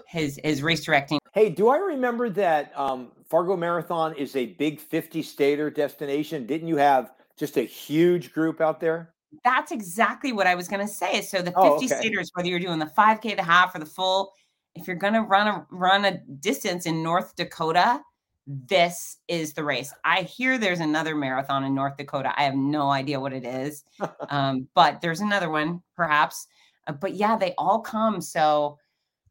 his 0.07 0.39
his 0.43 0.63
race 0.63 0.83
directing. 0.83 1.19
Hey, 1.33 1.49
do 1.49 1.69
I 1.69 1.77
remember 1.77 2.29
that 2.31 2.77
um, 2.77 3.11
Fargo 3.29 3.55
Marathon 3.55 4.15
is 4.15 4.35
a 4.35 4.47
big 4.53 4.79
50 4.79 5.21
stater 5.21 5.69
destination? 5.69 6.47
Didn't 6.47 6.67
you 6.67 6.77
have 6.77 7.11
just 7.37 7.57
a 7.57 7.61
huge 7.61 8.33
group 8.33 8.59
out 8.59 8.79
there? 8.79 9.13
That's 9.43 9.71
exactly 9.71 10.31
what 10.31 10.47
I 10.47 10.55
was 10.55 10.67
going 10.67 10.85
to 10.85 10.91
say. 10.91 11.21
So 11.21 11.39
the 11.39 11.51
50 11.51 11.53
oh, 11.57 11.75
okay. 11.75 11.87
staters, 11.87 12.31
whether 12.33 12.47
you're 12.47 12.59
doing 12.59 12.79
the 12.79 12.91
5K, 12.97 13.35
the 13.35 13.43
half, 13.43 13.75
or 13.75 13.79
the 13.79 13.85
full, 13.85 14.33
if 14.77 14.87
you're 14.87 14.95
going 14.95 15.13
to 15.13 15.21
run 15.21 15.47
a 15.47 15.65
run 15.71 16.05
a 16.05 16.17
distance 16.39 16.85
in 16.85 17.03
North 17.03 17.35
Dakota, 17.35 18.01
this 18.45 19.17
is 19.27 19.53
the 19.53 19.63
race. 19.63 19.93
I 20.05 20.21
hear 20.21 20.57
there's 20.57 20.79
another 20.79 21.15
marathon 21.15 21.63
in 21.63 21.75
North 21.75 21.97
Dakota. 21.97 22.33
I 22.37 22.43
have 22.43 22.55
no 22.55 22.89
idea 22.89 23.19
what 23.19 23.33
it 23.33 23.45
is, 23.45 23.83
um, 24.29 24.67
but 24.73 25.01
there's 25.01 25.21
another 25.21 25.49
one 25.49 25.81
perhaps. 25.95 26.47
Uh, 26.87 26.93
but 26.93 27.15
yeah, 27.15 27.35
they 27.35 27.53
all 27.57 27.79
come. 27.79 28.21
So 28.21 28.77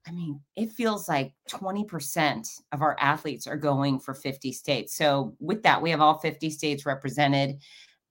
I 0.09 0.13
mean, 0.13 0.41
it 0.55 0.71
feels 0.71 1.09
like 1.09 1.33
20% 1.51 2.61
of 2.71 2.81
our 2.81 2.97
athletes 3.01 3.47
are 3.49 3.57
going 3.57 3.99
for 3.99 4.15
50 4.15 4.53
states. 4.53 4.95
So, 4.95 5.35
with 5.41 5.65
that, 5.65 5.83
we 5.83 5.91
have 5.91 6.01
all 6.01 6.21
50 6.21 6.49
states 6.51 6.87
represented 6.87 7.59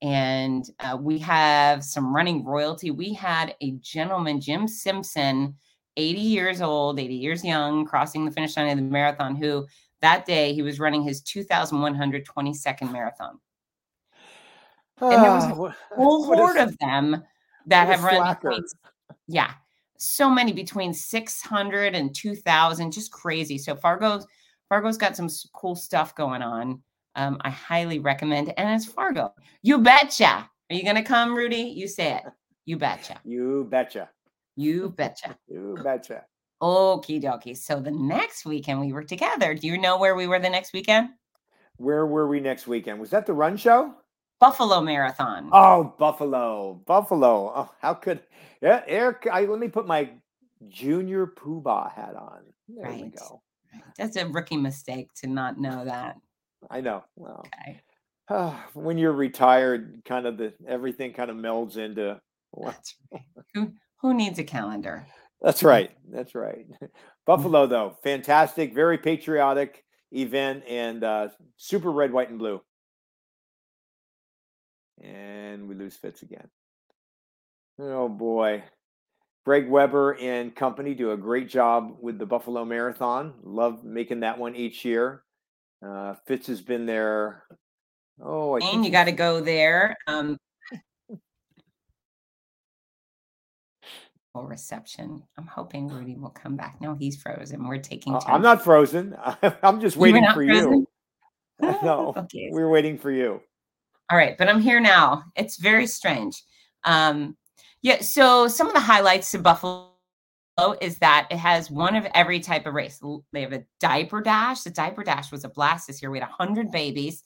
and 0.02 0.66
uh, 0.82 0.98
we 1.00 1.18
have 1.20 1.84
some 1.84 2.14
running 2.14 2.44
royalty. 2.44 2.92
We 2.92 3.14
had 3.14 3.56
a 3.62 3.72
gentleman, 3.80 4.42
Jim 4.42 4.68
Simpson, 4.68 5.56
80 5.98 6.20
years 6.20 6.62
old, 6.62 7.00
80 7.00 7.14
years 7.14 7.44
young, 7.44 7.86
crossing 7.86 8.26
the 8.26 8.32
finish 8.32 8.58
line 8.58 8.70
of 8.70 8.78
the 8.78 8.84
marathon, 8.84 9.36
who 9.36 9.66
that 10.02 10.26
day 10.26 10.54
he 10.54 10.62
was 10.62 10.80
running 10.80 11.04
his 11.04 11.22
2,122nd 11.24 12.92
marathon. 12.92 13.40
and 15.02 15.24
there 15.24 15.32
was 15.32 15.46
a 15.46 15.96
whole 15.96 16.26
horde 16.26 16.58
of 16.58 16.78
them 16.80 17.24
that 17.66 17.88
have 17.88 18.04
run. 18.04 18.36
Between, 18.36 18.64
yeah, 19.28 19.52
so 19.98 20.30
many 20.30 20.54
between 20.54 20.94
600 20.94 21.96
and 21.96 22.14
2000 22.14 22.92
just 22.92 23.12
crazy. 23.12 23.58
So 23.58 23.76
fargo's 23.76 24.28
fargo's 24.70 24.98
got 24.98 25.16
some 25.16 25.30
cool 25.54 25.76
stuff 25.76 26.16
going 26.16 26.42
on. 26.42 26.82
Um, 27.18 27.38
i 27.42 27.50
highly 27.50 28.00
recommend 28.00 28.54
and 28.58 28.70
it's 28.70 28.86
fargo. 28.86 29.34
You 29.62 29.78
betcha. 29.78 30.50
Are 30.70 30.76
you 30.76 30.84
gonna 30.84 31.04
come 31.04 31.34
rudy? 31.34 31.58
You 31.58 31.88
say 31.88 32.16
it. 32.16 32.24
You 32.66 32.78
betcha. 32.78 33.22
You 33.24 33.68
betcha 33.70 34.10
you 34.56 34.90
betcha 34.98 35.38
you 35.48 35.78
betcha 35.84 36.24
okie 36.62 37.22
dokie 37.22 37.56
so 37.56 37.80
the 37.80 37.92
next 37.92 38.46
weekend 38.46 38.80
we 38.80 38.94
were 38.94 39.04
together 39.04 39.54
do 39.54 39.68
you 39.68 39.78
know 39.78 39.98
where 39.98 40.16
we 40.16 40.28
were 40.28 40.40
the 40.40 40.50
next 40.50 40.74
weekend 40.74 41.10
where 41.78 42.06
were 42.06 42.28
we 42.28 42.40
next 42.40 42.68
weekend 42.68 43.00
was 43.00 43.10
that 43.10 43.26
the 43.26 43.34
run 43.34 43.58
show 43.58 43.94
Buffalo 44.40 44.82
Marathon. 44.82 45.50
Oh, 45.54 45.96
Buffalo, 45.98 46.82
Buffalo. 46.86 47.54
Oh, 47.56 47.72
how 47.80 47.94
could 47.94 48.20
yeah, 48.62 48.84
Eric? 48.86 49.28
I, 49.32 49.46
let 49.46 49.60
me 49.60 49.68
put 49.68 49.88
my 49.88 50.10
junior 50.68 51.28
poobah 51.28 51.94
hat 51.94 52.16
on. 52.16 52.42
There 52.68 52.86
right. 52.86 53.04
we 53.04 53.10
go. 53.10 53.42
That's 53.98 54.16
a 54.18 54.28
rookie 54.28 54.58
mistake 54.58 55.14
to 55.22 55.28
not 55.28 55.60
know 55.60 55.86
that. 55.86 56.18
I 56.70 56.82
know. 56.82 57.04
Well, 57.16 57.46
okay. 57.48 57.82
Uh, 58.28 58.56
when 58.74 58.98
you're 58.98 59.14
retired, 59.14 60.02
kind 60.06 60.26
of 60.26 60.38
the 60.38 60.54
everything 60.68 61.14
kind 61.14 61.30
of 61.30 61.38
melds 61.38 61.78
into. 61.78 62.20
That's 62.62 62.96
right. 63.12 63.22
who 63.54 63.74
who 64.06 64.14
needs 64.14 64.40
a 64.40 64.44
calendar? 64.44 65.08
That's 65.42 65.64
right. 65.64 65.92
That's 66.12 66.36
right. 66.36 66.66
Buffalo, 67.26 67.68
though, 67.68 67.98
fantastic, 68.04 68.74
very 68.74 68.98
patriotic 68.98 69.84
event, 70.12 70.64
and 70.68 71.04
uh, 71.04 71.30
super 71.58 71.92
red, 71.92 72.12
white, 72.12 72.30
and 72.30 72.40
blue 72.40 72.62
and 75.02 75.68
we 75.68 75.76
lose 75.76 75.96
Fitz 75.96 76.22
again. 76.22 76.48
Oh 77.80 78.10
boy. 78.10 78.64
Greg 79.46 79.70
Weber 79.70 80.18
and 80.20 80.56
company 80.56 80.96
do 80.96 81.12
a 81.12 81.18
great 81.18 81.50
job 81.50 81.98
with 82.02 82.18
the 82.18 82.26
Buffalo 82.26 82.66
Marathon. 82.66 83.36
Love 83.44 83.84
making 83.84 84.22
that 84.22 84.40
one 84.40 84.56
each 84.56 84.84
year. 84.84 85.24
Uh, 85.86 86.16
Fitz 86.26 86.48
has 86.48 86.62
been 86.62 86.88
there. 86.88 87.44
Oh, 88.20 88.56
I 88.56 88.60
and 88.60 88.84
you 88.84 88.92
got 88.92 89.04
to 89.04 89.12
go 89.12 89.42
there. 89.42 89.96
Um, 90.08 90.38
reception. 94.44 95.24
I'm 95.38 95.48
hoping 95.48 95.88
Rudy 95.88 96.16
will 96.16 96.30
come 96.30 96.56
back. 96.56 96.82
No, 96.82 96.96
he's 96.96 97.22
frozen. 97.22 97.68
We're 97.68 97.78
taking. 97.78 98.16
Uh, 98.16 98.22
I'm 98.28 98.42
not 98.42 98.64
frozen. 98.64 99.16
I'm 99.64 99.80
just 99.80 99.98
waiting 99.98 100.26
for 100.34 100.46
frozen? 100.46 100.74
you. 101.62 101.78
no, 101.84 102.14
okay. 102.18 102.50
we're 102.52 102.70
waiting 102.70 102.98
for 102.98 103.12
you. 103.12 103.42
All 104.12 104.18
right, 104.18 104.38
but 104.38 104.50
I'm 104.50 104.62
here 104.62 104.80
now. 104.80 105.24
It's 105.36 105.58
very 105.58 105.88
strange. 105.88 106.44
Um, 106.84 107.38
yeah, 107.82 108.02
so 108.02 108.48
some 108.48 108.68
of 108.68 108.74
the 108.74 108.80
highlights 108.80 109.32
to 109.32 109.40
Buffalo 109.40 109.90
is 110.82 110.98
that 111.00 111.28
it 111.32 111.38
has 111.38 111.72
one 111.72 111.96
of 111.96 112.06
every 112.14 112.40
type 112.40 112.66
of 112.66 112.74
race. 112.74 113.02
They 113.32 113.42
have 113.42 113.54
a 113.54 113.64
diaper 113.80 114.22
dash. 114.22 114.62
The 114.62 114.70
diaper 114.70 115.04
dash 115.04 115.32
was 115.32 115.44
a 115.44 115.50
blast 115.50 115.88
this 115.88 116.02
year. 116.02 116.12
We 116.12 116.20
had 116.20 116.30
100 116.30 116.72
babies 116.72 117.24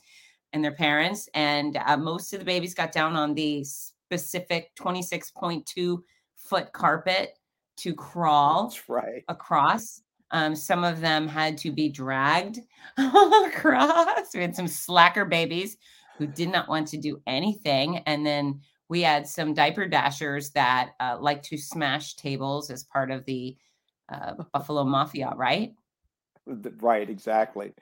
and 0.53 0.63
their 0.63 0.73
parents, 0.73 1.29
and 1.33 1.77
uh, 1.77 1.97
most 1.97 2.33
of 2.33 2.39
the 2.39 2.45
babies 2.45 2.73
got 2.73 2.91
down 2.91 3.15
on 3.15 3.33
the 3.35 3.63
specific 3.63 4.71
26.2 4.75 6.01
foot 6.49 6.73
carpet 6.73 7.37
to 7.77 7.93
crawl 7.93 8.73
right. 8.87 9.23
across. 9.27 10.01
Um, 10.31 10.55
some 10.55 10.83
of 10.83 11.01
them 11.01 11.27
had 11.27 11.57
to 11.59 11.71
be 11.71 11.89
dragged 11.89 12.59
across. 12.97 14.33
We 14.33 14.41
had 14.41 14.55
some 14.55 14.67
slacker 14.67 15.25
babies 15.25 15.77
who 16.17 16.27
did 16.27 16.49
not 16.49 16.67
want 16.67 16.87
to 16.89 16.97
do 16.97 17.21
anything. 17.25 17.99
And 17.99 18.25
then 18.25 18.59
we 18.89 19.01
had 19.01 19.27
some 19.27 19.53
diaper 19.53 19.87
dashers 19.87 20.49
that 20.51 20.91
uh, 20.99 21.17
like 21.19 21.41
to 21.43 21.57
smash 21.57 22.15
tables 22.15 22.69
as 22.69 22.83
part 22.83 23.11
of 23.11 23.25
the 23.25 23.55
uh, 24.11 24.33
Buffalo 24.51 24.83
Mafia, 24.83 25.33
right? 25.35 25.73
Right, 26.45 27.09
exactly. 27.09 27.73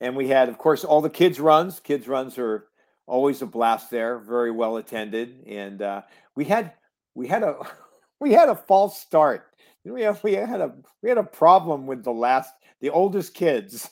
And 0.00 0.14
we 0.14 0.28
had, 0.28 0.48
of 0.48 0.58
course, 0.58 0.84
all 0.84 1.00
the 1.00 1.10
kids' 1.10 1.40
runs. 1.40 1.80
Kids' 1.80 2.08
runs 2.08 2.38
are 2.38 2.66
always 3.06 3.42
a 3.42 3.46
blast 3.46 3.90
there, 3.90 4.18
very 4.18 4.50
well 4.50 4.76
attended. 4.76 5.44
And 5.46 5.80
uh, 5.80 6.02
we 6.34 6.44
had 6.44 6.72
we 7.14 7.26
had 7.26 7.42
a 7.42 7.56
we 8.22 8.32
had 8.32 8.48
a 8.48 8.54
false 8.54 8.98
start. 9.00 9.48
We 9.84 10.02
have, 10.02 10.22
we 10.22 10.34
had 10.34 10.60
a 10.60 10.72
we 11.02 11.08
had 11.08 11.18
a 11.18 11.24
problem 11.24 11.86
with 11.86 12.04
the 12.04 12.12
last 12.12 12.54
the 12.80 12.90
oldest 12.90 13.34
kids. 13.34 13.90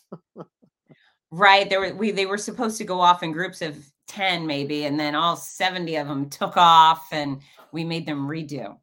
Right. 1.32 1.68
There 1.70 1.80
were 1.80 1.94
we 1.94 2.10
they 2.10 2.26
were 2.26 2.38
supposed 2.38 2.76
to 2.78 2.84
go 2.84 3.00
off 3.00 3.22
in 3.22 3.32
groups 3.32 3.62
of 3.62 3.76
10 4.08 4.46
maybe, 4.46 4.84
and 4.84 4.98
then 4.98 5.14
all 5.14 5.36
70 5.36 5.96
of 5.96 6.08
them 6.08 6.28
took 6.28 6.56
off 6.56 7.06
and 7.12 7.40
we 7.70 7.84
made 7.84 8.06
them 8.06 8.26
redo. 8.26 8.76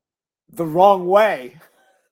The 0.52 0.66
wrong 0.66 1.08
way. 1.08 1.58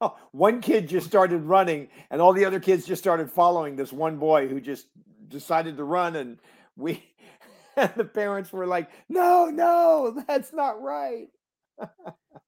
one 0.31 0.59
kid 0.59 0.89
just 0.89 1.07
started 1.07 1.43
running 1.43 1.87
and 2.09 2.21
all 2.21 2.33
the 2.33 2.43
other 2.43 2.59
kids 2.59 2.85
just 2.85 3.01
started 3.01 3.31
following 3.31 3.77
this 3.77 3.93
one 3.93 4.17
boy 4.17 4.49
who 4.49 4.59
just 4.59 4.87
decided 5.29 5.77
to 5.77 5.85
run 5.85 6.17
and 6.17 6.37
we 6.75 7.01
and 7.77 7.91
the 7.95 8.03
parents 8.03 8.51
were 8.51 8.67
like, 8.67 8.89
"No, 9.07 9.45
no, 9.45 10.21
that's 10.27 10.51
not 10.51 10.81
right." 10.81 11.29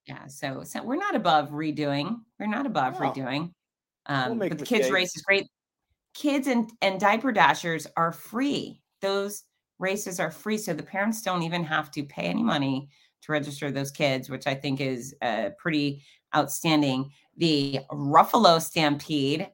Yeah, 0.06 0.26
so 0.26 0.62
so 0.64 0.82
we're 0.82 0.96
not 0.96 1.14
above 1.14 1.50
redoing. 1.50 2.16
We're 2.38 2.46
not 2.46 2.66
above 2.66 3.00
no. 3.00 3.10
redoing. 3.10 3.52
Um, 4.06 4.38
we'll 4.38 4.48
but 4.48 4.58
the 4.58 4.64
kids 4.64 4.90
race 4.90 5.14
is 5.14 5.22
great 5.22 5.46
kids 6.18 6.48
and, 6.48 6.70
and 6.82 6.98
diaper 7.00 7.32
dashers 7.32 7.86
are 7.96 8.12
free. 8.12 8.82
Those 9.00 9.44
races 9.78 10.18
are 10.18 10.30
free. 10.30 10.58
So 10.58 10.74
the 10.74 10.82
parents 10.82 11.22
don't 11.22 11.42
even 11.42 11.62
have 11.64 11.90
to 11.92 12.02
pay 12.02 12.24
any 12.24 12.42
money 12.42 12.88
to 13.22 13.32
register 13.32 13.70
those 13.70 13.92
kids, 13.92 14.28
which 14.28 14.46
I 14.46 14.54
think 14.54 14.80
is 14.80 15.14
uh, 15.22 15.50
pretty 15.58 16.02
outstanding. 16.36 17.10
The 17.36 17.80
Ruffalo 17.92 18.60
Stampede, 18.60 19.48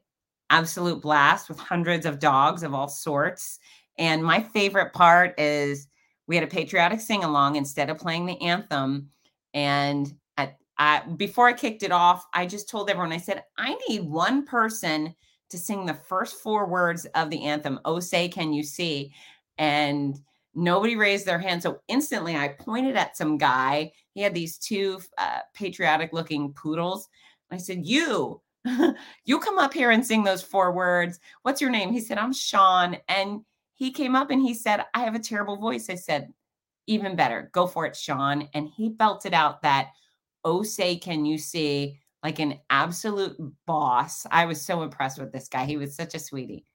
absolute 0.49 1.01
blast 1.01 1.49
with 1.49 1.59
hundreds 1.59 2.05
of 2.05 2.19
dogs 2.19 2.63
of 2.63 2.73
all 2.73 2.87
sorts. 2.87 3.59
And 3.97 4.23
my 4.23 4.41
favorite 4.41 4.93
part 4.93 5.39
is 5.39 5.87
we 6.27 6.35
had 6.35 6.43
a 6.43 6.47
patriotic 6.47 6.99
sing 6.99 7.23
along 7.23 7.55
instead 7.55 7.89
of 7.91 7.99
playing 7.99 8.25
the 8.25 8.41
anthem. 8.41 9.09
And 9.55 10.13
at, 10.77 11.17
before 11.17 11.47
I 11.47 11.53
kicked 11.53 11.83
it 11.83 11.91
off, 11.91 12.25
I 12.33 12.45
just 12.45 12.69
told 12.69 12.89
everyone, 12.89 13.13
I 13.13 13.17
said, 13.17 13.43
I 13.57 13.77
need 13.87 14.03
one 14.03 14.45
person 14.45 15.15
to 15.49 15.57
sing 15.57 15.85
the 15.85 15.93
first 15.93 16.41
four 16.41 16.67
words 16.67 17.05
of 17.15 17.29
the 17.29 17.43
anthem, 17.43 17.79
Oh 17.85 17.99
Say 18.01 18.27
Can 18.27 18.51
You 18.51 18.61
See? 18.61 19.13
And 19.57 20.19
nobody 20.53 20.97
raised 20.97 21.25
their 21.25 21.39
hand. 21.39 21.63
So 21.63 21.79
instantly 21.87 22.35
I 22.35 22.49
pointed 22.49 22.97
at 22.97 23.15
some 23.15 23.37
guy. 23.37 23.93
He 24.13 24.21
had 24.21 24.33
these 24.33 24.57
two 24.57 24.99
uh, 25.17 25.39
patriotic 25.53 26.11
looking 26.11 26.51
poodles. 26.53 27.07
I 27.49 27.57
said, 27.57 27.85
You, 27.85 28.41
you 29.25 29.39
come 29.39 29.59
up 29.59 29.73
here 29.73 29.91
and 29.91 30.05
sing 30.05 30.23
those 30.23 30.41
four 30.41 30.73
words. 30.73 31.19
What's 31.43 31.61
your 31.61 31.69
name? 31.69 31.91
He 31.91 32.01
said, 32.01 32.17
I'm 32.17 32.33
Sean. 32.33 32.97
And 33.07 33.41
he 33.75 33.91
came 33.91 34.15
up 34.15 34.31
and 34.31 34.41
he 34.41 34.53
said, 34.53 34.83
I 34.93 34.99
have 35.01 35.15
a 35.15 35.19
terrible 35.19 35.57
voice. 35.57 35.89
I 35.89 35.95
said, 35.95 36.33
Even 36.87 37.15
better. 37.15 37.49
Go 37.53 37.67
for 37.67 37.85
it, 37.85 37.95
Sean. 37.95 38.47
And 38.53 38.67
he 38.69 38.89
belted 38.89 39.33
out 39.33 39.61
that, 39.63 39.89
Oh, 40.43 40.63
say, 40.63 40.97
can 40.97 41.25
you 41.25 41.37
see? 41.37 41.99
like 42.23 42.39
an 42.39 42.59
absolute 42.71 43.37
boss. 43.67 44.25
I 44.31 44.45
was 44.45 44.59
so 44.59 44.81
impressed 44.81 45.19
with 45.19 45.31
this 45.31 45.47
guy. 45.47 45.65
He 45.65 45.77
was 45.77 45.95
such 45.95 46.15
a 46.15 46.19
sweetie. 46.19 46.65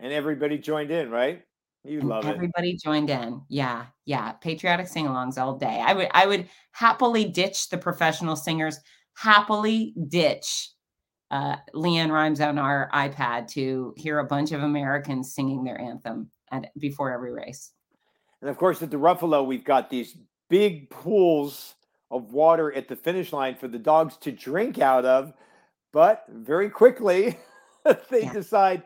And 0.00 0.10
everybody 0.10 0.56
joined 0.56 0.90
in, 0.90 1.10
right? 1.10 1.42
You 1.84 2.00
And 2.00 2.08
love 2.08 2.26
it. 2.26 2.34
everybody 2.34 2.76
joined 2.82 3.10
in. 3.10 3.42
Yeah, 3.50 3.86
yeah. 4.06 4.32
Patriotic 4.32 4.88
sing-alongs 4.88 5.36
all 5.36 5.58
day. 5.58 5.82
I 5.86 5.92
would 5.92 6.08
I 6.12 6.26
would 6.26 6.48
happily 6.72 7.26
ditch 7.26 7.68
the 7.68 7.76
professional 7.78 8.36
singers, 8.36 8.78
happily 9.18 9.94
ditch 10.08 10.70
uh 11.30 11.56
LeAnn 11.74 12.10
Rimes 12.10 12.40
on 12.40 12.58
our 12.58 12.88
iPad 12.94 13.48
to 13.48 13.92
hear 13.98 14.18
a 14.20 14.24
bunch 14.26 14.52
of 14.52 14.62
Americans 14.62 15.34
singing 15.34 15.62
their 15.64 15.78
anthem 15.80 16.30
at 16.50 16.70
before 16.78 17.12
every 17.12 17.32
race. 17.32 17.70
And 18.40 18.50
of 18.50 18.56
course, 18.58 18.82
at 18.82 18.90
the 18.90 18.96
Ruffalo, 18.96 19.46
we've 19.46 19.64
got 19.64 19.90
these 19.90 20.16
big 20.48 20.90
pools 20.90 21.74
of 22.10 22.32
water 22.32 22.72
at 22.72 22.88
the 22.88 22.96
finish 22.96 23.32
line 23.32 23.56
for 23.56 23.68
the 23.68 23.78
dogs 23.78 24.16
to 24.18 24.30
drink 24.32 24.78
out 24.78 25.04
of. 25.04 25.32
But 25.92 26.24
very 26.28 26.68
quickly, 26.70 27.38
they 28.10 28.22
Yeah. 28.22 28.32
decide, 28.32 28.82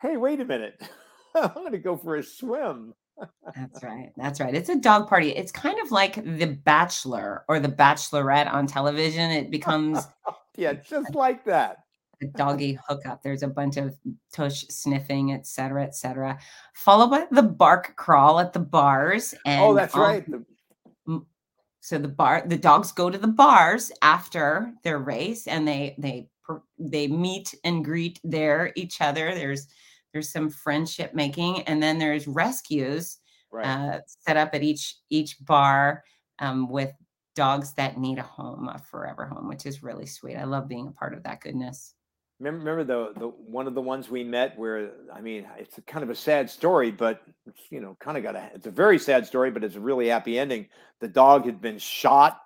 hey, 0.00 0.16
wait 0.16 0.40
a 0.40 0.44
minute. 0.44 0.80
I'm 1.34 1.52
going 1.54 1.72
to 1.72 1.78
go 1.78 1.96
for 1.96 2.16
a 2.16 2.22
swim. 2.22 2.94
That's 3.54 3.82
right. 3.82 4.10
That's 4.16 4.40
right. 4.40 4.54
It's 4.54 4.68
a 4.68 4.76
dog 4.76 5.08
party. 5.08 5.30
It's 5.30 5.52
kind 5.52 5.78
of 5.80 5.90
like 5.90 6.14
The 6.24 6.46
Bachelor 6.64 7.44
or 7.48 7.58
The 7.60 7.68
Bachelorette 7.68 8.52
on 8.52 8.66
television. 8.66 9.30
It 9.30 9.50
becomes 9.50 10.06
Yeah, 10.56 10.72
just 10.72 11.14
like 11.14 11.44
that. 11.44 11.84
A 12.22 12.26
doggy 12.26 12.78
hookup. 12.88 13.22
There's 13.22 13.42
a 13.42 13.48
bunch 13.48 13.76
of 13.76 13.94
tush 14.32 14.64
sniffing, 14.68 15.32
et 15.32 15.46
cetera, 15.46 15.84
et 15.84 15.94
cetera. 15.94 16.38
Followed 16.74 17.10
by 17.10 17.26
the 17.30 17.42
bark 17.42 17.96
crawl 17.96 18.40
at 18.40 18.52
the 18.52 18.60
bars. 18.60 19.34
And 19.44 19.62
oh, 19.62 19.74
that's 19.74 19.94
right. 19.94 20.28
The- 20.28 20.44
so 21.80 21.96
the 21.96 22.08
bar 22.08 22.42
the 22.44 22.58
dogs 22.58 22.92
go 22.92 23.08
to 23.08 23.16
the 23.16 23.26
bars 23.26 23.90
after 24.02 24.74
their 24.82 24.98
race 24.98 25.46
and 25.46 25.66
they 25.66 25.94
they 25.96 26.28
they 26.78 27.06
meet 27.08 27.54
and 27.64 27.82
greet 27.82 28.20
there 28.22 28.72
each 28.76 29.00
other. 29.00 29.34
There's 29.34 29.68
there's 30.12 30.30
some 30.30 30.50
friendship 30.50 31.14
making 31.14 31.62
and 31.62 31.82
then 31.82 31.98
there's 31.98 32.28
rescues 32.28 33.18
right. 33.50 33.66
uh, 33.66 34.00
set 34.06 34.36
up 34.36 34.54
at 34.54 34.62
each 34.62 34.96
each 35.08 35.36
bar 35.46 36.04
um, 36.40 36.68
with 36.68 36.92
dogs 37.34 37.72
that 37.74 37.98
need 37.98 38.18
a 38.18 38.22
home, 38.22 38.68
a 38.68 38.78
forever 38.78 39.24
home, 39.24 39.48
which 39.48 39.64
is 39.64 39.82
really 39.82 40.06
sweet. 40.06 40.36
I 40.36 40.44
love 40.44 40.68
being 40.68 40.88
a 40.88 40.92
part 40.92 41.14
of 41.14 41.22
that 41.22 41.40
goodness. 41.40 41.94
Remember, 42.40 42.58
remember 42.58 42.84
the 42.84 43.18
the 43.20 43.28
one 43.28 43.66
of 43.66 43.74
the 43.74 43.80
ones 43.80 44.08
we 44.08 44.22
met 44.22 44.56
where 44.56 44.92
I 45.12 45.20
mean 45.20 45.46
it's 45.58 45.78
kind 45.86 46.04
of 46.04 46.10
a 46.10 46.14
sad 46.14 46.48
story, 46.48 46.90
but 46.92 47.22
you 47.70 47.80
know, 47.80 47.96
kind 48.00 48.16
of 48.16 48.22
got 48.22 48.36
a 48.36 48.50
it's 48.54 48.66
a 48.66 48.70
very 48.70 48.98
sad 48.98 49.26
story, 49.26 49.50
but 49.50 49.64
it's 49.64 49.74
a 49.74 49.80
really 49.80 50.08
happy 50.08 50.38
ending. 50.38 50.68
The 51.00 51.08
dog 51.08 51.46
had 51.46 51.60
been 51.60 51.78
shot, 51.78 52.40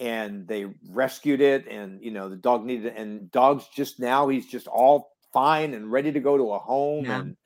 and 0.00 0.48
they 0.48 0.66
rescued 0.88 1.40
it, 1.40 1.68
and 1.68 2.02
you 2.02 2.10
know 2.10 2.28
the 2.28 2.36
dog 2.36 2.64
needed 2.64 2.94
and 2.96 3.30
dogs 3.30 3.66
just 3.74 4.00
now 4.00 4.28
he's 4.28 4.46
just 4.46 4.66
all 4.66 5.12
fine 5.32 5.74
and 5.74 5.92
ready 5.92 6.12
to 6.12 6.20
go 6.20 6.36
to 6.36 6.52
a 6.52 6.58
home, 6.58 7.04
Yeah. 7.06 7.20
and 7.20 7.36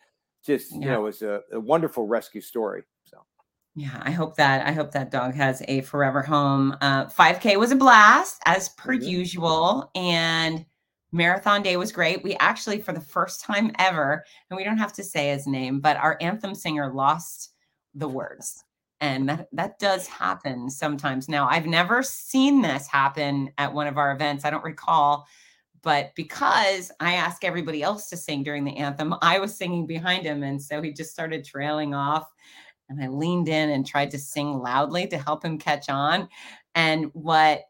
just 0.45 0.73
you 0.73 0.89
know 0.91 1.07
it's 1.07 1.23
a, 1.23 1.43
a 1.53 1.61
wonderful 1.61 2.07
rescue 2.07 2.41
story. 2.41 2.85
So 3.05 3.19
Yeah, 3.77 4.01
I 4.05 4.11
hope 4.13 4.37
that 4.37 4.67
I 4.67 4.73
hope 4.73 4.93
that 4.93 5.11
dog 5.11 5.35
has 5.35 5.63
a 5.67 5.81
forever 5.83 6.23
home. 6.23 6.77
Uh, 6.81 7.07
5K 7.07 7.57
was 7.57 7.73
a 7.73 7.77
blast 7.77 8.41
as 8.47 8.69
per 8.71 8.93
Mhm. 8.93 9.07
usual, 9.09 9.91
and 9.97 10.65
marathon 11.15 11.63
day 11.63 11.77
was 11.77 11.93
great. 11.93 12.23
We 12.23 12.35
actually, 12.37 12.81
for 12.81 12.93
the 12.93 13.01
first 13.01 13.41
time 13.41 13.71
ever, 13.79 14.25
and 14.51 14.57
we 14.57 14.65
don't 14.65 14.79
have 14.79 14.93
to 14.95 15.05
say 15.05 15.31
his 15.31 15.47
name, 15.47 15.81
but 15.81 15.97
our 15.97 16.19
anthem 16.21 16.55
singer 16.55 16.93
lost 16.93 17.53
the 17.95 18.09
words, 18.09 18.65
and 19.01 19.29
that 19.29 19.49
that 19.53 19.79
does 19.79 20.07
happen 20.07 20.69
sometimes. 20.69 21.29
Now, 21.29 21.49
I've 21.49 21.67
never 21.67 22.03
seen 22.03 22.61
this 22.61 22.87
happen 22.87 23.51
at 23.59 23.73
one 23.73 23.87
of 23.87 23.97
our 23.97 24.13
events. 24.13 24.45
I 24.45 24.51
don't 24.51 24.65
recall. 24.65 25.27
But 25.83 26.13
because 26.17 26.91
I 26.99 27.13
asked 27.13 27.45
everybody 27.45 27.83
else 27.83 28.09
to 28.09 28.17
sing 28.17 28.43
during 28.43 28.65
the 28.65 28.77
anthem, 28.79 29.15
I 29.21 29.39
was 29.39 29.55
singing 29.55 29.87
behind 29.87 30.25
him. 30.25 30.43
And 30.43 30.61
so 30.61 30.81
he 30.81 30.95
just 30.95 31.11
started 31.11 31.45
trailing 31.45 31.93
off 31.93 32.27
and 32.89 33.03
I 33.03 33.09
leaned 33.09 33.49
in 33.49 33.71
and 33.71 33.87
tried 33.87 34.11
to 34.13 34.19
sing 34.19 34.59
loudly 34.59 35.07
to 35.09 35.19
help 35.19 35.45
him 35.45 35.59
catch 35.59 35.89
on. 35.91 36.29
And 36.75 37.11
what 37.13 37.65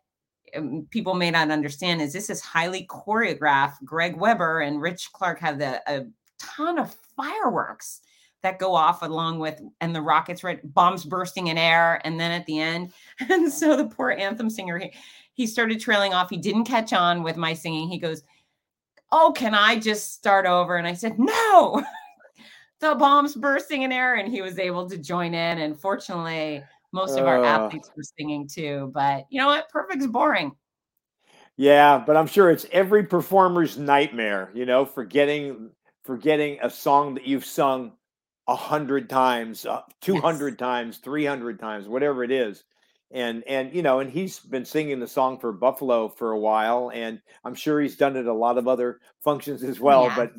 Um, 0.57 0.87
people 0.91 1.15
may 1.15 1.31
not 1.31 1.51
understand 1.51 2.01
is 2.01 2.13
this 2.13 2.31
is 2.31 2.41
highly 2.41 2.87
choreographed. 2.87 3.85
Greg 3.85 4.17
Weber 4.17 4.61
and 4.61 4.81
Rich 4.81 5.13
Clark 5.13 5.39
have 5.41 5.59
the, 5.59 5.83
a 5.87 6.07
ton 6.39 6.79
of 6.79 6.95
fireworks 7.17 8.01
that 8.43 8.59
go 8.59 8.75
off 8.75 9.03
along 9.03 9.39
with 9.39 9.61
and 9.81 9.95
the 9.95 10.03
rockets 10.03 10.45
right? 10.45 10.61
Bombs 10.75 11.05
bursting 11.05 11.49
in 11.49 11.59
air 11.59 12.01
and 12.05 12.21
then 12.21 12.31
at 12.31 12.45
the 12.47 12.61
end 12.61 12.93
and 13.31 13.51
so 13.51 13.77
the 13.77 13.87
poor 13.87 14.11
anthem 14.11 14.51
singer 14.51 14.79
he, 14.79 14.93
he 15.33 15.47
started 15.47 15.81
trailing 15.81 16.13
off. 16.13 16.31
He 16.31 16.37
didn't 16.37 16.65
catch 16.65 16.93
on 16.93 17.23
with 17.23 17.37
my 17.37 17.55
singing. 17.55 17.89
He 17.89 17.99
goes 17.99 18.23
oh 19.13 19.33
can 19.35 19.55
i 19.55 19.79
just 19.79 20.13
start 20.13 20.47
over? 20.47 20.77
And 20.77 20.87
i 20.87 20.93
said 20.93 21.19
no. 21.19 21.83
The 22.81 22.97
bombs 22.97 23.35
bursting 23.35 23.83
in 23.83 23.93
air 23.93 24.17
and 24.17 24.31
he 24.31 24.43
was 24.43 24.59
able 24.59 24.91
to 24.91 24.99
join 24.99 25.33
in 25.33 25.59
and 25.59 25.81
fortunately 25.81 26.63
most 26.95 27.19
of 27.19 27.27
our 27.27 27.43
Uh. 27.43 27.47
athletes 27.47 27.91
were 27.97 28.03
singing 28.17 28.49
too 28.49 28.91
but 28.95 29.25
you 29.29 29.41
know 29.41 29.49
what 29.49 29.69
perfect's 29.69 30.07
boring 30.07 30.53
yeah, 31.57 32.03
but 32.05 32.17
I'm 32.17 32.27
sure 32.27 32.51
it's 32.51 32.67
every 32.73 33.05
performer's 33.05 33.79
nightmare, 33.79 34.51
you 34.55 34.67
know, 34.67 34.85
forgetting 34.85 35.71
forgetting 36.03 36.59
a 36.63 36.69
song 36.69 37.15
that 37.15 37.27
you've 37.27 37.45
sung 37.45 37.93
a 38.49 38.57
hundred 38.57 39.09
times, 39.09 39.65
uh, 39.65 39.83
two 40.01 40.17
hundred 40.17 40.59
times, 40.59 40.99
three 40.99 41.25
hundred 41.25 41.61
times, 41.61 41.87
whatever 41.87 42.25
it 42.25 42.33
is. 42.33 42.65
And 43.13 43.45
and 43.47 43.73
you 43.73 43.83
know, 43.83 44.01
and 44.01 44.11
he's 44.11 44.41
been 44.41 44.65
singing 44.65 44.99
the 44.99 45.07
song 45.07 45.39
for 45.39 45.53
Buffalo 45.53 46.09
for 46.09 46.33
a 46.33 46.39
while, 46.39 46.91
and 46.93 47.21
I'm 47.45 47.55
sure 47.55 47.81
he's 47.81 47.97
done 47.97 48.17
it 48.17 48.27
a 48.27 48.35
lot 48.35 48.59
of 48.59 48.67
other 48.67 48.99
functions 49.23 49.63
as 49.63 49.79
well. 49.79 50.07
Yeah. 50.07 50.17
But 50.17 50.33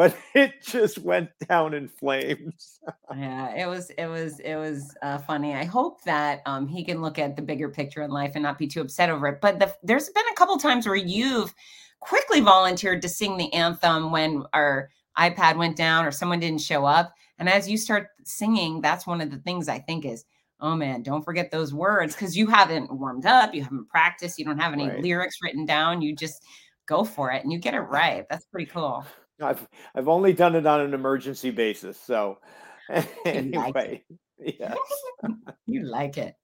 but 0.00 0.16
it 0.34 0.62
just 0.62 0.96
went 0.96 1.28
down 1.46 1.74
in 1.74 1.86
flames. 1.86 2.80
yeah 3.14 3.54
it 3.54 3.66
was 3.66 3.90
it 3.98 4.06
was 4.06 4.40
it 4.40 4.56
was 4.56 4.96
uh, 5.02 5.18
funny. 5.18 5.52
I 5.54 5.64
hope 5.64 6.02
that 6.04 6.40
um, 6.46 6.66
he 6.66 6.82
can 6.86 7.02
look 7.02 7.18
at 7.18 7.36
the 7.36 7.42
bigger 7.42 7.68
picture 7.68 8.00
in 8.00 8.10
life 8.10 8.32
and 8.34 8.42
not 8.42 8.56
be 8.56 8.66
too 8.66 8.80
upset 8.80 9.10
over 9.10 9.26
it. 9.26 9.42
But 9.42 9.58
the, 9.58 9.74
there's 9.82 10.08
been 10.08 10.24
a 10.32 10.36
couple 10.36 10.56
times 10.56 10.86
where 10.86 10.96
you've 10.96 11.54
quickly 12.00 12.40
volunteered 12.40 13.02
to 13.02 13.10
sing 13.10 13.36
the 13.36 13.52
anthem 13.52 14.10
when 14.10 14.44
our 14.54 14.88
ipad 15.18 15.58
went 15.58 15.76
down 15.76 16.06
or 16.06 16.10
someone 16.10 16.40
didn't 16.40 16.62
show 16.62 16.86
up. 16.86 17.12
And 17.38 17.46
as 17.46 17.68
you 17.68 17.76
start 17.76 18.06
singing 18.24 18.80
that's 18.80 19.06
one 19.06 19.20
of 19.20 19.30
the 19.30 19.38
things 19.38 19.68
i 19.68 19.78
think 19.78 20.04
is 20.04 20.24
oh 20.60 20.76
man 20.76 21.02
don't 21.02 21.24
forget 21.24 21.50
those 21.50 21.74
words 21.74 22.14
because 22.14 22.36
you 22.36 22.46
haven't 22.46 22.92
warmed 22.92 23.26
up 23.26 23.54
you 23.54 23.62
haven't 23.62 23.88
practiced 23.88 24.38
you 24.38 24.44
don't 24.44 24.58
have 24.60 24.72
any 24.74 24.88
Right. 24.88 25.02
lyrics 25.02 25.36
written 25.42 25.64
down 25.66 26.00
you 26.00 26.14
just 26.14 26.42
go 26.86 27.02
for 27.02 27.32
it 27.32 27.42
and 27.42 27.52
you 27.52 27.58
get 27.58 27.74
it 27.74 27.80
right. 27.98 28.26
That's 28.30 28.44
pretty 28.46 28.66
cool 28.66 29.04
I've 29.40 29.66
I've 29.94 30.08
only 30.08 30.32
done 30.32 30.54
it 30.54 30.66
on 30.66 30.80
an 30.80 30.94
emergency 30.94 31.50
basis, 31.50 31.98
so 31.98 32.38
like 32.88 33.08
anyway, 33.24 34.04
yes. 34.38 34.76
you 35.66 35.84
like 35.84 36.18
it. 36.18 36.34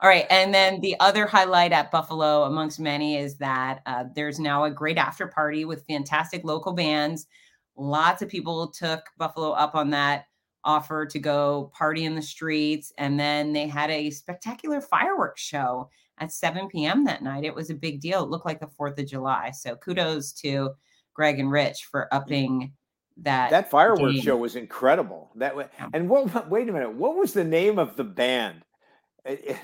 All 0.00 0.08
right. 0.08 0.26
And 0.30 0.54
then 0.54 0.80
the 0.80 0.94
other 1.00 1.26
highlight 1.26 1.72
at 1.72 1.90
Buffalo, 1.90 2.44
amongst 2.44 2.78
many, 2.78 3.16
is 3.16 3.36
that 3.38 3.80
uh, 3.86 4.04
there's 4.14 4.38
now 4.38 4.64
a 4.64 4.70
great 4.70 4.98
after 4.98 5.26
party 5.26 5.64
with 5.64 5.84
fantastic 5.86 6.44
local 6.44 6.72
bands. 6.72 7.26
Lots 7.76 8.22
of 8.22 8.28
people 8.28 8.70
took 8.70 9.00
Buffalo 9.18 9.50
up 9.50 9.74
on 9.74 9.90
that 9.90 10.26
offer 10.64 11.04
to 11.06 11.18
go 11.18 11.70
party 11.74 12.04
in 12.04 12.14
the 12.14 12.22
streets. 12.22 12.92
And 12.98 13.18
then 13.18 13.52
they 13.52 13.66
had 13.66 13.90
a 13.90 14.10
spectacular 14.10 14.80
fireworks 14.80 15.42
show 15.42 15.90
at 16.18 16.32
7 16.32 16.68
p.m. 16.68 17.04
that 17.04 17.22
night. 17.22 17.44
It 17.44 17.54
was 17.54 17.70
a 17.70 17.74
big 17.74 18.00
deal. 18.00 18.22
It 18.22 18.30
looked 18.30 18.46
like 18.46 18.60
the 18.60 18.66
4th 18.66 18.98
of 18.98 19.06
July. 19.06 19.50
So 19.50 19.76
kudos 19.76 20.32
to 20.34 20.70
Greg 21.14 21.38
and 21.38 21.50
Rich 21.50 21.88
for 21.90 22.12
upping 22.12 22.72
that. 23.18 23.50
That 23.50 23.70
fireworks 23.70 24.20
show 24.20 24.36
was 24.36 24.56
incredible. 24.56 25.30
That 25.36 25.56
way, 25.56 25.66
and 25.92 26.08
what? 26.08 26.50
Wait 26.50 26.68
a 26.68 26.72
minute. 26.72 26.92
What 26.94 27.16
was 27.16 27.32
the 27.32 27.44
name 27.44 27.78
of 27.78 27.96
the 27.96 28.04
band? 28.04 28.62
It- 29.24 29.44
it- 29.46 29.56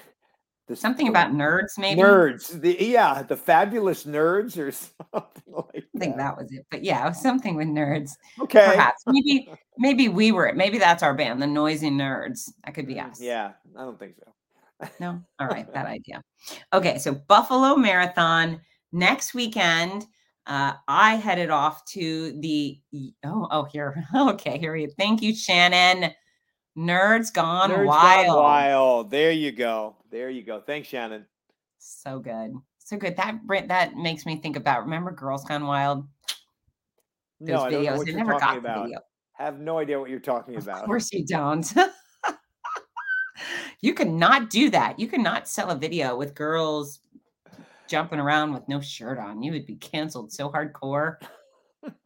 the 0.68 0.76
Something 0.76 1.08
about 1.08 1.32
nerds, 1.32 1.76
maybe. 1.78 2.00
nerds. 2.00 2.60
The 2.60 2.76
yeah, 2.78 3.22
the 3.24 3.36
fabulous 3.36 4.04
nerds 4.04 4.56
or 4.56 4.70
something 5.12 5.52
like 5.52 5.84
I 5.96 5.98
think 5.98 6.14
that. 6.14 6.18
that 6.18 6.36
was 6.36 6.46
it. 6.52 6.64
But 6.70 6.84
yeah, 6.84 7.04
it 7.04 7.08
was 7.08 7.20
something 7.20 7.56
with 7.56 7.66
nerds. 7.66 8.12
Okay. 8.40 8.66
Perhaps. 8.66 9.02
Maybe 9.08 9.50
maybe 9.78 10.08
we 10.08 10.30
were 10.30 10.46
it. 10.46 10.54
maybe 10.56 10.78
that's 10.78 11.02
our 11.02 11.12
band, 11.12 11.42
the 11.42 11.48
noisy 11.48 11.90
nerds. 11.90 12.48
That 12.64 12.74
could 12.74 12.86
be 12.86 12.94
Mm, 12.94 13.10
us. 13.10 13.20
Yeah, 13.20 13.50
I 13.76 13.80
don't 13.80 13.98
think 13.98 14.14
so. 14.16 14.88
No? 15.00 15.20
All 15.40 15.48
right, 15.48 15.70
bad 15.74 15.86
idea. 15.86 16.22
Okay, 16.72 16.98
so 16.98 17.14
Buffalo 17.14 17.74
Marathon 17.74 18.60
next 18.92 19.34
weekend. 19.34 20.06
Uh, 20.46 20.72
I 20.88 21.16
headed 21.16 21.50
off 21.50 21.84
to 21.86 22.32
the 22.40 22.80
oh 23.24 23.46
oh 23.50 23.64
here 23.64 24.04
okay 24.16 24.58
here 24.58 24.72
we 24.72 24.88
thank 24.98 25.22
you 25.22 25.34
Shannon. 25.34 26.12
Nerds 26.76 27.32
gone 27.32 27.70
Nerds 27.70 27.86
wild. 27.86 28.26
Gone 28.26 28.42
wild. 28.42 29.10
There 29.10 29.32
you 29.32 29.52
go. 29.52 29.96
There 30.10 30.30
you 30.30 30.42
go. 30.42 30.60
Thanks, 30.60 30.88
Shannon. 30.88 31.26
So 31.78 32.18
good, 32.20 32.52
so 32.78 32.96
good. 32.96 33.16
That 33.16 33.40
that 33.68 33.94
makes 33.96 34.24
me 34.24 34.36
think 34.36 34.56
about 34.56 34.84
remember 34.84 35.10
Girls 35.10 35.44
Gone 35.44 35.66
Wild. 35.66 36.06
Those 37.40 37.48
No, 37.48 37.62
I 37.62 37.70
don't 37.70 37.84
know 37.84 37.96
what 37.96 38.06
you're 38.06 38.16
never 38.16 38.38
got 38.38 38.54
the 38.54 38.60
video. 38.60 38.98
Have 39.32 39.58
no 39.58 39.78
idea 39.78 39.98
what 39.98 40.10
you're 40.10 40.20
talking 40.20 40.56
Of 40.56 40.64
about. 40.64 40.80
Of 40.80 40.86
course 40.86 41.12
you 41.12 41.24
don't. 41.24 41.72
you 43.80 43.94
cannot 43.94 44.50
do 44.50 44.68
that. 44.70 44.98
You 44.98 45.08
cannot 45.08 45.48
sell 45.48 45.70
a 45.70 45.76
video 45.76 46.16
with 46.16 46.34
girls 46.34 47.00
jumping 47.90 48.20
around 48.20 48.54
with 48.54 48.68
no 48.68 48.80
shirt 48.80 49.18
on, 49.18 49.42
you 49.42 49.52
would 49.52 49.66
be 49.66 49.76
canceled 49.76 50.32
so 50.32 50.48
hardcore. 50.48 51.16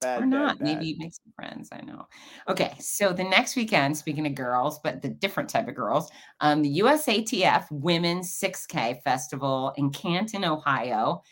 Bad, 0.00 0.22
or 0.22 0.26
not. 0.26 0.58
bad, 0.58 0.64
Maybe 0.64 0.86
you 0.86 0.96
make 0.98 1.12
some 1.12 1.30
friends. 1.36 1.68
I 1.72 1.82
know. 1.82 2.06
Okay, 2.48 2.74
so 2.80 3.12
the 3.12 3.22
next 3.22 3.54
weekend, 3.54 3.94
speaking 3.94 4.26
of 4.26 4.34
girls, 4.34 4.80
but 4.82 5.02
the 5.02 5.10
different 5.10 5.50
type 5.50 5.68
of 5.68 5.74
girls, 5.74 6.10
um, 6.40 6.62
the 6.62 6.78
USATF 6.78 7.66
Women's 7.70 8.40
6K 8.40 9.02
Festival 9.02 9.74
in 9.76 9.90
Canton, 9.90 10.42
Ohio, 10.42 11.22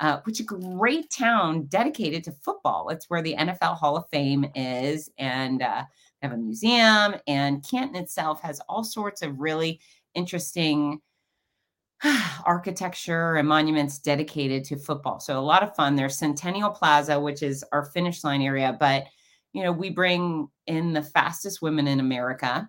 uh, 0.00 0.18
which 0.24 0.40
is 0.40 0.44
a 0.44 0.44
great 0.44 1.08
town 1.08 1.64
dedicated 1.68 2.22
to 2.24 2.32
football. 2.32 2.90
It's 2.90 3.08
where 3.08 3.22
the 3.22 3.34
NFL 3.34 3.78
Hall 3.78 3.96
of 3.96 4.04
Fame 4.10 4.44
is, 4.54 5.10
and 5.16 5.62
uh, 5.62 5.84
they 6.20 6.28
have 6.28 6.36
a 6.36 6.40
museum. 6.40 7.14
And 7.26 7.66
Canton 7.66 7.96
itself 7.96 8.42
has 8.42 8.60
all 8.68 8.84
sorts 8.84 9.22
of 9.22 9.40
really 9.40 9.80
interesting 10.14 11.00
architecture 12.44 13.36
and 13.36 13.48
monuments 13.48 13.98
dedicated 13.98 14.64
to 14.64 14.76
football. 14.76 15.20
So 15.20 15.38
a 15.38 15.40
lot 15.40 15.62
of 15.62 15.74
fun. 15.74 15.96
There's 15.96 16.16
Centennial 16.16 16.70
Plaza, 16.70 17.18
which 17.18 17.42
is 17.42 17.64
our 17.72 17.86
finish 17.86 18.24
line 18.24 18.42
area, 18.42 18.76
but 18.78 19.04
you 19.52 19.62
know, 19.62 19.72
we 19.72 19.90
bring 19.90 20.48
in 20.66 20.92
the 20.92 21.02
fastest 21.02 21.62
women 21.62 21.88
in 21.88 22.00
America 22.00 22.68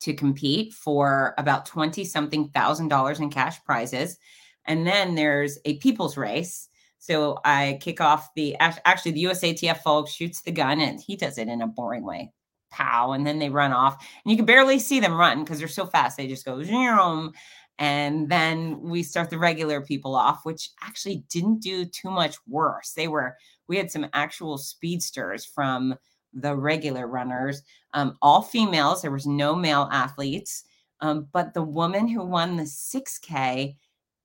to 0.00 0.14
compete 0.14 0.72
for 0.72 1.34
about 1.38 1.66
20 1.66 2.04
something 2.04 2.48
thousand 2.50 2.88
dollars 2.88 3.20
in 3.20 3.30
cash 3.30 3.62
prizes. 3.64 4.18
And 4.66 4.86
then 4.86 5.14
there's 5.14 5.58
a 5.64 5.78
people's 5.78 6.16
race. 6.16 6.68
So 6.98 7.38
I 7.44 7.78
kick 7.80 8.00
off 8.00 8.28
the 8.34 8.56
actually 8.56 9.12
the 9.12 9.24
USATF 9.24 9.78
folks 9.78 10.12
shoots 10.12 10.42
the 10.42 10.52
gun 10.52 10.80
and 10.80 11.00
he 11.00 11.16
does 11.16 11.38
it 11.38 11.48
in 11.48 11.62
a 11.62 11.66
boring 11.66 12.04
way. 12.04 12.32
Pow, 12.70 13.12
and 13.12 13.26
then 13.26 13.38
they 13.38 13.48
run 13.48 13.72
off. 13.72 13.94
And 14.24 14.30
you 14.30 14.36
can 14.36 14.44
barely 14.44 14.78
see 14.78 15.00
them 15.00 15.16
run 15.16 15.42
because 15.42 15.58
they're 15.58 15.68
so 15.68 15.86
fast. 15.86 16.18
They 16.18 16.26
just 16.26 16.44
go 16.44 16.62
zoom 16.62 17.32
and 17.78 18.28
then 18.28 18.80
we 18.80 19.02
start 19.02 19.30
the 19.30 19.38
regular 19.38 19.80
people 19.80 20.16
off, 20.16 20.44
which 20.44 20.70
actually 20.82 21.24
didn't 21.30 21.60
do 21.60 21.84
too 21.84 22.10
much 22.10 22.36
worse. 22.48 22.92
They 22.92 23.06
were, 23.06 23.36
we 23.68 23.76
had 23.76 23.90
some 23.90 24.06
actual 24.12 24.58
speedsters 24.58 25.44
from 25.44 25.94
the 26.32 26.56
regular 26.56 27.06
runners, 27.06 27.62
um, 27.94 28.18
all 28.20 28.42
females. 28.42 29.00
There 29.00 29.12
was 29.12 29.26
no 29.26 29.54
male 29.54 29.88
athletes. 29.92 30.64
Um, 31.00 31.28
but 31.32 31.54
the 31.54 31.62
woman 31.62 32.08
who 32.08 32.24
won 32.24 32.56
the 32.56 32.64
6K, 32.64 33.76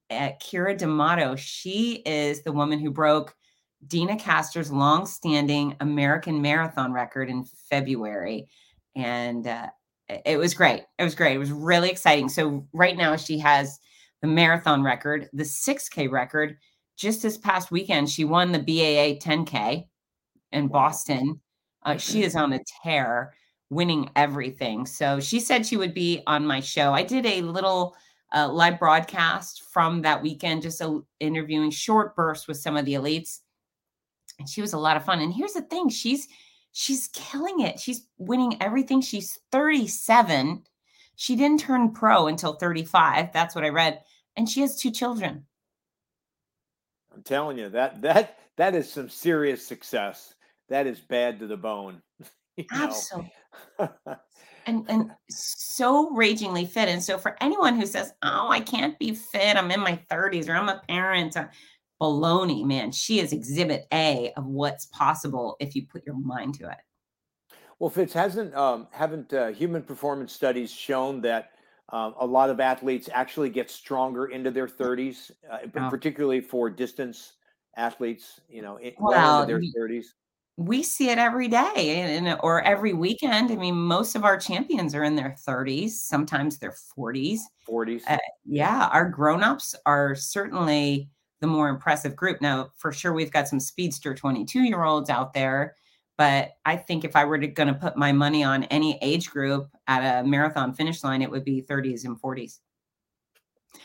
uh, 0.09 0.29
Keira 0.41 0.75
D'Amato, 0.75 1.35
she 1.35 2.01
is 2.05 2.41
the 2.41 2.51
woman 2.51 2.79
who 2.79 2.89
broke 2.89 3.35
Deena 3.85 4.17
Kastor's 4.17 4.71
long-standing 4.71 5.75
American 5.79 6.41
marathon 6.41 6.91
record 6.91 7.29
in 7.29 7.43
February. 7.43 8.47
And 8.95 9.45
uh, 9.45 9.67
it 10.09 10.37
was 10.37 10.53
great. 10.53 10.83
It 10.97 11.03
was 11.03 11.15
great. 11.15 11.35
It 11.35 11.39
was 11.39 11.51
really 11.51 11.89
exciting. 11.89 12.29
So 12.29 12.67
right 12.73 12.97
now 12.97 13.15
she 13.15 13.39
has 13.39 13.79
the 14.21 14.27
marathon 14.27 14.83
record, 14.83 15.29
the 15.33 15.43
6K 15.43 16.09
record. 16.09 16.57
Just 16.97 17.21
this 17.21 17.37
past 17.37 17.71
weekend, 17.71 18.09
she 18.09 18.23
won 18.23 18.51
the 18.51 18.59
BAA 18.59 19.19
10K 19.19 19.87
in 20.51 20.67
Boston. 20.67 21.41
Uh, 21.83 21.97
she 21.97 22.23
is 22.23 22.35
on 22.35 22.53
a 22.53 22.59
tear, 22.83 23.33
winning 23.69 24.09
everything. 24.15 24.85
So 24.85 25.19
she 25.19 25.39
said 25.39 25.65
she 25.65 25.77
would 25.77 25.93
be 25.93 26.21
on 26.27 26.45
my 26.45 26.59
show. 26.59 26.93
I 26.93 27.03
did 27.03 27.25
a 27.25 27.41
little 27.41 27.95
uh, 28.33 28.47
live 28.49 28.79
broadcast 28.79 29.63
from 29.71 30.01
that 30.03 30.21
weekend, 30.21 30.61
just 30.61 30.81
a, 30.81 30.99
interviewing 31.19 31.71
short 31.71 32.15
bursts 32.15 32.47
with 32.47 32.57
some 32.57 32.77
of 32.77 32.85
the 32.85 32.93
elites. 32.93 33.39
And 34.39 34.47
she 34.47 34.61
was 34.61 34.73
a 34.73 34.79
lot 34.79 34.97
of 34.97 35.05
fun. 35.05 35.19
And 35.19 35.33
here's 35.33 35.53
the 35.53 35.61
thing 35.61 35.89
she's 35.89 36.27
she's 36.73 37.07
killing 37.13 37.61
it. 37.61 37.79
She's 37.79 38.07
winning 38.17 38.61
everything. 38.61 38.99
She's 38.99 39.39
37. 39.51 40.63
She 41.15 41.35
didn't 41.35 41.61
turn 41.61 41.93
pro 41.93 42.27
until 42.27 42.53
35. 42.53 43.31
That's 43.31 43.55
what 43.55 43.63
I 43.63 43.69
read. 43.69 44.01
And 44.35 44.49
she 44.49 44.61
has 44.61 44.75
two 44.75 44.91
children. 44.91 45.45
I'm 47.13 47.21
telling 47.21 47.59
you 47.59 47.69
that 47.69 48.01
that 48.01 48.39
that 48.57 48.73
is 48.73 48.91
some 48.91 49.07
serious 49.07 49.65
success. 49.65 50.33
That 50.69 50.87
is 50.87 50.99
bad 50.99 51.39
to 51.39 51.47
the 51.47 51.55
bone. 51.55 52.01
Absolutely. 52.71 53.31
and 54.65 54.85
and 54.89 55.11
so 55.29 56.09
ragingly 56.15 56.65
fit. 56.65 56.89
And 56.89 57.03
so 57.03 57.19
for 57.19 57.35
anyone 57.39 57.79
who 57.79 57.85
says, 57.85 58.13
"Oh, 58.23 58.49
I 58.49 58.59
can't 58.59 58.97
be 58.97 59.13
fit. 59.13 59.57
I'm 59.57 59.69
in 59.69 59.79
my 59.79 59.99
30s 60.09 60.49
or 60.49 60.53
I'm 60.53 60.69
a 60.69 60.81
parent," 60.87 61.37
uh, 61.37 61.45
baloney, 62.03 62.65
man. 62.65 62.91
She 62.91 63.21
is 63.21 63.31
exhibit 63.31 63.87
A 63.93 64.33
of 64.35 64.45
what's 64.45 64.87
possible 64.87 65.55
if 65.61 65.73
you 65.73 65.87
put 65.87 66.05
your 66.05 66.17
mind 66.19 66.55
to 66.55 66.69
it. 66.69 66.77
Well, 67.79 67.89
Fitz 67.89 68.13
hasn't 68.13 68.53
um, 68.55 68.87
haven't 68.91 69.33
uh, 69.33 69.47
human 69.47 69.81
performance 69.81 70.33
studies 70.33 70.71
shown 70.71 71.21
that 71.21 71.51
um, 71.89 72.13
a 72.19 72.25
lot 72.25 72.49
of 72.49 72.59
athletes 72.59 73.09
actually 73.13 73.49
get 73.49 73.69
stronger 73.69 74.27
into 74.27 74.51
their 74.51 74.67
30s, 74.67 75.31
uh, 75.49 75.59
oh. 75.75 75.89
particularly 75.89 76.41
for 76.41 76.69
distance 76.69 77.33
athletes. 77.77 78.41
You 78.49 78.63
know, 78.63 78.77
in, 78.77 78.93
well, 78.99 79.11
well 79.11 79.41
into 79.43 79.53
their 79.53 79.59
we, 79.59 79.73
30s. 79.97 80.05
We 80.55 80.83
see 80.83 81.09
it 81.09 81.17
every 81.17 81.47
day, 81.47 82.17
and, 82.17 82.37
or 82.41 82.61
every 82.63 82.93
weekend. 82.93 83.49
I 83.49 83.55
mean, 83.55 83.75
most 83.75 84.15
of 84.15 84.23
our 84.25 84.37
champions 84.37 84.93
are 84.93 85.03
in 85.03 85.15
their 85.15 85.35
30s, 85.47 85.91
sometimes 85.91 86.59
their 86.59 86.75
40s. 86.97 87.39
40s. 87.67 88.03
Uh, 88.07 88.17
yeah, 88.45 88.89
our 88.91 89.09
grown-ups 89.09 89.73
are 89.85 90.13
certainly 90.13 91.09
the 91.41 91.47
more 91.47 91.69
impressive 91.69 92.15
group. 92.15 92.41
Now, 92.41 92.71
for 92.77 92.91
sure, 92.91 93.13
we've 93.13 93.31
got 93.31 93.47
some 93.47 93.59
speedster 93.59 94.13
22 94.13 94.61
year 94.61 94.83
olds 94.83 95.09
out 95.09 95.33
there, 95.33 95.75
but 96.17 96.51
I 96.65 96.77
think 96.77 97.03
if 97.03 97.15
I 97.15 97.25
were 97.25 97.37
going 97.37 97.67
to 97.67 97.73
put 97.73 97.97
my 97.97 98.11
money 98.11 98.43
on 98.43 98.63
any 98.65 98.97
age 99.01 99.29
group 99.29 99.69
at 99.87 100.23
a 100.23 100.27
marathon 100.27 100.73
finish 100.73 101.03
line, 101.03 101.21
it 101.21 101.29
would 101.29 101.43
be 101.43 101.61
30s 101.61 102.05
and 102.05 102.21
40s. 102.21 102.59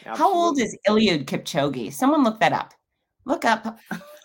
Absolutely. 0.05 0.19
How 0.19 0.33
old 0.33 0.61
is 0.61 0.77
Eliud 0.87 1.25
Kipchoge? 1.25 1.93
Someone 1.93 2.23
look 2.23 2.39
that 2.41 2.53
up. 2.53 2.75
Look 3.25 3.45
up 3.45 3.79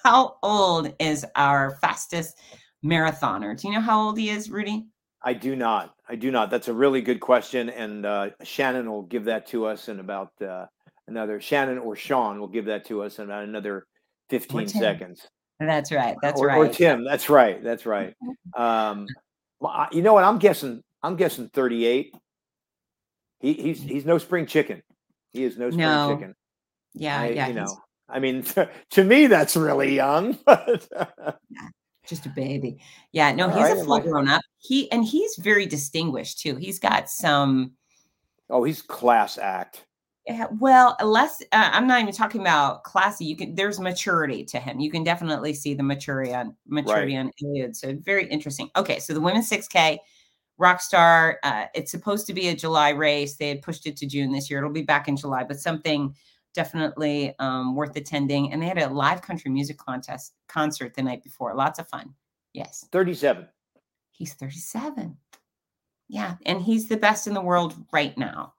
how 0.03 0.37
old 0.43 0.93
is 0.99 1.25
our 1.35 1.77
fastest 1.81 2.39
marathoner. 2.83 3.59
Do 3.59 3.67
you 3.67 3.73
know 3.73 3.81
how 3.81 4.01
old 4.01 4.17
he 4.17 4.29
is, 4.29 4.49
Rudy? 4.49 4.85
I 5.23 5.33
do 5.33 5.55
not. 5.55 5.95
I 6.07 6.15
do 6.15 6.31
not. 6.31 6.49
That's 6.49 6.67
a 6.67 6.73
really 6.73 7.01
good 7.01 7.21
question, 7.21 7.69
and 7.69 8.05
uh, 8.05 8.29
Shannon 8.43 8.91
will 8.91 9.03
give 9.03 9.23
that 9.25 9.47
to 9.47 9.65
us 9.65 9.87
in 9.87 10.01
about 10.01 10.33
uh, 10.41 10.65
another 11.07 11.39
Shannon 11.41 11.77
or 11.77 11.95
Sean 11.95 12.39
will 12.39 12.47
give 12.47 12.65
that 12.65 12.85
to 12.85 13.03
us 13.03 13.19
in 13.19 13.25
about 13.25 13.43
another 13.43 13.85
15 14.29 14.67
seconds. 14.67 15.27
That's 15.59 15.91
right. 15.91 16.15
That's 16.21 16.41
or, 16.41 16.47
right. 16.47 16.57
Or 16.57 16.67
Tim. 16.67 17.03
That's 17.03 17.29
right. 17.29 17.63
That's 17.63 17.85
right. 17.85 18.13
Um, 18.55 19.07
you 19.91 20.01
know 20.01 20.13
what? 20.13 20.23
I'm 20.23 20.39
guessing. 20.39 20.81
I'm 21.01 21.15
guessing 21.15 21.49
38. 21.49 22.15
He, 23.39 23.53
he's 23.53 23.81
he's 23.81 24.05
no 24.05 24.17
spring 24.17 24.45
chicken. 24.45 24.81
He 25.33 25.43
is 25.43 25.57
no 25.57 25.69
spring 25.69 25.81
no. 25.81 26.15
chicken. 26.15 26.35
Yeah, 26.93 27.21
I, 27.21 27.29
yeah. 27.29 27.47
You 27.47 27.53
know, 27.55 27.77
I 28.07 28.19
mean, 28.19 28.43
to, 28.43 28.69
to, 28.91 29.03
me, 29.03 29.27
that's 29.27 29.55
really 29.55 29.95
young. 29.95 30.37
But 30.45 30.87
yeah, 31.49 31.67
just 32.05 32.25
a 32.25 32.29
baby. 32.29 32.79
Yeah, 33.11 33.33
no, 33.33 33.49
he's 33.49 33.57
right, 33.57 33.77
a 33.77 33.83
full 33.83 33.99
grown 33.99 34.29
up. 34.29 34.41
He 34.59 34.91
and 34.91 35.03
he's 35.03 35.35
very 35.37 35.65
distinguished 35.65 36.39
too. 36.39 36.55
He's 36.55 36.79
got 36.79 37.09
some. 37.09 37.73
Oh, 38.49 38.63
he's 38.63 38.81
class 38.81 39.37
act. 39.37 39.85
Yeah, 40.27 40.47
well, 40.57 40.95
less. 41.03 41.41
Uh, 41.51 41.69
I'm 41.73 41.85
not 41.85 42.01
even 42.01 42.13
talking 42.13 42.39
about 42.39 42.83
classy. 42.83 43.25
You 43.25 43.35
can. 43.35 43.55
There's 43.55 43.79
maturity 43.79 44.45
to 44.45 44.59
him. 44.59 44.79
You 44.79 44.89
can 44.89 45.03
definitely 45.03 45.53
see 45.53 45.73
the 45.73 45.83
maturity 45.83 46.33
on 46.33 46.55
maturity 46.65 47.17
right. 47.17 47.25
on 47.25 47.31
Eliud. 47.43 47.75
So 47.75 47.97
very 48.01 48.27
interesting. 48.27 48.69
Okay, 48.77 48.99
so 48.99 49.13
the 49.13 49.19
women's 49.19 49.49
6K, 49.49 49.97
Rockstar. 50.59 51.35
Uh, 51.43 51.65
it's 51.75 51.91
supposed 51.91 52.25
to 52.27 52.33
be 52.33 52.47
a 52.47 52.55
July 52.55 52.91
race. 52.91 53.35
They 53.35 53.49
had 53.49 53.61
pushed 53.61 53.85
it 53.85 53.97
to 53.97 54.05
June 54.05 54.31
this 54.31 54.49
year. 54.49 54.59
It'll 54.59 54.71
be 54.71 54.81
back 54.81 55.09
in 55.09 55.17
July, 55.17 55.43
but 55.43 55.59
something 55.59 56.15
definitely 56.53 57.33
um, 57.39 57.75
worth 57.75 57.95
attending. 57.97 58.53
And 58.53 58.61
they 58.61 58.67
had 58.67 58.77
a 58.77 58.87
live 58.87 59.21
country 59.21 59.51
music 59.51 59.77
contest 59.77 60.35
concert 60.47 60.93
the 60.93 61.03
night 61.03 61.21
before. 61.21 61.53
Lots 61.53 61.79
of 61.79 61.89
fun. 61.89 62.13
Yes. 62.53 62.87
37. 62.93 63.45
He's 64.11 64.33
37. 64.35 65.17
Yeah, 66.07 66.35
and 66.45 66.61
he's 66.61 66.87
the 66.87 66.97
best 66.97 67.27
in 67.27 67.33
the 67.33 67.41
world 67.41 67.75
right 67.91 68.17
now. 68.17 68.53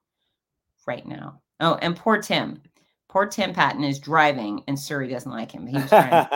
Right 0.87 1.07
now. 1.07 1.41
Oh, 1.61 1.75
and 1.83 1.97
poor 1.97 2.21
Tim. 2.21 2.61
Poor 3.09 3.27
Tim 3.27 3.53
Patton 3.53 3.85
is 3.85 3.99
driving, 3.99 4.63
and 4.67 4.79
Siri 4.79 5.09
doesn't 5.09 5.31
like 5.31 5.53
him. 5.53 5.67
He's 5.67 5.89
trying 5.89 6.27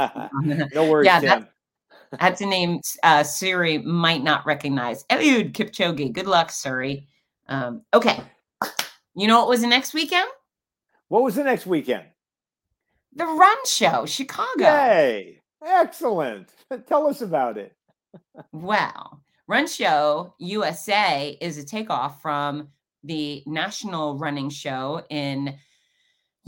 no 0.74 0.90
worries, 0.90 1.06
yeah, 1.06 1.20
Tim. 1.20 1.28
That's, 2.10 2.20
that's 2.20 2.40
a 2.40 2.46
name 2.46 2.80
uh, 3.02 3.22
Siri 3.24 3.78
might 3.78 4.22
not 4.22 4.46
recognize. 4.46 5.04
Eliud 5.04 5.52
Kipchoge. 5.52 6.12
Good 6.12 6.26
luck, 6.26 6.50
Siri. 6.50 7.08
Um, 7.48 7.82
okay. 7.92 8.20
You 9.14 9.26
know 9.26 9.40
what 9.40 9.48
was 9.48 9.62
the 9.62 9.66
next 9.66 9.94
weekend? 9.94 10.28
What 11.08 11.24
was 11.24 11.34
the 11.34 11.42
next 11.42 11.66
weekend? 11.66 12.04
The 13.14 13.26
Run 13.26 13.56
Show, 13.66 14.06
Chicago. 14.06 14.62
Yay! 14.62 15.42
Excellent. 15.66 16.50
Tell 16.86 17.08
us 17.08 17.20
about 17.20 17.58
it. 17.58 17.74
well, 18.52 19.20
Run 19.48 19.66
Show 19.66 20.34
USA 20.38 21.36
is 21.40 21.58
a 21.58 21.64
takeoff 21.64 22.22
from 22.22 22.68
the 23.04 23.42
national 23.46 24.18
running 24.18 24.50
show 24.50 25.02
in 25.10 25.56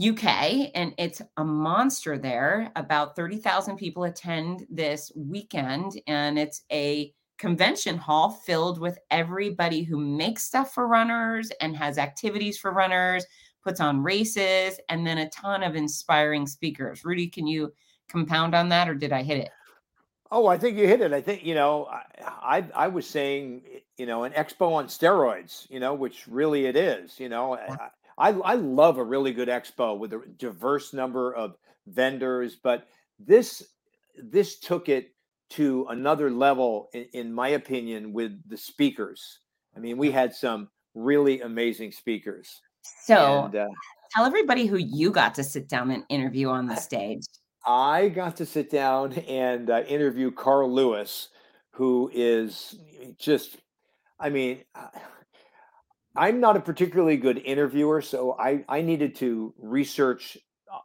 UK, 0.01 0.71
and 0.73 0.93
it's 0.97 1.21
a 1.37 1.43
monster 1.43 2.17
there. 2.17 2.71
About 2.75 3.15
30,000 3.15 3.77
people 3.77 4.05
attend 4.05 4.65
this 4.69 5.11
weekend, 5.15 6.01
and 6.07 6.39
it's 6.39 6.63
a 6.71 7.13
convention 7.37 7.97
hall 7.97 8.29
filled 8.29 8.79
with 8.79 8.97
everybody 9.09 9.83
who 9.83 9.97
makes 9.97 10.43
stuff 10.43 10.73
for 10.73 10.87
runners 10.87 11.51
and 11.61 11.75
has 11.75 11.97
activities 11.97 12.57
for 12.57 12.71
runners, 12.71 13.25
puts 13.63 13.79
on 13.79 14.01
races, 14.01 14.79
and 14.89 15.05
then 15.05 15.19
a 15.19 15.29
ton 15.29 15.63
of 15.63 15.75
inspiring 15.75 16.47
speakers. 16.47 17.05
Rudy, 17.05 17.27
can 17.27 17.45
you 17.47 17.71
compound 18.09 18.55
on 18.55 18.69
that, 18.69 18.89
or 18.89 18.95
did 18.95 19.11
I 19.11 19.23
hit 19.23 19.39
it? 19.39 19.49
Oh, 20.31 20.47
I 20.47 20.57
think 20.57 20.77
you 20.77 20.87
hit 20.87 21.01
it. 21.01 21.13
I 21.13 21.21
think 21.21 21.43
you 21.43 21.53
know, 21.53 21.85
I 21.85 22.03
I, 22.59 22.85
I 22.85 22.87
was 22.87 23.05
saying, 23.05 23.63
you 24.01 24.07
know, 24.07 24.23
an 24.23 24.31
expo 24.31 24.73
on 24.73 24.87
steroids, 24.87 25.69
you 25.69 25.79
know, 25.79 25.93
which 25.93 26.27
really 26.27 26.65
it 26.65 26.75
is. 26.75 27.19
You 27.19 27.29
know, 27.29 27.53
I, 27.53 27.89
I 28.17 28.29
I 28.31 28.55
love 28.55 28.97
a 28.97 29.03
really 29.03 29.31
good 29.31 29.47
expo 29.47 29.95
with 29.95 30.11
a 30.13 30.23
diverse 30.39 30.91
number 30.91 31.35
of 31.35 31.55
vendors, 31.85 32.55
but 32.55 32.87
this 33.19 33.61
this 34.17 34.59
took 34.59 34.89
it 34.89 35.13
to 35.49 35.85
another 35.89 36.31
level, 36.31 36.89
in, 36.93 37.05
in 37.13 37.31
my 37.31 37.49
opinion, 37.49 38.11
with 38.11 38.31
the 38.49 38.57
speakers. 38.57 39.37
I 39.77 39.79
mean, 39.79 39.99
we 39.99 40.09
had 40.09 40.33
some 40.33 40.69
really 40.95 41.41
amazing 41.41 41.91
speakers. 41.91 42.61
So, 43.05 43.45
and, 43.45 43.55
uh, 43.55 43.67
tell 44.15 44.25
everybody 44.25 44.65
who 44.65 44.77
you 44.77 45.11
got 45.11 45.35
to 45.35 45.43
sit 45.43 45.69
down 45.69 45.91
and 45.91 46.03
interview 46.09 46.49
on 46.49 46.65
the 46.65 46.75
stage. 46.75 47.21
I 47.67 48.09
got 48.09 48.35
to 48.37 48.47
sit 48.47 48.71
down 48.71 49.13
and 49.13 49.69
uh, 49.69 49.83
interview 49.87 50.31
Carl 50.31 50.73
Lewis, 50.73 51.29
who 51.69 52.09
is 52.13 52.79
just, 53.19 53.57
I 54.21 54.29
mean, 54.29 54.63
uh, 54.75 54.87
I'm 56.15 56.39
not 56.39 56.55
a 56.55 56.61
particularly 56.61 57.17
good 57.17 57.39
interviewer, 57.39 58.01
so 58.01 58.37
I, 58.39 58.63
I 58.69 58.81
needed 58.81 59.15
to 59.15 59.53
research 59.57 60.37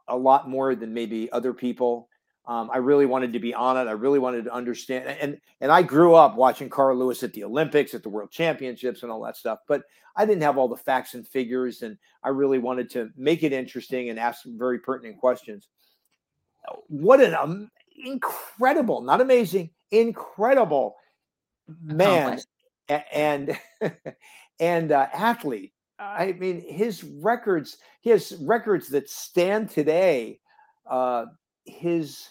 a 0.07 0.17
lot 0.17 0.49
more 0.49 0.73
than 0.73 0.93
maybe 0.93 1.31
other 1.31 1.53
people. 1.53 2.09
Um, 2.47 2.69
I 2.73 2.77
really 2.77 3.05
wanted 3.05 3.33
to 3.33 3.39
be 3.39 3.53
on 3.53 3.77
it. 3.77 3.89
I 3.89 3.93
really 3.93 4.19
wanted 4.19 4.45
to 4.45 4.53
understand. 4.53 5.07
And 5.07 5.37
and 5.59 5.71
I 5.71 5.81
grew 5.81 6.15
up 6.15 6.35
watching 6.35 6.69
Carl 6.69 6.97
Lewis 6.97 7.21
at 7.21 7.33
the 7.33 7.43
Olympics, 7.43 7.93
at 7.93 8.03
the 8.03 8.09
World 8.09 8.31
Championships, 8.31 9.03
and 9.03 9.11
all 9.11 9.21
that 9.23 9.35
stuff. 9.35 9.59
But 9.67 9.83
I 10.15 10.25
didn't 10.25 10.43
have 10.43 10.57
all 10.57 10.69
the 10.69 10.77
facts 10.77 11.13
and 11.13 11.27
figures, 11.27 11.81
and 11.81 11.97
I 12.23 12.29
really 12.29 12.57
wanted 12.57 12.89
to 12.91 13.09
make 13.17 13.43
it 13.43 13.51
interesting 13.51 14.09
and 14.09 14.17
ask 14.17 14.43
some 14.43 14.57
very 14.57 14.79
pertinent 14.79 15.19
questions. 15.19 15.67
What 16.87 17.21
an 17.21 17.35
um, 17.35 17.69
incredible, 18.03 19.01
not 19.01 19.21
amazing, 19.21 19.71
incredible 19.91 20.95
man 21.81 22.39
and 22.89 23.57
and 24.59 24.91
uh, 24.91 25.07
athlete. 25.13 25.73
I 25.99 26.33
mean, 26.33 26.61
his 26.61 27.03
records, 27.03 27.77
he 28.01 28.11
has 28.11 28.37
records 28.41 28.89
that 28.89 29.09
stand 29.09 29.69
today. 29.69 30.39
Uh, 30.89 31.25
his 31.65 32.29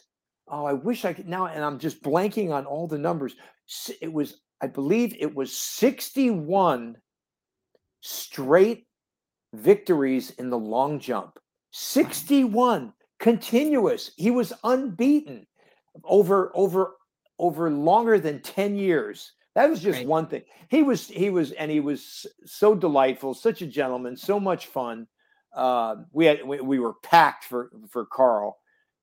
oh, 0.48 0.64
I 0.64 0.72
wish 0.72 1.04
I 1.04 1.12
could 1.12 1.28
now, 1.28 1.46
and 1.46 1.64
I'm 1.64 1.78
just 1.78 2.02
blanking 2.02 2.52
on 2.52 2.66
all 2.66 2.86
the 2.86 2.98
numbers. 2.98 3.34
It 4.00 4.12
was, 4.12 4.40
I 4.61 4.68
believe, 4.68 5.16
it 5.18 5.34
was 5.34 5.57
61 5.57 6.96
straight 8.00 8.86
victories 9.52 10.30
in 10.30 10.50
the 10.50 10.59
long 10.59 11.00
jump. 11.00 11.38
61 11.72 12.92
continuous. 13.18 14.12
He 14.16 14.30
was 14.30 14.52
unbeaten 14.64 15.46
over 16.04 16.52
over 16.54 16.92
over 17.38 17.70
longer 17.70 18.18
than 18.18 18.40
10 18.40 18.76
years. 18.76 19.32
That 19.57 19.68
was 19.68 19.80
just 19.80 19.98
right. 19.98 20.07
one 20.07 20.26
thing. 20.26 20.42
He 20.68 20.82
was 20.84 21.09
he 21.09 21.30
was 21.30 21.50
and 21.52 21.70
he 21.70 21.80
was 21.80 22.26
so 22.44 22.74
delightful, 22.74 23.34
such 23.34 23.62
a 23.62 23.66
gentleman, 23.66 24.16
so 24.16 24.38
much 24.38 24.66
fun. 24.66 25.09
Uh, 25.52 25.96
we 26.12 26.26
had 26.26 26.46
we, 26.46 26.61
we, 26.61 26.78
were 26.78 26.92
packed 27.02 27.44
for 27.44 27.70
for 27.88 28.04
Carl, 28.04 28.59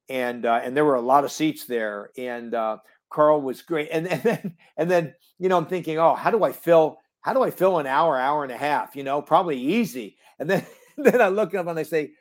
and 0.08 0.46
uh, 0.46 0.62
and 0.64 0.78
there 0.78 0.86
were 0.86 0.96
a 0.96 1.02
lot 1.02 1.26
of 1.26 1.32
seats 1.32 1.66
there, 1.66 2.12
and 2.18 2.54
uh, 2.54 2.78
Carl 3.10 3.42
was 3.42 3.64
great. 3.64 3.90
And, 3.92 4.08
and 4.12 4.22
then 4.22 4.56
and 4.78 4.92
then 4.92 5.16
you 5.40 5.50
know 5.50 5.58
I'm 5.58 5.66
thinking, 5.66 5.98
oh, 5.98 6.14
how 6.14 6.30
do 6.30 6.44
I 6.44 6.52
fill 6.52 7.00
how 7.22 7.34
do 7.34 7.42
I 7.42 7.50
fill 7.50 7.80
an 7.80 7.88
hour, 7.88 8.20
hour 8.20 8.44
and 8.44 8.52
a 8.52 8.58
half? 8.58 8.96
You 8.96 9.04
know, 9.04 9.22
probably 9.22 9.60
easy. 9.60 10.18
And 10.38 10.50
then 10.50 10.66
then 10.98 11.20
I 11.20 11.30
look 11.30 11.56
up 11.56 11.68
and 11.68 11.80
I 11.80 11.84
say, 11.84 12.12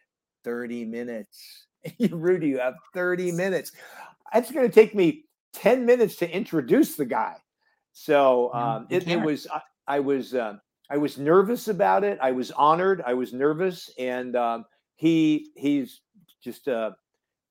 30 0.45 0.87
minutes. 0.87 1.67
You, 1.99 2.09
Rudy, 2.17 2.49
you 2.49 2.59
have 2.59 2.75
30 2.95 3.33
minutes. 3.33 3.73
It's 4.35 4.51
going 4.51 4.67
to 4.67 4.75
take 4.75 4.95
me 4.95 5.25
10 5.55 5.85
minutes 5.85 6.17
to 6.17 6.31
introduce 6.31 6.97
the 6.97 7.05
guy. 7.05 7.37
So 7.93 8.53
um, 8.55 8.87
it, 8.91 9.07
it, 9.07 9.21
was, 9.21 9.47
I, 9.53 9.61
I 9.87 10.01
was, 10.01 10.35
uh, 10.35 10.55
I 10.91 10.99
was 10.99 11.19
nervous 11.19 11.69
about 11.69 12.05
it. 12.05 12.19
I 12.21 12.33
was 12.33 12.51
honored. 12.51 13.03
I 13.07 13.15
was 13.15 13.33
nervous, 13.33 13.91
and 13.99 14.37
um, 14.37 14.65
he 14.97 15.51
he's 15.57 16.03
just 16.45 16.69
uh, 16.69 16.91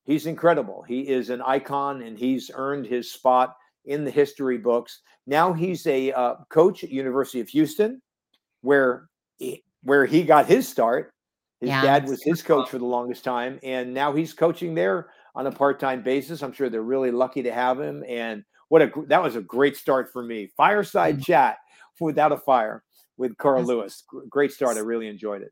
he's 0.04 0.28
incredible. 0.28 0.84
He 0.88 1.02
is 1.08 1.32
an 1.32 1.42
icon, 1.42 2.04
and 2.04 2.18
he's 2.18 2.52
earned 2.54 2.86
his 2.86 3.12
spot 3.12 3.56
in 3.86 4.04
the 4.04 4.12
history 4.12 4.60
books. 4.60 5.02
Now 5.26 5.54
he's 5.54 5.88
a 5.88 6.12
uh, 6.12 6.36
coach 6.50 6.84
at 6.84 6.92
University 6.92 7.40
of 7.40 7.50
Houston, 7.50 8.02
where 8.62 9.10
he, 9.40 9.64
where 9.82 10.06
he 10.06 10.24
got 10.24 10.46
his 10.46 10.68
start. 10.68 11.12
His 11.62 11.70
yeah, 11.70 11.82
dad 11.82 12.08
was 12.08 12.24
his 12.24 12.44
coach 12.44 12.70
for 12.70 12.78
the 12.78 12.86
longest 12.86 13.24
time, 13.24 13.60
and 13.64 13.94
now 13.94 14.14
he's 14.14 14.34
coaching 14.34 14.76
there 14.76 15.10
on 15.34 15.48
a 15.48 15.52
part-time 15.52 16.04
basis. 16.04 16.44
I'm 16.44 16.52
sure 16.52 16.70
they're 16.70 16.82
really 16.82 17.12
lucky 17.12 17.42
to 17.44 17.54
have 17.54 17.80
him. 17.80 18.04
And 18.08 18.44
what 18.72 18.82
a 18.82 18.92
that 19.08 19.22
was 19.22 19.36
a 19.36 19.42
great 19.42 19.76
start 19.76 20.14
for 20.14 20.24
me. 20.24 20.50
Fireside 20.56 21.16
mm-hmm. 21.16 21.24
chat 21.24 21.58
without 22.00 22.32
a 22.32 22.38
fire 22.38 22.84
with 23.18 23.38
Carl 23.38 23.64
Lewis. 23.64 24.06
Great 24.30 24.54
start. 24.54 24.78
I 24.78 24.80
really 24.80 25.10
enjoyed 25.10 25.42
it. 25.42 25.52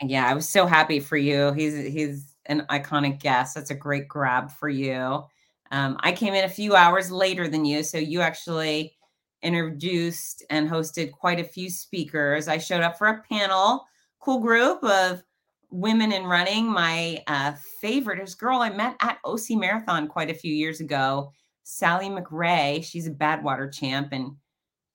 Yeah, 0.00 0.24
I 0.24 0.34
was 0.34 0.48
so 0.48 0.66
happy 0.66 1.00
for 1.00 1.16
you. 1.16 1.52
He's 1.52 1.74
he's 1.74 2.36
an 2.46 2.64
iconic 2.70 3.18
guest. 3.18 3.56
That's 3.56 3.72
a 3.72 3.74
great 3.74 4.06
grab 4.06 4.52
for 4.52 4.68
you. 4.68 5.24
Um, 5.72 5.96
I 5.98 6.12
came 6.12 6.32
in 6.32 6.44
a 6.44 6.48
few 6.48 6.76
hours 6.76 7.10
later 7.10 7.48
than 7.48 7.64
you, 7.64 7.82
so 7.82 7.98
you 7.98 8.20
actually 8.20 8.94
introduced 9.42 10.44
and 10.48 10.70
hosted 10.70 11.10
quite 11.10 11.40
a 11.40 11.44
few 11.44 11.70
speakers. 11.70 12.46
I 12.46 12.58
showed 12.58 12.82
up 12.82 12.96
for 12.96 13.08
a 13.08 13.22
panel, 13.28 13.84
cool 14.20 14.38
group 14.38 14.84
of 14.84 15.24
women 15.70 16.12
in 16.12 16.24
running. 16.24 16.70
My 16.70 17.20
uh, 17.26 17.54
favorite 17.80 18.20
is 18.20 18.36
girl 18.36 18.60
I 18.60 18.70
met 18.70 18.94
at 19.00 19.18
OC 19.24 19.58
Marathon 19.58 20.06
quite 20.06 20.30
a 20.30 20.34
few 20.34 20.54
years 20.54 20.78
ago, 20.78 21.32
Sally 21.62 22.08
McRae. 22.08 22.84
She's 22.84 23.06
a 23.06 23.12
Badwater 23.12 23.72
champ 23.72 24.08
and 24.12 24.36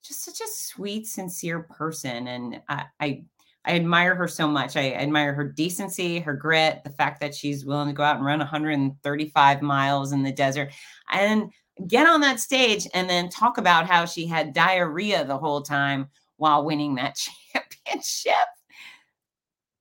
just 0.02 0.24
such 0.24 0.40
a 0.40 0.50
sweet, 0.52 1.06
sincere 1.06 1.60
person. 1.60 2.28
And 2.28 2.60
I, 2.68 2.84
I, 3.00 3.24
I 3.64 3.72
admire 3.74 4.14
her 4.14 4.28
so 4.28 4.46
much. 4.46 4.76
I 4.76 4.92
admire 4.92 5.34
her 5.34 5.44
decency, 5.44 6.20
her 6.20 6.34
grit, 6.34 6.82
the 6.84 6.90
fact 6.90 7.20
that 7.20 7.34
she's 7.34 7.64
willing 7.64 7.88
to 7.88 7.94
go 7.94 8.04
out 8.04 8.16
and 8.16 8.24
run 8.24 8.38
135 8.38 9.62
miles 9.62 10.12
in 10.12 10.22
the 10.22 10.32
desert 10.32 10.70
and 11.10 11.50
get 11.88 12.06
on 12.06 12.20
that 12.20 12.40
stage 12.40 12.86
and 12.94 13.10
then 13.10 13.28
talk 13.28 13.58
about 13.58 13.86
how 13.86 14.04
she 14.04 14.26
had 14.26 14.54
diarrhea 14.54 15.24
the 15.24 15.36
whole 15.36 15.62
time 15.62 16.08
while 16.36 16.64
winning 16.64 16.94
that 16.94 17.16
championship. 17.52 18.34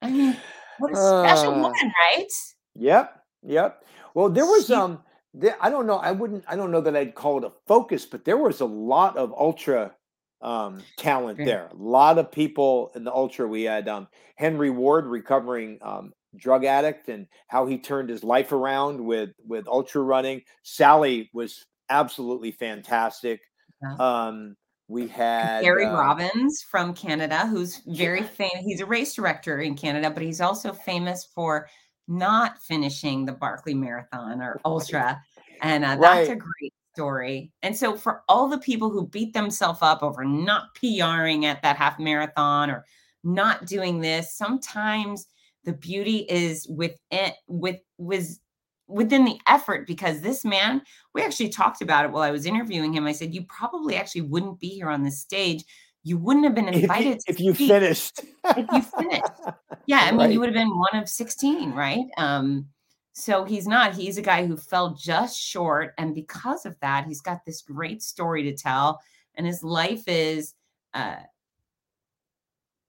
I 0.01 0.09
mean, 0.09 0.37
what 0.79 0.91
a 0.91 0.95
special 0.95 1.53
uh, 1.53 1.61
woman, 1.61 1.91
right? 2.01 2.27
Yep, 2.75 3.23
yep. 3.43 3.83
Well, 4.13 4.29
there 4.29 4.45
was 4.45 4.71
um, 4.71 5.01
there, 5.37 5.57
I 5.61 5.69
don't 5.69 5.85
know. 5.85 5.97
I 5.97 6.11
wouldn't. 6.11 6.43
I 6.47 6.55
don't 6.55 6.71
know 6.71 6.81
that 6.81 6.95
I'd 6.95 7.15
call 7.15 7.37
it 7.37 7.43
a 7.43 7.51
focus, 7.67 8.05
but 8.05 8.25
there 8.25 8.37
was 8.37 8.61
a 8.61 8.65
lot 8.65 9.17
of 9.17 9.33
ultra 9.37 9.93
um 10.41 10.81
talent 10.97 11.37
there. 11.37 11.69
A 11.71 11.75
lot 11.75 12.17
of 12.17 12.31
people 12.31 12.91
in 12.95 13.03
the 13.03 13.13
ultra. 13.13 13.47
We 13.47 13.63
had 13.63 13.87
um 13.87 14.07
Henry 14.35 14.69
Ward, 14.69 15.05
recovering 15.05 15.79
um 15.81 16.13
drug 16.35 16.65
addict, 16.65 17.09
and 17.09 17.27
how 17.47 17.65
he 17.65 17.77
turned 17.77 18.09
his 18.09 18.23
life 18.23 18.51
around 18.51 19.03
with 19.03 19.31
with 19.45 19.67
ultra 19.67 20.01
running. 20.01 20.41
Sally 20.63 21.29
was 21.33 21.65
absolutely 21.89 22.51
fantastic. 22.51 23.41
Yeah. 23.81 23.95
Um, 23.99 24.55
we 24.87 25.07
had 25.07 25.63
Gary 25.63 25.85
uh, 25.85 25.93
Robbins 25.93 26.61
from 26.69 26.93
Canada, 26.93 27.47
who's 27.47 27.81
very 27.87 28.21
famous. 28.21 28.63
He's 28.63 28.81
a 28.81 28.85
race 28.85 29.15
director 29.15 29.59
in 29.59 29.75
Canada, 29.75 30.11
but 30.11 30.21
he's 30.21 30.41
also 30.41 30.73
famous 30.73 31.27
for 31.33 31.67
not 32.07 32.61
finishing 32.61 33.25
the 33.25 33.33
Barkley 33.33 33.73
Marathon 33.73 34.41
or 34.41 34.59
Ultra. 34.65 35.21
And 35.61 35.83
uh, 35.83 35.95
that's 35.95 36.29
right. 36.29 36.29
a 36.29 36.35
great 36.35 36.73
story. 36.93 37.51
And 37.63 37.75
so, 37.75 37.95
for 37.95 38.23
all 38.27 38.47
the 38.47 38.59
people 38.59 38.89
who 38.89 39.07
beat 39.07 39.33
themselves 39.33 39.79
up 39.81 40.03
over 40.03 40.23
not 40.23 40.75
PRing 40.75 41.45
at 41.45 41.61
that 41.61 41.77
half 41.77 41.99
marathon 41.99 42.69
or 42.69 42.85
not 43.23 43.65
doing 43.65 43.99
this, 43.99 44.35
sometimes 44.35 45.27
the 45.65 45.73
beauty 45.73 46.19
is 46.29 46.67
within 46.67 47.31
with 47.47 47.79
was 47.97 48.39
within 48.87 49.25
the 49.25 49.39
effort 49.47 49.87
because 49.87 50.21
this 50.21 50.45
man 50.45 50.79
we 51.15 51.23
actually 51.23 51.49
talked 51.49 51.81
about 51.81 52.05
it 52.05 52.11
while 52.11 52.21
i 52.21 52.29
was 52.29 52.45
interviewing 52.45 52.93
him 52.93 53.07
i 53.07 53.11
said 53.11 53.33
you 53.33 53.43
probably 53.45 53.95
actually 53.95 54.21
wouldn't 54.21 54.59
be 54.59 54.69
here 54.69 54.89
on 54.89 55.01
this 55.01 55.19
stage 55.19 55.63
you 56.05 56.19
wouldn't 56.19 56.45
have 56.45 56.53
been 56.53 56.69
invited 56.69 57.19
if, 57.27 57.39
you, 57.39 57.51
if 57.51 57.59
you 57.59 57.67
finished. 57.67 58.21
if 58.45 58.67
you 58.71 58.81
finished. 58.81 59.23
Yeah 59.87 59.99
i 59.99 60.09
mean 60.11 60.19
right. 60.19 60.31
you 60.31 60.39
would 60.39 60.49
have 60.49 60.55
been 60.55 60.75
one 60.75 60.95
of 60.95 61.07
16 61.07 61.71
right? 61.73 62.05
Um 62.17 62.67
so 63.13 63.43
he's 63.43 63.67
not 63.67 63.93
he's 63.93 64.17
a 64.17 64.21
guy 64.21 64.45
who 64.45 64.57
fell 64.57 64.95
just 64.95 65.39
short 65.39 65.93
and 65.97 66.15
because 66.15 66.65
of 66.65 66.75
that 66.79 67.05
he's 67.05 67.21
got 67.21 67.45
this 67.45 67.61
great 67.61 68.01
story 68.01 68.43
to 68.43 68.55
tell 68.55 68.99
and 69.35 69.45
his 69.45 69.63
life 69.63 70.03
is 70.07 70.53
uh 70.93 71.17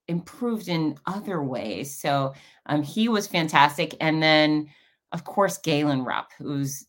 improved 0.07 0.69
in 0.69 0.97
other 1.05 1.43
ways. 1.43 1.99
So 1.99 2.33
um 2.65 2.81
he 2.81 3.09
was 3.09 3.27
fantastic 3.27 3.95
and 3.99 4.23
then 4.23 4.69
of 5.11 5.23
course, 5.23 5.57
Galen 5.57 6.03
Rupp, 6.03 6.31
who's 6.37 6.85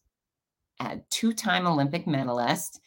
a 0.81 0.99
two 1.11 1.33
time 1.33 1.67
Olympic 1.67 2.07
medalist 2.07 2.81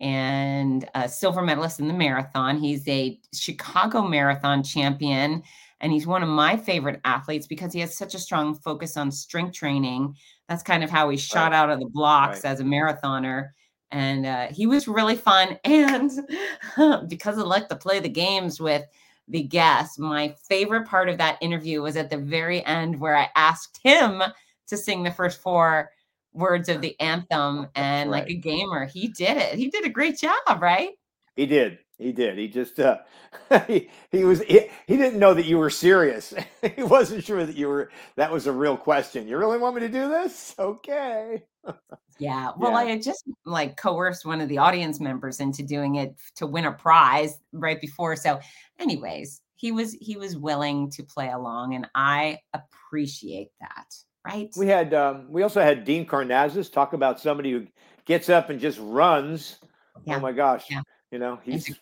and 0.00 0.88
a 0.94 1.08
silver 1.08 1.42
medalist 1.42 1.80
in 1.80 1.88
the 1.88 1.94
marathon. 1.94 2.58
He's 2.58 2.86
a 2.88 3.18
Chicago 3.34 4.02
Marathon 4.02 4.62
champion 4.62 5.42
And 5.80 5.92
he's 5.92 6.06
one 6.08 6.22
of 6.24 6.28
my 6.28 6.56
favorite 6.56 7.00
athletes 7.04 7.46
because 7.46 7.72
he 7.72 7.78
has 7.80 7.96
such 7.96 8.14
a 8.14 8.18
strong 8.18 8.54
focus 8.56 8.96
on 8.96 9.12
strength 9.12 9.54
training. 9.54 10.16
That's 10.48 10.62
kind 10.64 10.82
of 10.82 10.90
how 10.90 11.08
he 11.08 11.16
shot 11.16 11.52
Right. 11.52 11.58
out 11.58 11.70
of 11.70 11.78
the 11.78 11.86
blocks 11.86 12.42
Right. 12.44 12.50
as 12.50 12.58
a 12.60 12.64
marathoner. 12.64 13.50
And 13.92 14.26
uh, 14.26 14.48
he 14.48 14.66
was 14.66 14.88
really 14.88 15.14
fun. 15.16 15.56
And 15.64 16.10
because 17.08 17.38
I 17.38 17.42
like 17.42 17.68
to 17.68 17.76
play 17.76 18.00
the 18.00 18.08
games 18.08 18.60
with 18.60 18.84
the 19.28 19.42
guests, 19.42 19.98
my 19.98 20.34
favorite 20.48 20.86
part 20.88 21.08
of 21.08 21.18
that 21.18 21.38
interview 21.40 21.82
was 21.82 21.96
at 21.96 22.10
the 22.10 22.16
very 22.18 22.64
end 22.66 22.98
where 22.98 23.16
I 23.16 23.28
asked 23.36 23.78
him 23.82 24.22
to 24.68 24.76
sing 24.76 25.02
the 25.02 25.10
first 25.10 25.40
four 25.40 25.90
words 26.38 26.68
of 26.68 26.80
the 26.80 26.98
anthem. 27.00 27.68
And 27.74 28.10
like 28.10 28.28
a 28.30 28.34
gamer, 28.34 28.86
he 28.86 29.08
did 29.08 29.36
it. 29.36 29.54
He 29.54 29.68
did 29.68 29.84
a 29.84 29.90
great 29.90 30.18
job, 30.18 30.60
right? 30.60 30.90
He 31.36 31.46
did. 31.46 31.78
He 31.98 32.12
did. 32.12 32.38
He 32.38 32.48
just 32.48 32.78
uh 32.78 32.98
he, 33.66 33.90
he 34.10 34.24
was 34.24 34.40
he, 34.42 34.68
he 34.86 34.96
didn't 34.96 35.18
know 35.18 35.34
that 35.34 35.46
you 35.46 35.58
were 35.58 35.70
serious. 35.70 36.32
he 36.76 36.82
wasn't 36.82 37.24
sure 37.24 37.44
that 37.44 37.56
you 37.56 37.68
were 37.68 37.90
that 38.16 38.30
was 38.30 38.46
a 38.46 38.52
real 38.52 38.76
question. 38.76 39.26
You 39.26 39.36
really 39.36 39.58
want 39.58 39.74
me 39.74 39.80
to 39.82 39.88
do 39.88 40.08
this? 40.08 40.54
Okay. 40.58 41.42
Yeah. 42.18 42.52
Well, 42.56 42.72
Yeah. 42.72 42.78
I 42.78 42.84
had 42.84 43.02
just 43.02 43.24
like 43.44 43.76
coerced 43.76 44.24
one 44.26 44.40
of 44.40 44.48
the 44.48 44.58
audience 44.58 45.00
members 45.00 45.40
into 45.40 45.62
doing 45.62 45.96
it 45.96 46.14
to 46.36 46.46
win 46.46 46.64
a 46.66 46.72
prize 46.72 47.38
right 47.52 47.80
before. 47.80 48.16
So, 48.16 48.40
anyways, 48.78 49.40
he 49.56 49.72
was 49.72 49.92
he 50.00 50.16
was 50.16 50.36
willing 50.36 50.90
to 50.92 51.02
play 51.02 51.30
along, 51.30 51.74
and 51.74 51.88
I 51.94 52.38
appreciate 52.54 53.50
that. 53.60 53.86
Right. 54.28 54.50
We 54.56 54.66
had 54.66 54.92
um 54.94 55.26
we 55.30 55.42
also 55.42 55.62
had 55.62 55.84
Dean 55.84 56.06
Karnazes 56.06 56.70
talk 56.70 56.92
about 56.92 57.18
somebody 57.18 57.50
who 57.50 57.66
gets 58.04 58.28
up 58.28 58.50
and 58.50 58.60
just 58.60 58.78
runs. 58.80 59.58
Yeah. 60.04 60.16
Oh 60.16 60.20
my 60.20 60.32
gosh. 60.32 60.66
Yeah. 60.70 60.82
You 61.10 61.18
know, 61.18 61.38
he's 61.42 61.74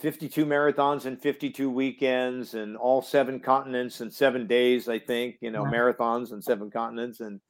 52 0.00 0.44
marathons 0.44 1.06
and 1.06 1.20
52 1.20 1.70
weekends 1.70 2.54
and 2.54 2.76
all 2.76 3.00
seven 3.00 3.38
continents 3.40 4.00
in 4.00 4.10
seven 4.10 4.46
days, 4.46 4.88
I 4.88 4.98
think, 4.98 5.36
you 5.40 5.50
know, 5.50 5.62
Wow. 5.62 5.70
marathons 5.70 6.32
and 6.32 6.42
seven 6.42 6.70
continents. 6.70 7.20
And, 7.20 7.40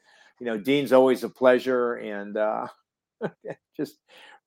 you 0.41 0.47
know, 0.47 0.59
Dean's 0.59 0.93
always 0.93 1.25
a 1.25 1.29
pleasure 1.29 1.95
and 1.95 2.37
uh, 2.37 2.67
just 3.77 3.97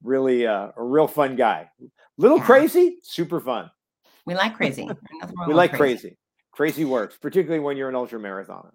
really 0.04 0.46
uh, 0.48 0.70
a 0.76 0.84
real 0.84 1.08
fun 1.08 1.36
guy. 1.36 1.70
Little 2.18 2.38
Yeah. 2.38 2.46
crazy, 2.46 2.98
super 3.04 3.40
fun. 3.40 3.70
We 4.26 4.36
like 4.36 4.56
crazy. 4.56 4.86
There's 4.86 4.98
nothing 5.22 5.36
wrong 5.38 5.48
We 5.48 5.54
like 5.56 5.74
crazy. 5.74 6.18
Crazy 6.52 6.86
works, 6.86 7.18
particularly 7.18 7.60
when 7.64 7.78
you're 7.78 7.90
an 7.90 7.96
ultra 7.96 8.20
marathoner. 8.20 8.72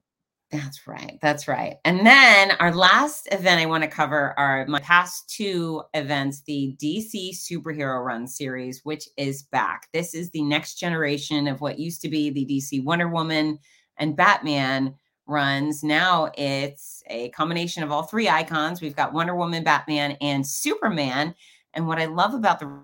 That's 0.53 0.87
right. 0.87 1.19
That's 1.21 1.49
right. 1.49 1.77
And 1.85 2.07
then 2.07 2.53
our 2.61 2.73
last 2.73 3.29
event 3.33 3.61
I 3.61 3.67
want 3.67 3.83
to 3.83 3.91
cover 3.91 4.33
are 4.39 4.65
my 4.67 4.79
past 4.79 5.29
two 5.29 5.83
events, 5.93 6.43
the 6.43 6.77
DC 6.81 7.33
Superhero 7.35 8.05
Run 8.05 8.29
series, 8.29 8.81
which 8.85 9.09
is 9.17 9.43
back. 9.43 9.89
This 9.93 10.15
is 10.15 10.31
the 10.31 10.43
next 10.43 10.77
generation 10.77 11.49
of 11.49 11.61
what 11.61 11.81
used 11.81 12.01
to 12.03 12.09
be 12.09 12.31
the 12.31 12.47
DC 12.47 12.85
Wonder 12.85 13.09
Woman 13.09 13.59
and 13.99 14.17
Batman 14.17 14.95
runs. 15.27 15.83
Now 15.83 16.31
it's 16.39 17.03
a 17.09 17.31
combination 17.31 17.83
of 17.83 17.91
all 17.91 18.05
three 18.05 18.29
icons. 18.29 18.81
We've 18.81 18.95
got 18.95 19.13
Wonder 19.13 19.35
Woman, 19.35 19.65
Batman, 19.65 20.17
and 20.21 20.47
Superman. 20.47 21.35
And 21.75 21.89
what 21.89 21.99
I 21.99 22.05
love 22.07 22.35
about 22.35 22.61
the 22.61 22.83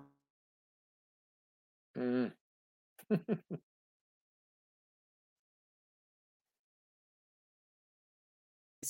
Mm. 1.96 2.32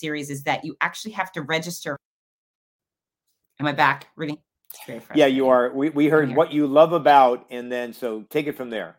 series 0.03 0.29
is 0.29 0.43
that 0.43 0.65
you 0.65 0.77
actually 0.81 1.13
have 1.13 1.33
to 1.33 1.43
register. 1.43 1.97
Am 3.61 3.67
I 3.67 3.73
back, 3.73 4.09
very 4.19 4.37
Yeah, 5.15 5.27
you 5.27 5.49
are. 5.49 5.73
We, 5.73 5.91
we 5.91 6.09
heard 6.09 6.35
what 6.35 6.53
you 6.53 6.67
love 6.67 6.93
about, 6.93 7.47
and 7.51 7.71
then 7.71 7.93
so 7.93 8.25
take 8.29 8.47
it 8.47 8.57
from 8.57 8.71
there. 8.71 8.97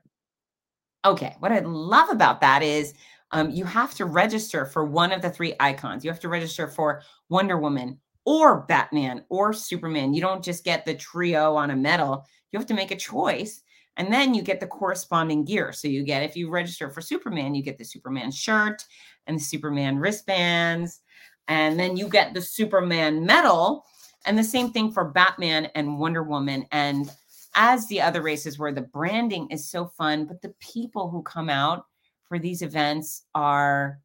Okay, 1.05 1.35
what 1.39 1.51
I 1.51 1.59
love 1.59 2.09
about 2.09 2.39
that 2.41 2.63
is 2.63 2.93
um, 3.31 3.49
you 3.49 3.65
have 3.65 3.93
to 3.95 4.05
register 4.05 4.65
for 4.65 4.85
one 4.85 5.11
of 5.11 5.21
the 5.21 5.29
three 5.29 5.53
icons. 5.59 6.05
You 6.05 6.11
have 6.11 6.21
to 6.21 6.29
register 6.29 6.67
for 6.67 7.01
Wonder 7.27 7.57
Woman 7.57 7.99
or 8.25 8.61
Batman 8.61 9.25
or 9.27 9.51
Superman. 9.51 10.13
You 10.13 10.21
don't 10.21 10.43
just 10.43 10.63
get 10.63 10.85
the 10.85 10.95
trio 10.95 11.55
on 11.55 11.71
a 11.71 11.75
medal. 11.75 12.25
You 12.51 12.59
have 12.59 12.67
to 12.67 12.73
make 12.73 12.91
a 12.91 12.95
choice. 12.95 13.62
And 13.97 14.11
then 14.11 14.33
you 14.33 14.41
get 14.41 14.59
the 14.59 14.67
corresponding 14.67 15.45
gear. 15.45 15.71
So 15.71 15.87
you 15.87 16.03
get, 16.03 16.23
if 16.23 16.35
you 16.35 16.49
register 16.49 16.89
for 16.89 17.01
Superman, 17.01 17.53
you 17.53 17.61
get 17.61 17.77
the 17.77 17.85
Superman 17.85 18.31
shirt 18.31 18.83
and 19.27 19.37
the 19.37 19.43
Superman 19.43 19.97
wristbands. 19.97 21.01
And 21.47 21.79
then 21.79 21.95
you 21.95 22.07
get 22.07 22.33
the 22.33 22.41
Superman 22.41 23.25
medal. 23.25 23.85
And 24.25 24.37
the 24.37 24.43
same 24.43 24.71
thing 24.71 24.91
for 24.91 25.05
Batman 25.05 25.65
and 25.75 25.99
Wonder 25.99 26.23
Woman. 26.23 26.65
And 26.71 27.11
as 27.55 27.87
the 27.87 28.01
other 28.01 28.21
races 28.21 28.57
where 28.57 28.71
the 28.71 28.81
branding 28.81 29.47
is 29.51 29.69
so 29.69 29.85
fun, 29.85 30.25
but 30.25 30.41
the 30.41 30.53
people 30.59 31.09
who 31.09 31.21
come 31.23 31.49
out 31.49 31.85
for 32.27 32.39
these 32.39 32.61
events 32.61 33.23
are 33.35 33.99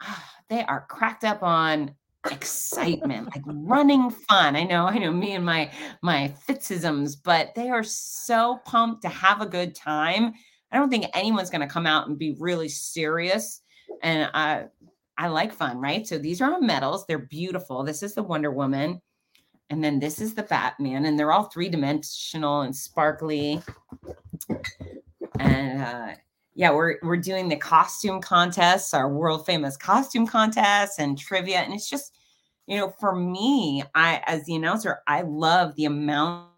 they 0.48 0.64
are 0.64 0.86
cracked 0.88 1.24
up 1.24 1.42
on 1.42 1.94
excitement, 2.30 3.28
like 3.34 3.42
running 3.46 4.10
fun. 4.10 4.56
I 4.56 4.64
know, 4.64 4.86
I 4.86 4.98
know 4.98 5.12
me 5.12 5.32
and 5.32 5.44
my 5.44 5.70
my 6.02 6.32
Fitzisms, 6.46 7.16
but 7.22 7.54
they 7.54 7.70
are 7.70 7.82
so 7.82 8.60
pumped 8.64 9.02
to 9.02 9.08
have 9.08 9.40
a 9.40 9.46
good 9.46 9.74
time. 9.74 10.32
I 10.72 10.76
don't 10.76 10.90
think 10.90 11.06
anyone's 11.14 11.50
going 11.50 11.66
to 11.66 11.72
come 11.72 11.86
out 11.86 12.08
and 12.08 12.18
be 12.18 12.36
really 12.38 12.68
serious. 12.68 13.62
And 14.02 14.30
I 14.34 14.66
I 15.16 15.28
like 15.28 15.52
fun, 15.52 15.78
right? 15.78 16.06
So 16.06 16.18
these 16.18 16.40
are 16.40 16.52
all 16.52 16.60
medals. 16.60 17.06
They're 17.06 17.18
beautiful. 17.18 17.84
This 17.84 18.02
is 18.02 18.14
the 18.14 18.22
Wonder 18.22 18.50
Woman. 18.50 19.00
And 19.68 19.84
then 19.84 20.00
this 20.00 20.20
is 20.20 20.34
the 20.34 20.42
Batman, 20.42 21.04
and 21.04 21.16
they're 21.16 21.30
all 21.30 21.44
three 21.44 21.68
dimensional 21.68 22.62
and 22.62 22.74
sparkly. 22.74 23.62
And 25.38 25.82
uh, 25.82 26.14
yeah, 26.54 26.70
we're 26.72 26.98
we're 27.02 27.16
doing 27.16 27.48
the 27.48 27.56
costume 27.56 28.20
contests, 28.20 28.94
our 28.94 29.08
world 29.08 29.46
famous 29.46 29.76
costume 29.76 30.26
contests 30.26 30.98
and 30.98 31.18
trivia, 31.18 31.58
and 31.58 31.72
it's 31.72 31.88
just, 31.88 32.16
you 32.66 32.76
know, 32.76 32.92
for 33.00 33.14
me, 33.14 33.82
I 33.94 34.22
as 34.26 34.44
the 34.44 34.56
announcer, 34.56 35.00
I 35.06 35.22
love 35.22 35.76
the 35.76 35.86
amount 35.86 36.50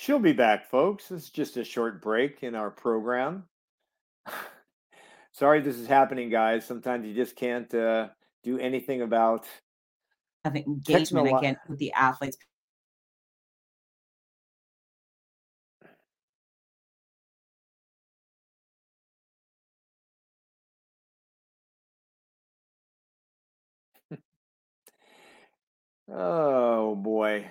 She'll 0.00 0.18
be 0.18 0.32
back, 0.32 0.70
folks. 0.70 1.10
It's 1.10 1.28
just 1.28 1.58
a 1.58 1.62
short 1.62 2.00
break 2.00 2.42
in 2.42 2.54
our 2.54 2.70
program. 2.70 3.44
Sorry 5.32 5.60
this 5.60 5.76
is 5.76 5.86
happening, 5.86 6.30
guys. 6.30 6.64
Sometimes 6.64 7.06
you 7.06 7.12
just 7.12 7.36
can't 7.36 7.72
uh, 7.74 8.08
do 8.42 8.58
anything 8.58 9.02
about. 9.02 9.44
Of 10.44 10.56
engagement 10.56 11.28
again 11.28 11.56
with 11.68 11.78
the 11.78 11.92
athletes. 11.92 12.36
Oh 26.12 26.94
boy. 26.96 27.46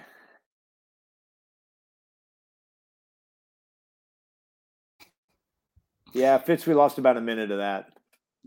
Yeah, 6.13 6.37
Fitz, 6.39 6.65
we 6.65 6.73
lost 6.73 6.97
about 6.97 7.17
a 7.17 7.21
minute 7.21 7.51
of 7.51 7.59
that. 7.59 7.98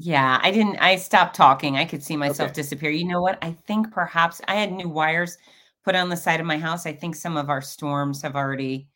Yeah, 0.04 0.40
I 0.42 0.50
didn't. 0.50 0.78
I 0.78 0.96
stopped 0.96 1.36
talking. 1.36 1.76
I 1.76 1.84
could 1.84 2.02
see 2.02 2.16
myself 2.16 2.50
Okay. 2.50 2.54
disappear. 2.54 2.90
You 2.90 3.06
know 3.06 3.20
what? 3.20 3.38
I 3.40 3.52
think 3.52 3.92
perhaps 3.92 4.40
I 4.48 4.56
had 4.56 4.72
new 4.72 4.88
wires 4.88 5.38
put 5.84 5.94
on 5.94 6.08
the 6.08 6.16
side 6.16 6.40
of 6.40 6.46
my 6.46 6.58
house. 6.58 6.86
I 6.86 6.92
think 6.92 7.14
some 7.14 7.36
of 7.36 7.48
our 7.48 7.60
storms 7.62 8.20
have 8.22 8.34
already 8.34 8.88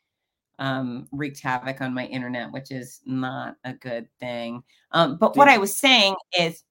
um, 0.59 1.09
wreaked 1.13 1.41
havoc 1.41 1.81
on 1.81 1.95
my 1.95 2.07
internet, 2.07 2.51
which 2.53 2.73
is 2.73 3.01
not 3.07 3.57
a 3.65 3.73
good 3.75 4.09
thing. 4.21 4.63
Um, 4.93 5.17
but 5.19 5.37
what 5.37 5.49
I 5.49 5.59
was 5.59 5.77
saying 5.77 6.17
is, 6.39 6.65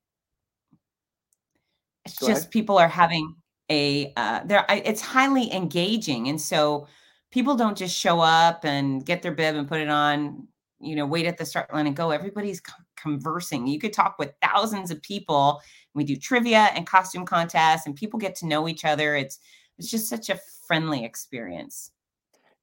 it's 2.06 2.20
Go 2.20 2.28
just 2.28 2.42
ahead. 2.42 2.52
people 2.52 2.78
are 2.78 2.88
having 2.88 3.36
a. 3.72 4.14
Uh, 4.18 4.42
there, 4.46 4.66
it's 4.70 5.02
highly 5.02 5.52
engaging, 5.54 6.28
and 6.30 6.40
so 6.40 6.88
people 7.32 7.56
don't 7.56 7.78
just 7.78 7.96
show 7.98 8.20
up 8.20 8.66
and 8.66 9.06
get 9.06 9.22
their 9.22 9.32
bib 9.34 9.56
and 9.56 9.68
put 9.68 9.80
it 9.80 9.90
on. 9.90 10.48
You 10.80 10.96
know, 10.96 11.06
wait 11.06 11.26
at 11.26 11.38
the 11.38 11.46
start 11.46 11.74
line 11.74 11.88
and 11.88 11.96
go. 11.96 12.12
Everybody's 12.12 12.62
conversing. 13.06 13.68
You 13.68 13.80
could 13.80 13.94
talk 13.94 14.18
with 14.18 14.34
thousands 14.42 14.90
of 14.90 15.02
people. 15.02 15.62
We 15.94 16.04
do 16.04 16.16
trivia 16.16 16.70
and 16.76 16.88
costume 16.88 17.26
contests, 17.26 17.86
and 17.86 17.96
people 17.96 18.20
get 18.20 18.36
to 18.38 18.48
know 18.48 18.68
each 18.68 18.84
other. 18.84 19.16
It's 19.16 19.40
it's 19.78 19.92
just 19.92 20.10
such 20.10 20.30
a 20.30 20.40
friendly 20.68 21.06
experience. 21.06 21.92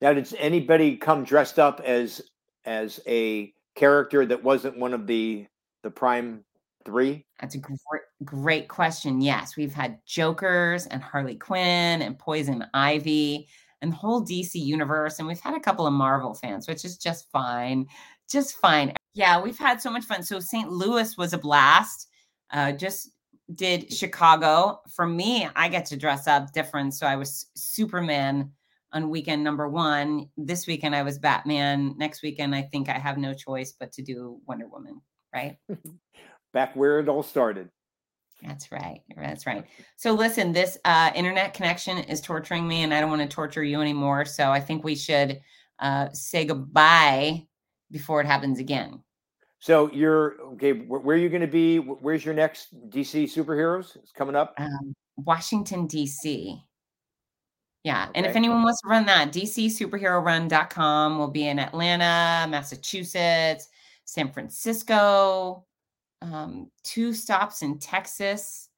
Now, 0.01 0.12
did 0.12 0.34
anybody 0.38 0.97
come 0.97 1.24
dressed 1.24 1.59
up 1.59 1.80
as 1.84 2.20
as 2.64 3.01
a 3.07 3.53
character 3.74 4.26
that 4.26 4.43
wasn't 4.43 4.78
one 4.78 4.95
of 4.95 5.07
the 5.07 5.47
the 5.82 5.90
prime 5.90 6.45
three? 6.84 7.24
That's 7.40 7.55
a 7.55 7.59
great, 7.59 7.78
great 8.24 8.68
question. 8.68 9.20
Yes, 9.20 9.57
we've 9.57 9.74
had 9.74 9.99
Jokers 10.07 10.86
and 10.86 11.03
Harley 11.03 11.36
Quinn 11.36 12.03
and 12.03 12.18
Poison 12.18 12.66
Ivy 12.74 13.49
and 13.82 13.93
the 13.93 13.97
whole 13.97 14.24
DC 14.24 14.55
universe. 14.55 15.18
And 15.18 15.28
we've 15.28 15.40
had 15.40 15.55
a 15.55 15.61
couple 15.61 15.86
of 15.86 15.93
Marvel 15.93 16.34
fans, 16.34 16.66
which 16.68 16.84
is 16.84 16.97
just 16.97 17.30
fine. 17.30 17.86
Just 18.30 18.57
fine. 18.57 18.95
Yeah, 19.15 19.41
we've 19.41 19.59
had 19.59 19.81
so 19.81 19.91
much 19.91 20.05
fun. 20.05 20.23
So 20.23 20.41
St. 20.41 20.71
Louis 20.71 21.17
was 21.17 21.33
a 21.33 21.39
blast. 21.39 22.09
Uh, 22.51 22.73
just 22.73 23.11
did 23.55 23.93
Chicago. 23.93 24.81
For 24.95 25.07
me, 25.07 25.49
I 25.55 25.69
get 25.69 25.87
to 25.87 25.97
dress 25.97 26.27
up 26.27 26.53
different. 26.53 26.95
So 26.95 27.07
I 27.07 27.17
was 27.17 27.47
Superman 27.55 28.53
on 28.93 29.11
weekend 29.11 29.45
number 29.45 29.69
one. 29.69 30.29
This 30.37 30.67
weekend 30.67 30.95
I 30.95 31.03
was 31.03 31.19
Batman. 31.19 31.95
Next 31.99 32.23
weekend, 32.23 32.55
I 32.55 32.63
think 32.63 32.89
I 32.89 32.99
have 32.99 33.19
no 33.19 33.35
choice 33.35 33.75
but 33.79 33.93
to 33.93 34.03
do 34.03 34.41
Wonder 34.47 34.67
Woman, 34.67 35.01
right? 35.35 35.57
Back 36.53 36.75
where 36.77 37.01
it 37.01 37.09
all 37.09 37.23
started. 37.23 37.71
That's 38.43 38.73
right. 38.73 39.03
That's 39.17 39.47
right. 39.47 39.65
So 39.97 40.13
listen, 40.13 40.53
this 40.53 40.77
uh, 40.85 41.13
internet 41.15 41.55
connection 41.55 41.99
is 41.99 42.21
torturing 42.21 42.67
me, 42.67 42.83
and 42.83 42.93
I 42.93 43.01
don't 43.01 43.11
want 43.11 43.23
to 43.23 43.29
torture 43.29 43.63
you 43.63 43.81
anymore. 43.81 44.25
So 44.25 44.51
I 44.51 44.61
think 44.61 44.83
we 44.83 44.97
should 44.97 45.41
uh, 45.79 46.09
say 46.13 46.45
goodbye 46.45 47.47
before 47.93 48.20
it 48.20 48.26
happens 48.26 48.59
again. 48.59 49.03
So 49.61 49.93
you're 49.93 50.40
okay. 50.55 50.72
Where, 50.72 51.14
are 51.14 51.18
you 51.18 51.28
going 51.28 51.43
to 51.43 51.47
be? 51.47 51.76
Where's 51.76 52.24
your 52.24 52.34
next 52.34 52.74
DC 52.90 53.32
superheroes? 53.32 53.95
It's 53.95 54.11
coming 54.11 54.34
up. 54.34 54.55
Um, 54.59 54.93
Washington 55.16 55.86
D.C. 55.86 56.61
Yeah. 57.84 58.05
Okay. 58.05 58.12
And 58.16 58.26
if 58.26 58.34
anyone 58.34 58.62
wants 58.62 58.80
to 58.82 58.88
run 58.88 59.07
that, 59.07 59.32
DCSuperheroRun.com 59.32 61.18
will 61.18 61.30
be 61.30 61.47
in 61.47 61.59
Atlanta, 61.59 62.49
Massachusetts, 62.49 63.68
San 64.05 64.32
Francisco, 64.32 65.64
um, 66.22 66.70
two 66.84 67.12
stops 67.12 67.62
in 67.62 67.78
Texas. 67.78 68.68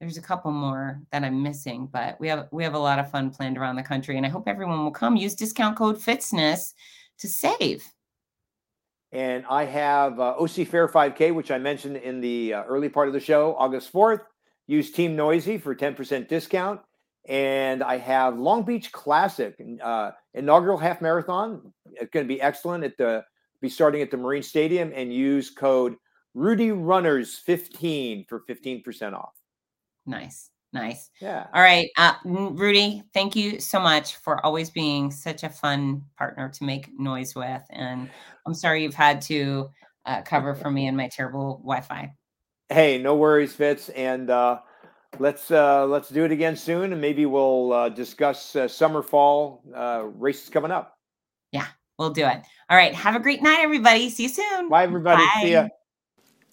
There's 0.00 0.16
a 0.16 0.22
couple 0.22 0.52
more 0.52 1.00
that 1.10 1.24
I'm 1.24 1.42
missing, 1.42 1.88
but 1.90 2.18
we 2.20 2.28
have 2.28 2.48
we 2.52 2.62
have 2.64 2.74
a 2.74 2.78
lot 2.78 2.98
of 2.98 3.10
fun 3.10 3.30
planned 3.30 3.58
around 3.58 3.76
the 3.76 3.82
country, 3.82 4.16
and 4.16 4.24
I 4.24 4.28
hope 4.28 4.46
everyone 4.46 4.84
will 4.84 4.92
come. 4.92 5.16
Use 5.16 5.34
discount 5.34 5.76
code 5.76 5.96
Fitzness 5.96 6.72
to 7.18 7.28
save. 7.28 7.84
And 9.12 9.44
I 9.48 9.64
have 9.64 10.20
uh, 10.20 10.34
OC 10.38 10.66
Fair 10.66 10.86
5K, 10.88 11.34
which 11.34 11.50
I 11.50 11.58
mentioned 11.58 11.96
in 11.96 12.20
the 12.20 12.54
uh, 12.54 12.64
early 12.64 12.88
part 12.88 13.08
of 13.08 13.14
the 13.14 13.20
show, 13.20 13.54
August 13.58 13.92
4th. 13.92 14.20
Use 14.66 14.90
Team 14.90 15.16
Noisy 15.16 15.56
for 15.56 15.74
10% 15.74 16.28
discount. 16.28 16.80
And 17.26 17.82
I 17.82 17.96
have 17.98 18.38
Long 18.38 18.62
Beach 18.64 18.92
Classic, 18.92 19.54
uh, 19.82 20.10
inaugural 20.34 20.78
half 20.78 21.00
marathon. 21.00 21.72
It's 21.92 22.10
going 22.10 22.26
to 22.26 22.28
be 22.28 22.40
excellent 22.40 22.84
at 22.84 22.96
the 22.96 23.24
be 23.60 23.68
starting 23.68 24.02
at 24.02 24.10
the 24.10 24.16
Marine 24.16 24.42
Stadium 24.42 24.92
and 24.94 25.12
use 25.12 25.50
code 25.50 25.96
Rudy 26.34 26.70
Runners 26.70 27.36
15 27.36 28.26
for 28.28 28.44
15% 28.48 29.14
off. 29.14 29.34
Nice. 30.06 30.50
Nice. 30.72 31.10
Yeah. 31.20 31.46
All 31.54 31.62
right. 31.62 31.88
Uh, 31.96 32.14
Rudy, 32.24 33.02
thank 33.14 33.34
you 33.34 33.58
so 33.58 33.80
much 33.80 34.16
for 34.16 34.44
always 34.44 34.68
being 34.68 35.10
such 35.10 35.42
a 35.42 35.48
fun 35.48 36.02
partner 36.18 36.50
to 36.50 36.64
make 36.64 36.90
noise 36.98 37.34
with. 37.34 37.62
And 37.70 38.10
I'm 38.46 38.54
sorry 38.54 38.82
you've 38.82 38.94
had 38.94 39.22
to 39.22 39.70
uh, 40.04 40.22
cover 40.22 40.54
for 40.54 40.70
me 40.70 40.86
and 40.86 40.96
my 40.96 41.08
terrible 41.08 41.60
Wi 41.64 41.80
Fi. 41.80 42.12
Hey, 42.68 42.98
no 42.98 43.14
worries, 43.14 43.54
Fitz. 43.54 43.88
And 43.90 44.28
uh, 44.28 44.60
let's 45.18 45.50
uh, 45.50 45.86
let's 45.86 46.10
do 46.10 46.24
it 46.24 46.32
again 46.32 46.54
soon. 46.54 46.92
And 46.92 47.00
maybe 47.00 47.24
we'll 47.24 47.72
uh, 47.72 47.88
discuss 47.88 48.54
uh, 48.54 48.68
summer, 48.68 49.02
fall 49.02 49.62
uh, 49.74 50.02
races 50.04 50.50
coming 50.50 50.70
up. 50.70 50.98
Yeah, 51.50 51.66
we'll 51.98 52.10
do 52.10 52.26
it. 52.26 52.42
All 52.68 52.76
right. 52.76 52.94
Have 52.94 53.16
a 53.16 53.20
great 53.20 53.42
night, 53.42 53.60
everybody. 53.60 54.10
See 54.10 54.24
you 54.24 54.28
soon. 54.28 54.68
Bye, 54.68 54.82
everybody. 54.82 55.24
Bye. 55.24 55.40
See 55.42 55.52
ya. 55.52 55.68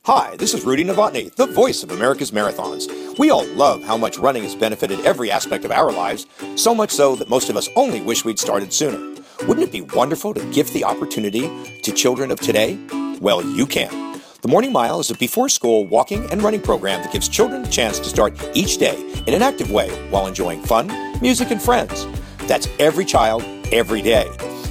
Hi, 0.05 0.35
this 0.35 0.53
is 0.53 0.63
Rudy 0.63 0.83
Novotny, 0.83 1.33
the 1.33 1.47
voice 1.47 1.81
of 1.81 1.89
America's 1.89 2.29
Marathons. 2.29 3.17
We 3.17 3.31
all 3.31 3.43
love 3.53 3.83
how 3.83 3.97
much 3.97 4.19
running 4.19 4.43
has 4.43 4.53
benefited 4.53 4.99
every 5.03 5.31
aspect 5.31 5.65
of 5.65 5.71
our 5.71 5.91
lives, 5.91 6.27
so 6.55 6.75
much 6.75 6.91
so 6.91 7.15
that 7.15 7.27
most 7.27 7.49
of 7.49 7.57
us 7.57 7.69
only 7.75 8.01
wish 8.01 8.23
we'd 8.23 8.37
started 8.37 8.71
sooner. 8.71 9.19
Wouldn't 9.47 9.67
it 9.67 9.71
be 9.71 9.81
wonderful 9.81 10.35
to 10.35 10.51
gift 10.51 10.73
the 10.73 10.83
opportunity 10.83 11.49
to 11.81 11.91
children 11.91 12.29
of 12.29 12.39
today? 12.39 12.77
Well, 13.19 13.43
you 13.43 13.65
can. 13.65 14.21
The 14.43 14.47
Morning 14.47 14.71
Mile 14.71 14.99
is 14.99 15.09
a 15.09 15.15
before 15.15 15.49
school 15.49 15.87
walking 15.87 16.29
and 16.31 16.43
running 16.43 16.61
program 16.61 17.01
that 17.01 17.11
gives 17.11 17.27
children 17.27 17.65
a 17.65 17.69
chance 17.71 17.97
to 17.97 18.05
start 18.05 18.39
each 18.53 18.77
day 18.77 19.01
in 19.25 19.33
an 19.33 19.41
active 19.41 19.71
way 19.71 19.89
while 20.11 20.27
enjoying 20.27 20.61
fun, 20.61 20.85
music, 21.19 21.49
and 21.49 21.59
friends. 21.59 22.05
That's 22.45 22.67
every 22.77 23.05
child, 23.05 23.43
every 23.71 24.03
day. 24.03 24.29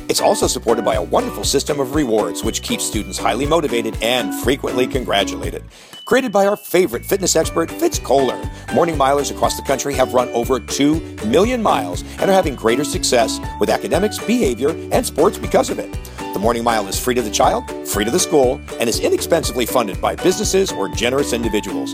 It's 0.09 0.21
also 0.21 0.47
supported 0.47 0.85
by 0.85 0.97
a 0.97 1.03
wonderful 1.03 1.45
system 1.45 1.81
of 1.81 1.95
rewards, 1.95 2.45
which 2.45 2.63
keeps 2.63 2.85
students 2.85 3.17
highly 3.17 3.47
motivated 3.47 3.97
and 4.03 4.35
frequently 4.43 4.87
congratulated. 4.87 5.65
Created 6.05 6.31
by 6.31 6.47
our 6.47 6.57
favorite 6.57 7.07
fitness 7.07 7.37
expert, 7.37 7.71
Fitz 7.71 7.99
Koehler, 7.99 8.75
morning 8.75 8.97
milers 8.97 9.31
across 9.31 9.57
the 9.57 9.63
country 9.63 9.95
have 9.95 10.13
run 10.13 10.29
over 10.31 10.61
2 10.61 11.01
million 11.27 11.63
miles 11.63 12.03
and 12.19 12.31
are 12.31 12.35
having 12.35 12.55
greater 12.55 12.85
success 12.85 13.41
with 13.61 13.71
academics, 13.71 14.19
behavior, 14.19 14.71
and 14.93 15.07
sports 15.07 15.39
because 15.39 15.71
of 15.71 15.79
it. 15.79 15.91
The 16.35 16.39
Morning 16.39 16.65
Mile 16.65 16.87
is 16.89 16.99
free 16.99 17.15
to 17.15 17.23
the 17.23 17.31
child, 17.31 17.71
free 17.87 18.05
to 18.05 18.11
the 18.11 18.19
school, 18.19 18.61
and 18.81 18.89
is 18.89 19.01
inexpensively 19.01 19.65
funded 19.65 20.01
by 20.03 20.17
businesses 20.17 20.71
or 20.73 20.89
generous 20.89 21.33
individuals. 21.33 21.93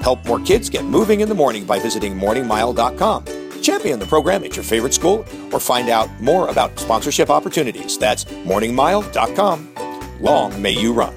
Help 0.00 0.24
more 0.26 0.40
kids 0.40 0.68
get 0.68 0.84
moving 0.84 1.20
in 1.20 1.28
the 1.28 1.34
morning 1.34 1.64
by 1.64 1.78
visiting 1.78 2.18
morningmile.com. 2.18 3.24
Champion 3.62 3.98
the 3.98 4.06
program 4.06 4.44
at 4.44 4.56
your 4.56 4.64
favorite 4.64 4.92
school 4.92 5.24
or 5.52 5.60
find 5.60 5.88
out 5.88 6.08
more 6.20 6.48
about 6.48 6.78
sponsorship 6.78 7.30
opportunities. 7.30 7.96
That's 7.96 8.24
morningmile.com. 8.24 9.68
Long 10.20 10.60
may 10.60 10.72
you 10.72 10.92
run. 10.92 11.14